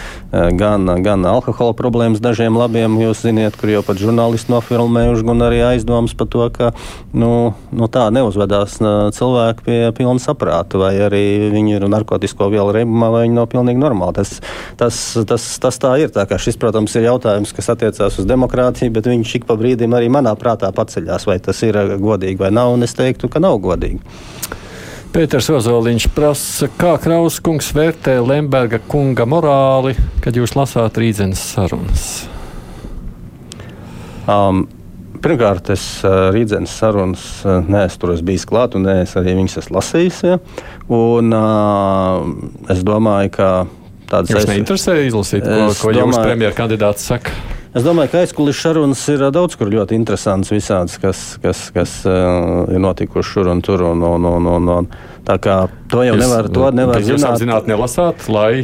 gan, 0.60 0.86
gan 1.04 1.26
alkohola 1.26 1.74
problēmas 1.74 2.22
dažiem 2.22 2.58
labiem, 2.60 3.00
jūs 3.02 3.26
ziniet, 3.26 3.58
kur 3.60 3.74
jau 3.74 3.84
pat 3.86 4.02
žurnālisti 4.02 4.54
nofilmējuši, 4.54 5.28
gan 5.32 5.48
arī 5.50 5.64
aizdomas 5.74 6.14
par 6.14 6.30
to, 6.30 6.46
ka 6.54 6.72
nu, 7.14 7.56
nu, 7.74 7.90
tā 7.90 8.10
neuzvedās 8.14 8.78
cilvēki 9.18 9.66
pie 9.66 9.82
pilna 9.98 10.22
saprāta, 10.22 10.78
vai 10.82 10.94
arī 11.10 11.26
viņi 11.54 11.78
ir 11.80 11.90
narkotikas 11.90 12.19
narkotisko 12.20 12.50
vielu 12.52 12.74
reibumā, 12.74 13.10
vai 13.12 13.24
viņi 13.26 13.38
nav 13.38 13.48
pilnīgi 13.50 13.80
normāli. 13.80 14.14
Tas, 14.20 14.42
tas, 14.78 15.18
tas, 15.28 15.60
tas 15.60 15.80
tā 15.80 15.96
ir. 16.00 16.12
Tā 16.12 16.26
šis, 16.38 16.58
protams, 16.60 16.96
ir 16.96 17.08
jautājums, 17.08 17.54
kas 17.54 17.70
attiecās 17.72 18.20
uz 18.20 18.26
demokrātiju, 18.28 18.92
bet 18.92 19.08
viņš 19.08 19.36
ik 19.40 19.46
pa 19.48 19.56
brīdim 19.56 19.94
arī 19.96 20.10
manā 20.10 20.36
prātā 20.36 20.72
paceļās, 20.72 21.28
vai 21.28 21.40
tas 21.40 21.62
ir 21.64 21.78
godīgi 22.00 22.40
vai 22.40 22.52
nav, 22.52 22.74
un 22.74 22.84
es 22.84 22.94
teiktu, 22.94 23.30
ka 23.30 23.40
nav 23.40 23.60
godīgi. 23.60 24.00
Pēters 25.10 25.48
Ozoliņš 25.50 26.10
prasa, 26.14 26.68
kā 26.78 26.94
Krauskungs 27.02 27.72
vērtē 27.74 28.20
Lemberga 28.22 28.78
kunga 28.92 29.26
morāli, 29.26 29.96
kad 30.22 30.38
jūs 30.38 30.54
lasāt 30.54 31.00
rītdienas 31.02 31.42
sarunas? 31.56 32.10
Um, 34.30 34.68
Pirmkārt, 35.20 35.70
es 35.74 35.84
rītdienas 36.06 36.72
sarunas 36.80 37.24
neesmu 37.44 38.02
tur 38.02 38.14
bijis 38.24 38.46
klāt, 38.48 38.78
un 38.80 38.88
es 38.94 39.16
arī 39.20 39.36
viņas 39.36 39.60
esmu 39.64 39.76
lasījis. 39.76 40.20
Ja? 40.30 40.40
Un, 40.96 41.34
uh, 41.36 42.72
es 42.72 42.84
domāju, 42.88 43.34
ka 43.36 43.50
tādas 44.10 44.32
lietas. 44.32 44.46
Jūs 44.46 44.52
neinteresē 44.54 44.98
izlasīt, 45.06 45.44
ko, 45.44 45.72
ko 45.76 45.92
domāju, 45.92 46.06
jums 46.06 46.22
premjerkandidāts 46.24 47.10
saka? 47.12 47.36
Es 47.70 47.84
domāju, 47.86 48.10
ka 48.10 48.24
aizkulisēs 48.24 48.64
sarunas 48.66 49.04
ir 49.14 49.22
daudz 49.30 49.54
kur 49.60 49.70
ļoti 49.70 49.94
interesants, 50.00 50.50
visādas, 50.50 50.96
kas, 51.02 51.20
kas, 51.44 51.68
kas 51.76 52.00
uh, 52.10 52.64
ir 52.72 52.82
notikuši 52.82 53.36
šur 53.36 53.52
un 53.52 53.62
tur. 53.66 53.84
Un, 53.92 54.02
un, 54.02 54.26
un, 54.26 54.48
un, 54.56 54.72
un, 54.80 54.90
Tā 55.30 55.36
kā 55.38 55.56
to 55.92 56.02
jau 56.02 56.16
jūs, 56.16 56.24
nevar, 56.24 56.48
to 56.50 56.70
nevar 56.74 57.04
zināt. 57.06 57.36
Jūs 57.36 57.42
zināt, 57.44 57.68
nelasāt, 57.70 58.24
lai 58.34 58.64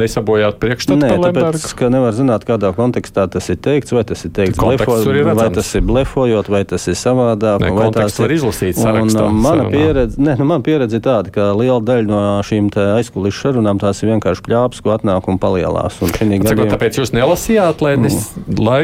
nesabojātu 0.00 0.56
priekšstatu 0.62 0.96
Nē, 1.02 1.10
tāpēc, 1.20 1.66
ka 1.76 1.90
nevar 1.92 2.14
zināt, 2.16 2.46
kādā 2.48 2.70
kontekstā 2.76 3.26
tas 3.32 3.50
ir 3.52 3.58
teikts, 3.60 3.92
vai 3.92 4.00
tas 4.08 4.24
ir 4.24 4.32
teikts 4.36 4.56
blefo, 4.56 4.96
vai 5.36 5.48
tas 5.52 5.72
ir 5.76 5.84
blefojot, 5.84 6.48
vai 6.52 6.62
tas 6.68 6.88
ir 6.88 6.96
savādāk. 6.96 7.60
Nē, 7.66 7.72
vai 7.76 7.90
tas 7.92 8.16
ir 8.24 8.32
izlasīts 8.38 8.80
sarakstā. 8.80 9.26
Un, 9.28 9.42
mana, 9.44 9.66
pieredze, 9.72 10.16
ne, 10.16 10.38
nu, 10.40 10.48
mana 10.48 10.64
pieredze 10.64 10.96
ir 10.96 11.04
tāda, 11.04 11.34
ka 11.34 11.50
liela 11.58 11.82
daļa 11.84 12.08
no 12.08 12.22
šīm 12.48 12.72
aizkulisēs 12.96 13.42
sarunām 13.50 13.82
tās 13.82 14.00
ir 14.00 14.14
vienkārši 14.14 14.46
kļāps, 14.48 14.80
ko 14.86 14.96
atnāk 14.96 15.28
un 15.28 15.36
palielās. 15.42 16.00
Un 16.00 16.16
gadījumā... 16.16 16.70
Tāpēc 16.72 17.02
jūs 17.02 17.12
nelasījāt, 17.12 17.84
lai, 17.84 17.98
nes, 18.00 18.22
mm. 18.40 18.64
lai 18.64 18.82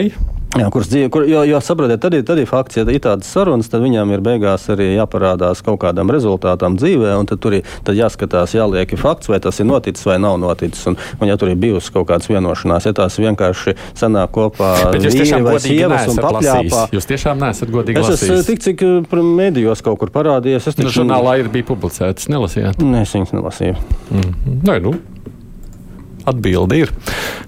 Jā, 0.52 0.66
kuras 0.68 0.90
dzīvo, 0.92 1.08
kur, 1.08 1.24
jo, 1.24 1.40
jo 1.48 1.58
saprotiet, 1.64 2.00
tad 2.02 2.12
ir, 2.12 2.24
tad 2.28 2.36
ir 2.36 2.48
fakts, 2.48 2.76
ja 2.76 2.82
ir 2.84 3.00
tādas 3.00 3.30
sarunas, 3.32 3.70
tad 3.72 3.80
viņām 3.80 4.10
ir 4.12 4.20
beigās 4.24 4.66
arī 4.72 4.90
jāparādās 4.90 5.62
kaut 5.64 5.78
kādam 5.80 6.10
rezultātam 6.12 6.74
dzīvē, 6.76 7.14
un 7.16 7.28
tad 7.30 7.40
tur 7.40 7.56
ir 7.56 7.70
tad 7.86 7.96
jāskatās, 7.96 8.52
jāliek 8.52 8.92
fakts, 9.00 9.30
vai 9.32 9.38
tas 9.40 9.62
ir 9.62 9.68
noticis 9.70 10.04
vai 10.04 10.18
nav 10.20 10.36
noticis. 10.42 10.84
Un, 10.90 10.98
un 11.16 11.30
ja 11.30 11.38
tur 11.40 11.54
ir 11.54 11.56
bijusi 11.62 11.94
kaut 11.94 12.10
kādas 12.10 12.28
vienošanās, 12.28 12.84
ja 12.84 12.92
tās 12.98 13.16
vienkārši 13.22 13.74
sanāk 13.96 14.34
kopā 14.36 14.74
vīri 14.92 15.40
vai 15.46 15.56
sievas 15.64 16.12
un 16.12 16.20
papļāpā. 16.20 16.84
Jūs 16.98 17.08
tiešām 17.08 17.40
neesat 17.40 17.72
godīgi 17.72 18.04
es 18.04 18.12
esmu 18.18 18.38
tik, 18.50 18.60
cik 18.66 18.84
eh, 18.90 19.24
medijos 19.24 19.80
kaut 19.80 20.02
kur 20.04 20.12
parādījies. 20.12 20.68
Es 20.68 20.76
taču... 20.76 20.90
Nu, 20.90 20.94
žurnālā 20.98 21.38
ir 21.40 21.48
bija 21.54 21.70
publicētas, 21.72 22.28
nelasījāt? 22.28 22.84
Nē, 22.84 23.06
es 23.06 23.16
viņas 23.16 23.32
nelasīju. 23.38 23.80
Mm 24.10 24.20
-hmm. 24.20 24.60
Nē, 24.68 24.78
nu, 24.84 24.94
atbildi 26.28 26.84
ir. 26.84 26.94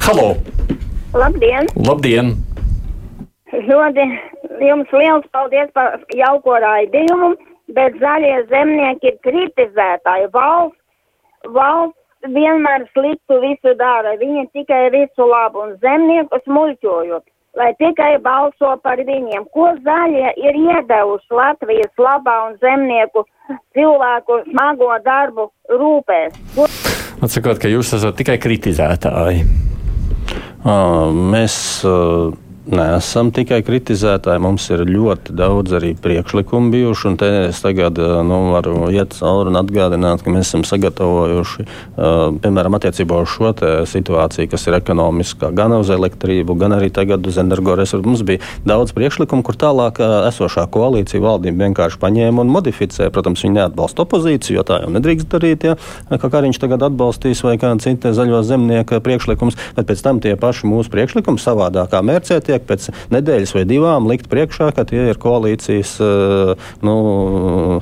Halo! 0.09 0.33
Labdien! 1.13 1.69
Labdien! 1.77 2.37
Ļoti 3.55 4.05
jums 4.65 4.95
liels 4.95 5.27
paldies 5.35 5.69
par 5.75 6.01
jauko 6.17 6.57
raidījumu, 6.65 7.35
bet 7.77 7.99
zaļie 8.01 8.41
zemnieki 8.51 9.13
ir 9.13 9.21
kritizētāji. 9.27 10.31
Valsts, 10.35 10.81
valsts 11.55 12.33
vienmēr 12.35 12.87
sliktu 12.93 13.39
visu 13.43 13.77
dara, 13.79 14.17
viņi 14.21 14.49
tikai 14.57 14.89
visu 14.95 15.29
labu 15.29 15.65
un 15.67 15.75
zemniekus 15.85 16.45
muļķojot, 16.51 17.25
lai 17.61 17.71
tikai 17.79 18.17
balso 18.25 18.75
par 18.83 18.99
viņiem. 18.99 19.47
Ko 19.55 19.71
zaļie 19.87 20.35
ir 20.41 20.59
iedevuši 20.65 21.39
Latvijas 21.39 21.93
labā 22.01 22.39
un 22.49 22.57
zemnieku 22.65 23.27
cilvēku 23.77 24.41
smago 24.51 24.91
darbu 25.05 25.51
rūpēs? 25.71 26.41
Ko... 26.57 26.67
Atsakot, 27.25 27.61
ka 27.63 27.71
jūs 27.71 27.95
esat 27.97 28.19
tikai 28.19 28.41
kritizētāji. 28.43 29.45
Uh, 30.65 31.13
mēs 31.13 31.55
uh, 31.85 32.33
neesam 32.71 33.31
tikai 33.35 33.61
kritizētāji. 33.65 34.41
Mums 34.43 34.67
ir 34.73 34.85
ļoti 34.89 35.35
daudz 35.37 35.75
arī 35.77 35.93
priekšlikumu 36.01 36.73
bijuši. 36.73 37.15
Te 37.21 37.31
es 37.49 37.61
tagad 37.65 37.99
eh, 38.01 38.15
nu, 38.27 38.41
varu 38.55 38.89
iet 38.93 39.15
cauri 39.19 39.53
un 39.53 39.61
atgādināt, 39.61 40.25
ka 40.25 40.33
mēs 40.33 40.49
esam 40.49 40.65
sagatavojuši, 40.67 41.65
uh, 41.65 42.37
piemēram, 42.43 42.77
attiecībā 42.77 43.17
uz 43.23 43.31
šo 43.33 43.53
situāciju, 43.89 44.49
kas 44.51 44.67
ir 44.69 44.77
ekonomiskā, 44.79 45.51
gan 45.57 45.75
uz 45.77 45.91
elektrību, 45.93 46.57
gan 46.59 46.75
arī 46.77 46.91
tagad 46.95 47.27
uz 47.29 47.39
energoresursu. 47.41 48.05
Mums 48.07 48.25
bija 48.27 48.43
daudz 48.67 48.95
priekšlikumu, 48.97 49.45
kur 49.47 49.59
tālāk 49.61 50.01
uh, 50.03 50.27
esošā 50.31 50.67
koalīcija 50.75 51.23
valdība 51.23 51.67
vienkārši 51.69 52.01
paņēma 52.03 52.45
un 52.45 52.53
modificēja. 52.55 53.13
Protams, 53.15 53.45
viņi 53.45 53.59
neatbalsta 53.59 54.05
opozīciju, 54.07 54.59
jo 54.59 54.67
tā 54.67 54.81
jau 54.85 54.93
nedrīkst 54.95 55.31
darīt. 55.33 55.69
Ja? 55.69 55.77
Kā 56.11 56.31
Kariņš 56.33 56.61
tagad 56.63 56.87
atbalstīs 56.89 57.45
vai 57.47 57.57
kāda 57.61 57.83
cita 57.85 58.15
zaļo 58.17 58.43
zemnieka 58.47 59.03
priekšlikums, 59.05 59.59
bet 59.77 59.91
pēc 59.91 60.05
tam 60.05 60.23
tie 60.25 60.35
paši 60.41 60.69
mūsu 60.71 60.93
priekšlikumi 60.95 61.43
savādākā 61.43 62.03
mērcētie 62.05 62.54
tiek 62.55 62.67
pēc 62.69 62.89
nedēļas 63.15 63.55
vai 63.57 63.65
divām 63.69 64.09
likt 64.11 64.31
priekšā, 64.33 64.71
ka 64.77 64.87
tie 64.89 65.11
ir 65.11 65.21
koalīcijas 65.21 65.95
eh, 66.05 66.67
nu, 66.87 66.97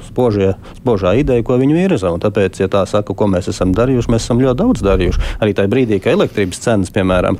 spožie, 0.08 0.52
spožā 0.80 1.14
ideja, 1.20 1.44
ko 1.46 1.58
viņi 1.60 1.76
virza. 1.76 2.12
Un 2.12 2.22
tāpēc, 2.22 2.62
ja 2.62 2.70
tā 2.72 2.84
saka, 2.88 3.14
ko 3.14 3.28
mēs 3.30 3.50
esam 3.52 3.74
darījuši, 3.76 4.12
mēs 4.12 4.26
esam 4.26 4.42
ļoti 4.42 4.60
daudz 4.62 4.84
darījuši. 4.86 5.24
Arī 5.44 5.56
tajā 5.56 5.72
brīdī, 5.72 6.00
kad 6.02 6.16
elektrības 6.16 6.62
cenas, 6.64 6.92
piemēram, 6.94 7.38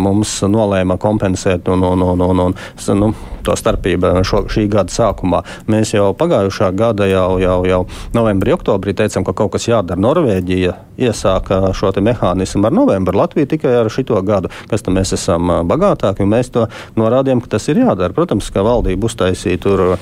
mums 0.00 0.36
nolēma 0.46 0.98
kompensēt 1.00 1.68
un, 1.72 1.84
un, 1.86 2.04
un, 2.12 2.24
un, 2.26 2.44
un, 2.48 2.58
nu, 3.00 3.12
to 3.46 3.56
starpību 3.56 4.20
šo, 4.26 4.44
šī 4.52 4.66
gada 4.70 4.92
sākumā, 4.92 5.42
mēs 5.70 5.94
jau 5.94 6.10
pagājušā 6.18 6.70
gada, 6.76 7.08
jau, 7.10 7.38
jau, 7.42 7.58
jau 7.68 7.80
novembrī, 8.16 8.54
oktobrī 8.56 8.94
teicām, 8.96 9.26
ka 9.26 9.36
kaut 9.36 9.54
kas 9.56 9.68
jādara. 9.70 10.00
Norvēģija 10.00 10.76
iesāka 11.00 11.60
šo 11.76 11.92
mehānismu 12.00 12.68
ar 12.68 12.74
novembri, 12.74 13.16
Latvija 13.16 13.48
tikai 13.50 13.72
ar 13.80 13.90
šito 13.92 14.20
gadu, 14.26 14.50
kas 14.70 14.84
tam 14.86 14.98
mēs 14.98 15.14
esam 15.16 15.50
bagātāki. 15.68 16.26
Mēs 16.28 16.52
to 16.54 16.66
norādījām, 16.98 17.42
ka 17.42 17.56
tas 17.56 17.68
ir 17.72 17.82
jādara. 17.82 18.14
Protams, 18.16 18.50
ka 18.52 18.64
valdība 18.66 19.08
uztaisīja 19.08 19.60
tur 19.62 19.84
uh, 19.86 19.98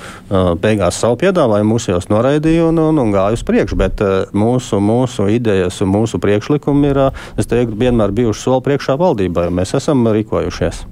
beigās 0.61 0.99
savu 1.01 1.19
piedāvājumu, 1.23 1.75
mūsu 1.75 1.93
jau 1.93 2.01
noraidīja 2.13 2.69
un, 2.69 2.79
un, 2.89 3.01
un 3.01 3.15
gāja 3.15 3.39
uz 3.39 3.45
priekšu. 3.47 3.79
Bet 3.79 4.03
uh, 4.05 4.29
mūsu, 4.33 4.81
mūsu 4.83 5.29
idejas 5.33 5.81
un 5.85 5.91
mūsu 5.95 6.21
priekšlikumi 6.21 6.93
ir, 6.93 7.01
uh, 7.09 7.25
es 7.39 7.49
teiktu, 7.49 7.77
vienmēr 7.79 8.15
bijuši 8.15 8.45
soli 8.45 8.65
priekšā 8.69 8.99
valdībai, 8.99 9.49
un 9.49 9.59
mēs 9.61 9.75
esam 9.79 10.07
rīkojušies. 10.07 10.85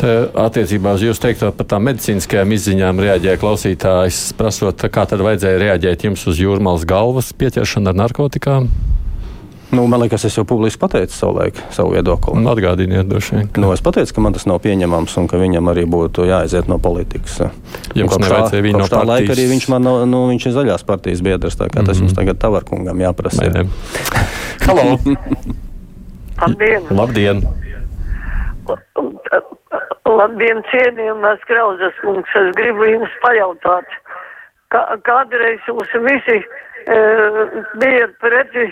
Te, 0.00 0.12
attiecībā 0.38 0.94
uz 0.96 1.02
jūsu 1.04 1.20
teikto 1.20 1.50
par 1.56 1.66
tām 1.68 1.84
medicīniskajām 1.90 2.54
izziņām 2.56 3.02
reaģēja 3.04 3.40
klausītājs, 3.42 4.22
prasot, 4.38 4.86
kā 4.92 5.04
tad 5.10 5.20
vajadzēja 5.26 5.60
reaģēt 5.66 6.06
jums 6.08 6.24
uz 6.30 6.40
jūrmālas 6.40 6.86
galvas 6.88 7.34
pieķeršanu 7.36 7.92
ar 7.92 8.00
narkotikām? 8.06 8.70
Nu, 9.70 9.86
man 9.86 10.00
liekas, 10.02 10.24
es 10.26 10.34
jau 10.34 10.42
publiski 10.44 10.80
pateicu 10.82 11.14
savulaik 11.14 11.58
savu 11.70 11.92
viedokli. 11.94 12.42
Atgādiniet, 12.50 13.06
droši 13.06 13.36
vien. 13.36 13.50
Ka... 13.54 13.62
Nu, 13.62 13.70
es 13.70 13.82
pateicu, 13.86 14.16
ka 14.16 14.24
man 14.24 14.34
tas 14.34 14.46
nav 14.50 14.58
pieņemams 14.64 15.14
un 15.22 15.28
ka 15.30 15.38
viņam 15.38 15.70
arī 15.70 15.84
būtu 15.90 16.26
jāaiziet 16.26 16.66
no 16.70 16.80
politikas. 16.82 17.38
Jums 17.94 18.18
nevajadzēja 18.18 18.66
viņu 18.66 18.82
no 18.82 18.88
tā 18.90 19.04
laika 19.06 19.30
arī 19.36 19.46
viņš 19.52 19.68
man, 19.70 19.86
no, 19.86 19.94
nu, 20.10 20.24
viņš 20.32 20.48
ir 20.50 20.56
zaļās 20.58 20.86
partijas 20.88 21.22
biedrs, 21.22 21.54
tā 21.54 21.70
kā 21.70 21.78
mm 21.78 21.82
-hmm. 21.82 21.86
tas 21.86 21.96
mhm. 21.96 22.06
jums 22.06 22.18
tagad 22.18 22.42
tavarkungam 22.42 23.00
jāprasa. 23.06 23.46
Jā. 23.46 23.66
Halo! 24.66 24.98
Labdien! 26.40 26.82
Labdien! 26.90 27.44
Labdien, 30.10 30.62
cienījumās 30.70 31.42
Krauzes 31.46 31.94
kungs, 32.02 32.30
es 32.42 32.54
gribu 32.58 32.84
jums 32.90 33.12
pajautāt, 33.22 33.86
kā, 34.74 34.82
kādreiz 35.06 35.60
jūs 35.68 35.92
visi 36.06 36.38
e, 36.40 36.98
bijat 37.78 38.16
preti 38.18 38.66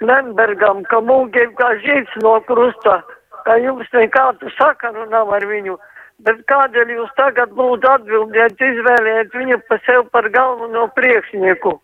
Lembergam, 0.00 0.82
ka 0.90 1.00
mūgiem 1.00 1.54
kā 1.56 1.70
žīts 1.84 2.16
no 2.24 2.36
krusta, 2.48 2.98
ka 3.46 3.56
jums 3.62 3.88
nekādu 3.94 4.50
sakaru 4.58 5.06
nav 5.12 5.32
ar 5.32 5.46
viņu. 5.48 5.78
Bet 6.26 6.42
kādēļ 6.50 6.92
jūs 6.96 7.12
tagad 7.16 7.52
lūdzu 7.56 7.88
atbildiet, 7.92 8.60
izvēliet 8.60 9.34
viņu 9.36 9.60
pa 9.68 9.80
sev 9.84 10.08
par 10.12 10.28
galveno 10.32 10.88
priekšnieku? 10.96 11.76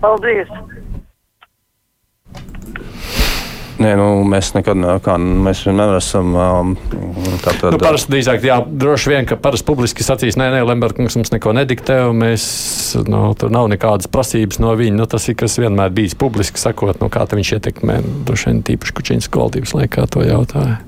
Paldies! 0.00 0.52
Nē, 3.78 3.92
nu, 3.94 4.06
mēs 4.26 4.50
nekad 4.56 4.82
kā, 5.04 5.14
mēs 5.22 5.60
vienmēr 5.68 5.92
esam. 6.00 6.32
Um, 6.34 6.72
tātad, 7.44 7.70
Nu, 7.74 7.78
parasti 7.78 8.10
drīzāk, 8.10 8.42
jā, 8.42 8.56
droši 8.66 9.12
vien, 9.12 9.28
ka 9.28 9.38
parasti 9.38 9.68
publiski 9.68 10.06
sacīs, 10.06 10.38
nē, 10.40 10.48
nē, 10.56 10.64
Lembergs 10.66 11.14
mums 11.18 11.30
neko 11.30 11.54
nediktē, 11.54 12.00
un 12.10 12.18
mēs, 12.24 12.48
nu, 13.06 13.22
tur 13.38 13.54
nav 13.54 13.70
nekādas 13.70 14.10
prasības 14.10 14.58
no 14.64 14.74
viņa. 14.78 14.98
Nu, 14.98 15.06
tas 15.10 15.30
ir 15.30 15.38
kas 15.38 15.60
vienmēr 15.62 15.94
bijis 15.94 16.18
publiski 16.18 16.58
sakot, 16.58 16.98
nu, 16.98 17.10
kā 17.12 17.22
viņš 17.30 17.54
ietekmē, 17.60 18.00
droši 18.26 18.50
vien 18.50 18.66
tīpaši 18.66 18.98
Kučīnas 18.98 19.30
valdības 19.38 19.78
laikā 19.78 20.10
to 20.10 20.26
jautāja. 20.26 20.80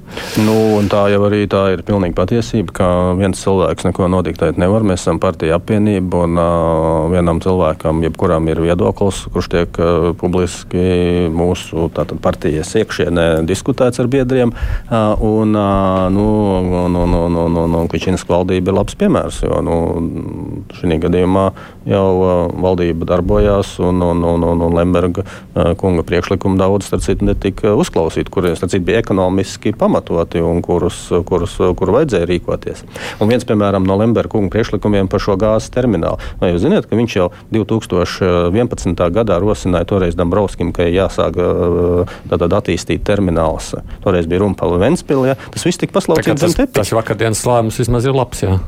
Nu, 0.43 0.55
tā 0.91 1.05
jau 1.13 1.21
arī 1.29 1.45
tā 1.51 1.61
ir 1.75 1.83
pilnīgi 1.87 2.17
patiesība, 2.17 2.75
ka 2.75 2.87
viens 3.19 3.39
cilvēks 3.39 3.87
neko 3.87 4.09
nodiktēt 4.11 4.59
nevar. 4.61 4.83
Mēs 4.87 5.05
esam 5.05 5.21
partija 5.23 5.59
apvienība, 5.61 6.25
un 6.27 6.41
uh, 6.41 7.07
vienam 7.13 7.39
cilvēkam, 7.43 8.03
jebkuram 8.07 8.49
ir 8.51 8.63
viedoklis, 8.65 9.23
kurš 9.31 9.51
tiek 9.53 9.81
uh, 9.81 10.11
publiski 10.19 11.29
mūsu 11.35 11.89
tātad, 11.95 12.19
partijas 12.23 12.75
iekšienē 12.81 13.27
diskutēts 13.49 14.01
ar 14.03 14.09
biedriem. 14.11 14.53
Un, 14.91 15.55
nu, 16.15 16.27
un, 16.61 16.97
un, 16.97 17.15
un, 17.15 17.37
un, 17.45 17.59
un, 17.65 17.77
un 17.81 17.91
Kličīnas 17.91 18.25
valdība 18.29 18.73
ir 18.73 18.79
labs 18.79 18.97
piemērs, 19.01 19.43
jo 19.47 19.61
nu, 19.65 19.77
šī 20.77 20.99
gadījumā 21.05 21.45
jau 21.89 22.07
valdība 22.61 23.09
darbojās, 23.09 23.77
un, 23.85 24.03
un, 24.05 24.25
un, 24.27 24.47
un, 24.51 24.65
un 24.67 24.77
Lemberga 24.77 25.25
kunga 25.81 26.05
priekšlikumi 26.07 26.61
daudz, 26.61 26.89
starp 26.89 27.05
citu, 27.05 27.27
netika 27.29 27.75
uzklausīti, 27.79 28.33
kuriem, 28.33 28.57
starp 28.59 28.75
citu, 28.75 28.87
bija 28.89 29.03
ekonomiski 29.05 29.73
pamatoti 29.79 30.43
un 30.45 30.63
kurus, 30.65 31.03
kurus, 31.29 31.57
kur 31.79 31.95
vajadzēja 31.97 32.29
rīkoties. 32.31 32.85
Un 33.21 33.31
viens, 33.33 33.47
piemēram, 33.49 33.87
no 33.87 33.99
Lemberga 34.01 34.35
kunga 34.35 34.53
priekšlikumiem 34.55 35.11
par 35.11 35.23
šo 35.23 35.37
gāzes 35.41 35.73
terminālu. 35.75 36.21
Vai 36.41 36.53
jūs 36.53 36.65
zināt, 36.65 36.89
ka 36.91 36.99
viņš 36.99 37.17
jau 37.17 37.31
2011. 37.55 39.07
gadā 39.15 39.41
rosināja 39.43 39.89
toreiz 39.91 40.19
Dambrovskim, 40.19 40.75
ka 40.77 40.89
jāsāk 40.89 41.39
tātad 42.31 42.59
attīstīt 42.61 42.70
termināls. 42.79 43.73
Toreiz 44.05 44.29
bija 44.31 44.45
runa 44.45 44.59
par 44.59 44.77
Ventspili. 44.81 45.33
Ja? 45.33 45.39
Tas 45.51 45.67
viss 45.67 45.81
tika 45.81 45.99
paslaucīts 45.99 46.45
zem 46.45 46.55
Tas, 46.61 46.77
tas 46.83 46.95
vakardienas 46.95 47.43
lēmums 47.49 47.81
vismaz 47.81 48.07
ir 48.09 48.17
labs, 48.17 48.45
jā. 48.47 48.59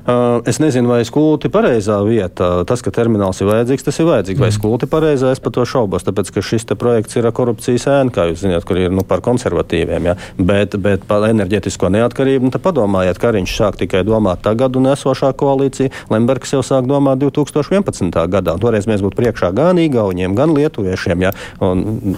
Uh, 0.00 0.40
es 0.48 0.56
nezinu, 0.58 0.88
vai 0.88 1.02
skulti 1.04 1.46
ir 1.46 1.52
pareizā 1.52 1.98
vieta. 2.06 2.48
Tas, 2.68 2.80
ka 2.80 2.92
termināls 2.94 3.42
ir 3.42 3.50
vajadzīgs, 3.50 3.84
tas 3.84 3.98
ir 4.00 4.08
vajadzīgs. 4.08 4.40
Vai 4.40 4.48
skulti 4.54 4.88
ir 4.88 4.92
pareizā, 4.92 5.32
es 5.34 5.42
par 5.44 5.52
to 5.54 5.66
šaubos. 5.68 6.06
Tāpēc, 6.06 6.32
ka 6.32 6.44
šis 6.44 6.64
projekts 6.80 7.18
ir 7.20 7.28
korupcijas 7.36 7.86
ēna, 7.92 8.14
kā 8.14 8.26
jūs 8.30 8.46
zināt, 8.46 8.64
kur 8.68 8.80
ir 8.80 8.94
nu, 8.94 9.04
par 9.06 9.20
konservatīviem. 9.26 10.08
Ja? 10.08 10.16
Bet, 10.38 10.78
bet 10.80 11.04
par 11.10 11.28
enerģetisko 11.28 11.92
neatkarību, 11.92 12.48
nu, 12.48 12.54
tad 12.54 12.64
padomājiet, 12.64 13.20
ka 13.20 13.34
viņš 13.36 13.56
sāk 13.60 13.80
tikai 13.82 14.02
domāt 14.08 14.42
tagad 14.46 14.80
un 14.80 14.88
esošā 14.94 15.34
koalīcija. 15.36 15.92
Lembergs 16.10 16.56
jau 16.56 16.64
sāk 16.64 16.88
domāt 16.88 17.20
2011. 17.20 18.24
gadā. 18.32 18.56
Toreiz 18.60 18.88
mēs 18.88 19.04
būtu 19.04 19.20
priekšā 19.20 19.52
gan 19.56 19.78
Igauniem, 19.84 20.34
gan 20.38 20.56
Lietuviešiem. 20.56 21.28
Ja? 21.28 21.36
Un, 21.60 22.16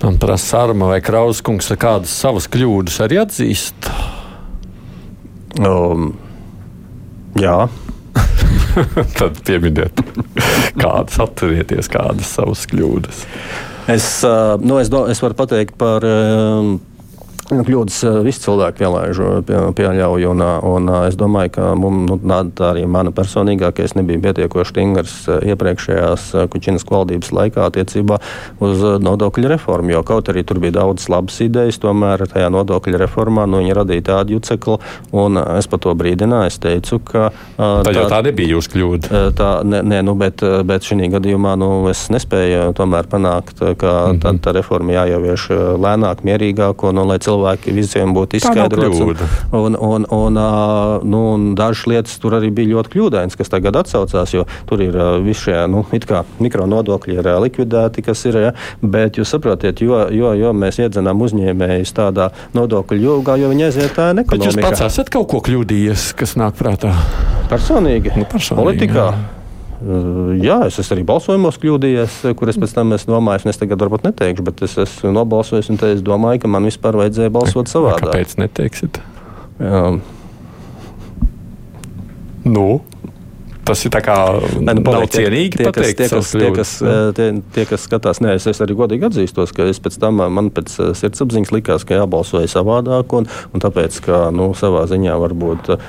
Man 0.00 0.16
prasa 0.18 0.62
Arma 0.64 0.88
vai 0.88 1.00
Krauskungs, 1.04 1.68
kādas 1.80 2.12
savas 2.22 2.46
kļūdas 2.48 2.96
arī 3.04 3.18
atzīst. 3.20 3.90
Um, 5.60 6.14
jā. 7.36 7.68
Tad 9.18 9.40
pieminiet, 9.44 10.00
kādas 10.80 11.18
atcerieties, 11.20 11.90
kādas 11.92 12.32
savas 12.38 12.64
kļūdas. 12.70 13.26
Es, 13.90 14.06
uh, 14.24 14.54
nu, 14.62 14.78
es, 14.80 14.88
es 15.12 15.20
varu 15.20 15.36
pateikt 15.36 15.76
par. 15.80 16.06
Nu, 17.50 17.64
kļūdas 17.66 17.96
eh, 18.06 18.16
visi 18.22 18.44
cilvēki 18.44 18.78
pielaiž, 18.78 19.20
pie, 19.46 19.60
pieļauj. 19.78 20.26
Un, 20.30 20.42
eh, 20.44 20.66
un 20.70 20.90
eh, 20.90 21.06
es 21.10 21.16
domāju, 21.18 21.52
ka 21.56 21.70
mums, 21.78 22.12
nu, 22.22 22.38
tā 22.54 22.70
arī 22.70 22.84
mana 22.86 23.10
personīgākā, 23.14 23.86
es 23.88 23.96
nebiju 23.98 24.22
pietiekoši 24.22 24.70
stingrs 24.70 25.14
iepriekšējās 25.50 26.28
Kučinas 26.50 26.86
valdības 26.86 27.32
laikā 27.34 27.66
attiecībā 27.66 28.20
uz 28.62 28.84
nodokļu 29.02 29.50
reformu. 29.50 29.94
Jo 29.96 30.04
kaut 30.06 30.30
arī 30.30 30.44
tur 30.46 30.60
bija 30.62 30.78
daudz 30.78 31.08
labas 31.10 31.40
idejas, 31.42 31.80
tomēr 31.82 32.22
tajā 32.30 32.52
nodokļu 32.54 33.00
reformā 33.02 33.48
nu, 33.50 33.64
viņi 33.64 33.76
radīja 33.80 34.06
tādu 34.12 34.38
jucekli. 34.38 34.78
Un 35.10 35.40
es 35.40 35.66
par 35.70 35.82
to 35.82 35.94
brīdināju. 35.98 36.50
Es 36.50 36.60
teicu, 36.62 37.00
ka 37.02 37.30
tā, 37.58 37.90
tā, 37.90 38.06
tā 38.10 38.22
nebija 38.26 38.54
jūsu 38.54 38.74
kļūda. 38.76 39.24
Tā, 39.38 39.50
ne, 39.66 39.82
ne, 39.86 40.00
nu, 40.06 40.14
bet, 40.18 40.44
bet 40.66 40.86
šī 40.86 41.10
gadījumā 41.16 41.56
nu, 41.58 41.70
es 41.90 42.06
nespēju 42.14 42.70
tomēr 42.78 43.10
panākt, 43.10 43.58
ka 43.58 43.90
mm 43.90 44.20
-hmm. 44.20 44.22
tā, 44.22 44.34
tā 44.46 44.54
reforma 44.60 44.94
jāievieš 45.00 45.48
lēnāk, 45.82 46.22
mierīgāk, 46.26 46.86
un, 46.88 47.02
un 47.02 47.10
lai 47.10 47.18
cilvēki 47.18 47.39
cilvēki 47.40 47.74
visiem 47.74 48.12
būtu 48.14 48.38
izskaidrots. 48.38 49.00
Un, 49.52 49.76
un, 49.76 50.06
un, 50.10 50.38
nu, 51.02 51.20
un 51.34 51.54
dažas 51.58 51.86
lietas 51.90 52.18
tur 52.20 52.36
arī 52.38 52.50
bija 52.54 52.74
ļoti 52.76 52.92
kļūdainas, 52.94 53.36
kas 53.38 53.50
tagad 53.52 53.76
atsaucās, 53.80 54.34
jo 54.34 54.46
tur 54.68 54.82
ir 54.84 54.96
visi 55.24 55.48
šie 55.48 55.64
nu, 55.70 55.84
mikronodokļi 55.90 57.18
ir 57.18 57.30
likvidēti, 57.40 58.04
kas 58.04 58.24
ir. 58.28 58.38
Ja, 58.40 58.52
bet 58.80 59.18
jūs 59.20 59.32
saprotiet, 59.34 59.82
jo, 59.84 60.04
jo, 60.14 60.32
jo 60.38 60.52
mēs 60.56 60.80
iedzenām 60.80 61.20
uzņēmējus 61.26 61.96
tādā 61.96 62.30
nodokļu 62.56 63.00
jūgā, 63.00 63.36
jo 63.40 63.50
viņi 63.52 63.68
aiziet 63.68 63.96
tā 63.96 64.12
nekonomikā. 64.16 64.38
Bet 64.38 64.48
jūs 64.48 64.62
pats 64.64 64.86
esat 64.86 65.12
kaut 65.12 65.28
ko 65.32 65.42
kļūdījies, 65.48 66.12
kas 66.20 66.36
nāk 66.40 66.56
prātā? 66.60 66.94
Personīgi? 67.50 68.14
Nu, 68.16 68.28
personīgi 68.30 68.64
Politikā? 68.64 69.10
Jā. 69.10 69.39
Jā, 69.80 70.58
es 70.66 70.76
esmu 70.82 70.98
arī 70.98 71.04
balsojumos 71.08 71.56
kļūdījies, 71.62 72.16
kur 72.36 72.52
es 72.52 72.58
pēc 72.60 72.74
tam 72.76 72.92
esmu 72.92 73.14
domājis, 73.14 73.46
un 73.46 73.52
es 73.54 73.60
tagad 73.60 73.80
varbūt 73.80 74.04
neteikšu, 74.04 74.44
bet 74.44 74.60
es 74.66 74.76
esmu 74.82 75.14
nobalsojis, 75.16 75.70
un 75.72 75.80
es 75.88 76.02
domāju, 76.04 76.42
ka 76.42 76.50
man 76.52 76.68
vispār 76.68 76.98
vajadzēja 77.00 77.32
balsot 77.32 77.72
savādāk. 77.72 78.10
Kāpēc 78.10 78.36
neteiksit? 78.42 79.00
Jā. 79.60 79.84
Nu? 82.44 82.66
Tas 83.70 83.84
ir 83.86 83.92
tā 83.94 84.00
kā 84.02 84.16
nu, 84.58 84.74
nav 84.82 85.04
cienīgi 85.14 85.60
tie, 85.60 85.66
pateikt 85.68 86.00
tie, 86.00 86.08
kas, 86.10 86.30
tie, 86.34 86.48
kas, 86.56 86.72
eh, 86.82 87.10
tie, 87.14 87.28
tie, 87.54 87.64
kas 87.70 87.86
skatās, 87.86 88.20
nē, 88.24 88.34
es, 88.40 88.48
es 88.50 88.62
arī 88.64 88.74
godīgi 88.78 89.06
atzīstos, 89.06 89.54
ka 89.54 89.68
es 89.70 89.78
pēc 89.82 89.98
tam, 90.02 90.18
man 90.34 90.50
pēc 90.54 90.74
eh, 90.74 90.90
sirdsapziņas 90.98 91.54
likās, 91.54 91.86
ka 91.86 92.00
jābalsoja 92.00 92.50
savādāk, 92.50 93.14
un, 93.14 93.28
un 93.54 93.62
tāpēc, 93.62 94.00
ka, 94.06 94.22
nu, 94.34 94.50
savā 94.58 94.82
ziņā 94.90 95.14
varbūt 95.20 95.70
uh, 95.72 95.84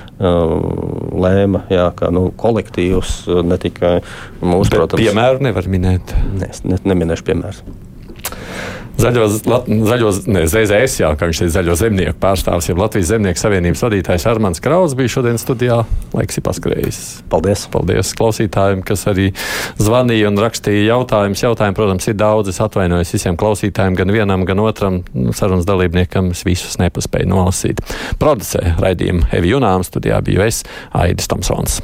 lēma, 1.25 1.65
jā, 1.73 1.89
ka, 1.97 2.11
nu, 2.13 2.27
kolektīvs 2.37 3.15
ne 3.47 3.57
tikai 3.61 3.97
mūsu, 4.43 4.69
Bet 4.69 4.77
protams. 4.77 5.01
Piemēru 5.01 5.47
nevar 5.49 5.69
minēt. 5.71 6.13
Ne, 6.37 6.51
es 6.53 6.61
ne, 6.67 6.77
neminēšu 6.85 7.25
piemērs. 9.01 9.37
Zaļo, 9.45 9.85
zaļo, 9.89 10.11
ne, 10.31 10.43
ZZS, 10.49 10.99
jā, 11.01 11.11
kā 11.17 11.29
viņš 11.29 11.41
ir 11.45 11.51
zaļo 11.53 11.75
zemnieku 11.79 12.17
pārstāvis, 12.21 12.69
jau 12.69 12.77
Latvijas 12.79 13.11
Zemnieku 13.11 13.41
savienības 13.41 13.83
vadītājs 13.85 14.27
Armāns 14.29 14.61
Kraus 14.63 14.95
bija 14.97 15.11
šodien 15.15 15.39
studijā. 15.41 15.81
Laiks 16.15 16.39
ir 16.39 16.45
paskrējis. 16.45 16.99
Paldies! 17.31 17.65
Paldies 17.71 18.13
klausītājiem, 18.17 18.83
kas 18.85 19.05
arī 19.11 19.29
zvanīja 19.81 20.31
un 20.31 20.41
rakstīja 20.41 20.85
jautājumus. 20.91 21.45
Jautājumi, 21.45 21.77
protams, 21.77 22.09
ir 22.11 22.19
daudz. 22.19 22.51
Es 22.51 22.61
atvainojos 22.63 23.15
visiem 23.15 23.39
klausītājiem, 23.39 23.97
gan 23.99 24.13
vienam, 24.13 24.45
gan 24.49 24.61
otram 24.63 25.01
nu, 25.15 25.35
sarunas 25.37 25.67
dalībniekam. 25.69 26.33
Es 26.35 26.45
visus 26.47 26.77
nepaspēju 26.81 27.31
nolasīt. 27.31 27.83
Producē 28.21 28.77
raidījumu 28.81 29.31
Evi 29.37 29.55
Junām 29.55 29.87
studijā 29.87 30.21
biju 30.25 30.45
es, 30.47 30.63
Aidis 30.97 31.31
Tomsons. 31.31 31.81